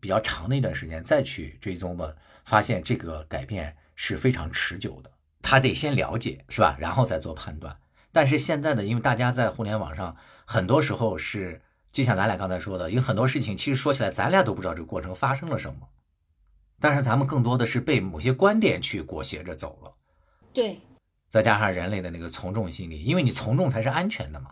[0.00, 5.10] 比较长的一段时间再去追踪问，发现这个改变是非常持久的。
[5.40, 7.76] 他得先了解是吧，然后再做判断。
[8.10, 11.60] 但是现在呢，因为大家在互联网上很多时候是
[11.90, 15.88] 就像咱俩刚才说的，有很多事情其实说起来，咱俩都不知道这个过程发生了什么，
[16.84, 19.90] 但是咱们更多的是被某些观点去裹挟着走了。
[20.52, 20.82] 对，
[21.28, 24.50] 再加上人类的那个从众心理，因为你从众才是安全的嘛。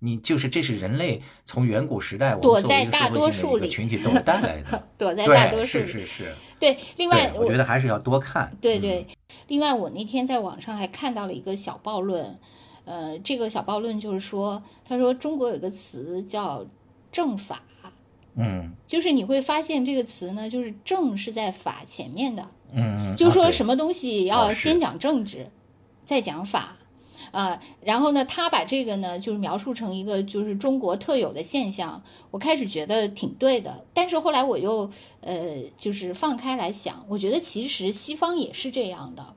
[0.00, 5.86] 你就是这是人类从远古时代我们作为一个社会性的一个群体都带来的， 躲在大多对，数里。
[5.86, 6.34] 是是是。
[6.58, 8.50] 对，另外，我觉得还是要多看。
[8.50, 9.06] 嗯对对，
[9.46, 12.36] 另外我那天在网上还看到了一个小暴论，
[12.84, 16.66] 呃，这个小暴论就是说，他说中国有个词叫
[17.12, 17.62] 正法，
[18.36, 25.50] 嗯就是你会发现这个词呢，就是政是在法前面的，嗯嗯，就说啊什么东西要先讲政治，
[26.04, 26.76] 再讲法。
[27.30, 32.00] 啊、然后呢，他把这个呢，就是描述成一个就是中国特有的现象。
[32.30, 34.88] 我开始觉得挺对的，但是后来我又
[35.20, 39.34] 呃，就是放开来想，我觉得其实西方也是这样的。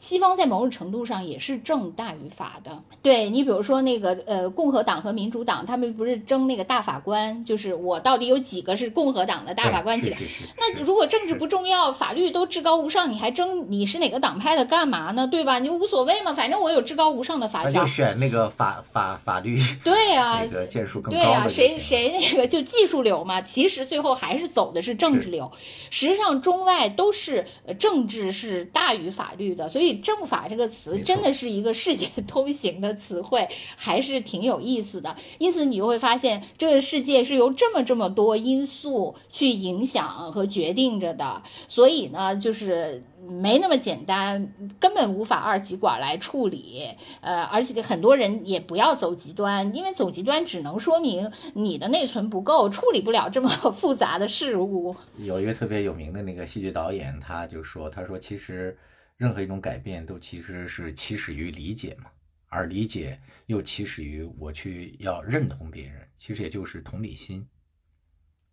[0.00, 2.82] 西方在某种程度上也是政大于法的。
[3.02, 10.16] 对你比如说那个呃，共和党和民主党，他们不是争那个大法官，就是我到底有几个是共和党的大法官，几个。
[10.56, 15.28] 那如果政治不重要，法律都至高无上，你还争你是哪个党派的干嘛呢？
[15.28, 15.58] 对吧？
[15.58, 17.86] 你就无所谓嘛，反正我有至高无上的法条那就。
[17.90, 25.50] 选那个法法法律对啊、那个建树更高的就谁谁那个就技术流嘛，其实最后还是走的是政治流。
[25.90, 35.16] 实际上，中外都是呃政治是大于法律的，所以政法这个词真的是一个世界通行的词汇， 还是挺有意思的。
[35.38, 43.02] 因此，你就会发现这个世界是由这么这么多因素去影响和决定着的，所以呢，就是。
[43.28, 44.50] 没那么简单，
[44.80, 46.88] 根本无法二极管来处理。
[47.20, 54.96] 呃，而且很多人也不要走极端，因为走极端只能说明你的内存不够，处理不了这么复杂的事物。
[55.18, 58.74] 有一个特别有名的那个戏剧导演，他就说：“他说其实
[59.20, 62.10] 任何一种改变都其实是起始于理解嘛，
[62.48, 67.46] 而理解又起始于我去要认同别人，其实也就是同理心。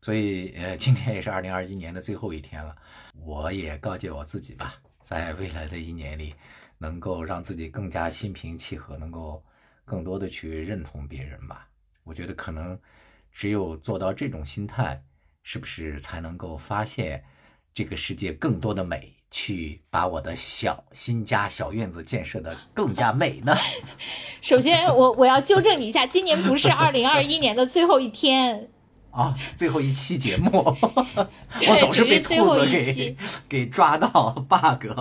[0.01, 2.75] 所以，呃，今天也是二零二一年的最后一天了，
[3.13, 6.35] 我也告诫我自己吧，在未来的一年里，
[6.77, 9.41] 能够让自己更加心平气和，能够
[9.85, 11.69] 更多的去认同别人吧。
[12.03, 12.77] 我觉得可能
[13.31, 15.01] 只有做到这种心态，
[15.43, 17.23] 是不是才能够发现
[17.73, 23.55] 这个世界更多的美，去把我的小新家、小院子建设的更加美呢？
[24.41, 28.69] 首先，我我要纠正你一下，今年不是二零二一年的最后一天，
[29.11, 30.49] 啊，最后一期节目，
[31.59, 33.17] 对我总是被兔子给
[33.49, 34.07] 给抓到
[34.47, 34.91] bug。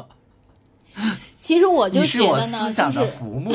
[1.40, 3.54] 其实我就你是我觉得呢，思想的浮木。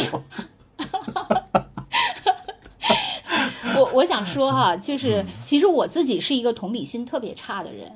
[3.77, 7.91] 我我想说哈、嗯就是其实我自己是一个同理心特别差的人，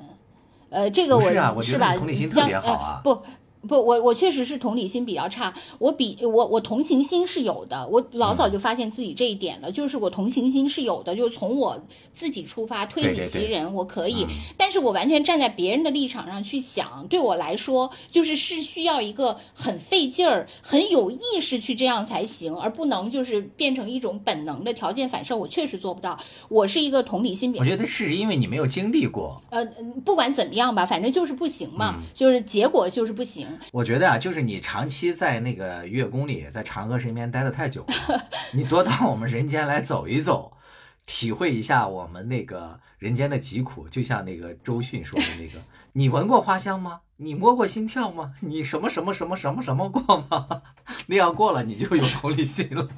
[0.76, 1.94] 呃，这个我不是啊我觉得吧？
[1.96, 3.22] 同理心特别好啊呃不。
[3.66, 11.80] 不，我我确实是同理心比较差，我比我我同情心是有的，我老嗯早就发现自己这一点了，就是我同情心是有的，就是从我
[12.12, 25.36] 自己出发，推己对对对及人，我可以，嗯但是我完全站在别人的立场上去想，对我来说，就是是需要一个很费劲儿、很有意识去这样才行，而不能就是变成一种本能的条件反射。
[25.36, 26.18] 我确实做不到，
[26.48, 29.40] 我是一个同理心比我觉得是因为你没有经历过。
[29.50, 29.64] 呃，
[30.04, 33.46] 不管怎么样吧，反正就是不行嘛，嗯就是结果就是不行。
[33.72, 40.52] 我觉得啊，就是你长期在那个月宫里，在嫦娥身边待得太久了， 你多到我们人间来走一走，
[41.04, 43.88] 体会一下我们那个人间的疾苦。
[43.88, 45.60] 就像那个周迅说的那个，
[45.94, 47.00] 你闻过花香吗？
[47.18, 48.34] 你摸过心跳吗？
[48.40, 50.62] 你什么什么什么什么什么过吗？
[51.08, 52.88] 那样过了，你就有同理心了。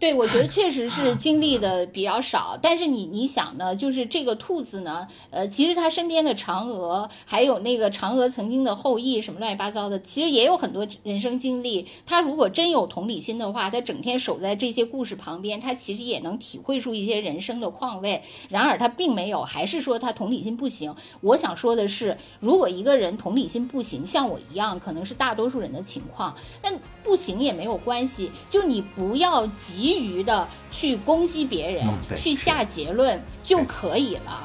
[0.00, 11.86] 对，我觉得确实是经历的比较少，但是你你想呢，就是这个兔子呢，呃，其实它身边的嫦娥，还有那个嫦娥曾经的后裔，什么乱七八糟的，其实也有很多人生经历。
[12.04, 18.22] 他如果真有同理心的话，他整天守在这些故事旁边，他其实也能体会出一些人生的况味。
[18.50, 20.94] 然而他并没有，还是说他同理心不行。
[21.22, 31.86] 我想说的是，如果一个人同理心不行，像我一样，可能是大多数人的情况，但不行也没有关系，就你不要急于的去攻击别人，
[32.16, 34.44] 去下结论就可以了。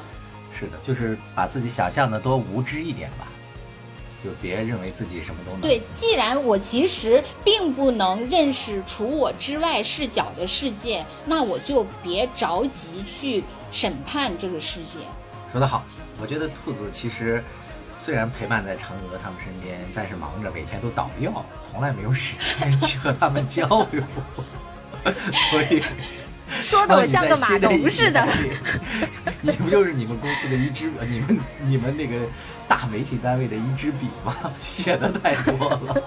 [0.52, 3.28] 是的，就是把自己想象的多无知一点吧，
[4.22, 5.60] 就别认为自己什么都能。
[5.62, 13.42] 对，既然我其实并不能认识除我之外视角的世界，那我就别着急去
[13.72, 15.00] 审判这个世界。
[15.50, 15.82] 说得好，
[16.20, 17.42] 我觉得兔子其实
[17.96, 24.02] 虽然陪伴在嫦娥他们身边，但是忙着每天都捣药，从来没有时间去和他们交流，
[25.50, 25.82] 所以，
[26.62, 28.26] 说的我像个马虎似的。
[29.42, 32.16] 你不就是你们公司的一支，你们你们那个
[32.68, 34.34] 大媒体单位的一支笔吗？
[34.60, 36.02] 写的太多了，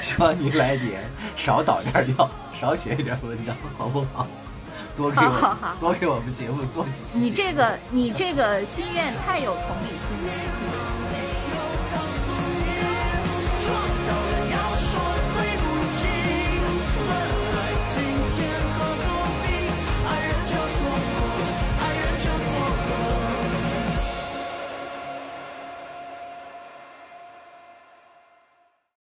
[0.00, 1.02] 希望你来年
[1.36, 4.26] 少倒点料，少写一点文章，好不好？
[4.96, 5.20] 多给，
[5.80, 7.18] 多给我们节目做几期。
[7.18, 10.32] 你这个，你这个心愿太有同理心了。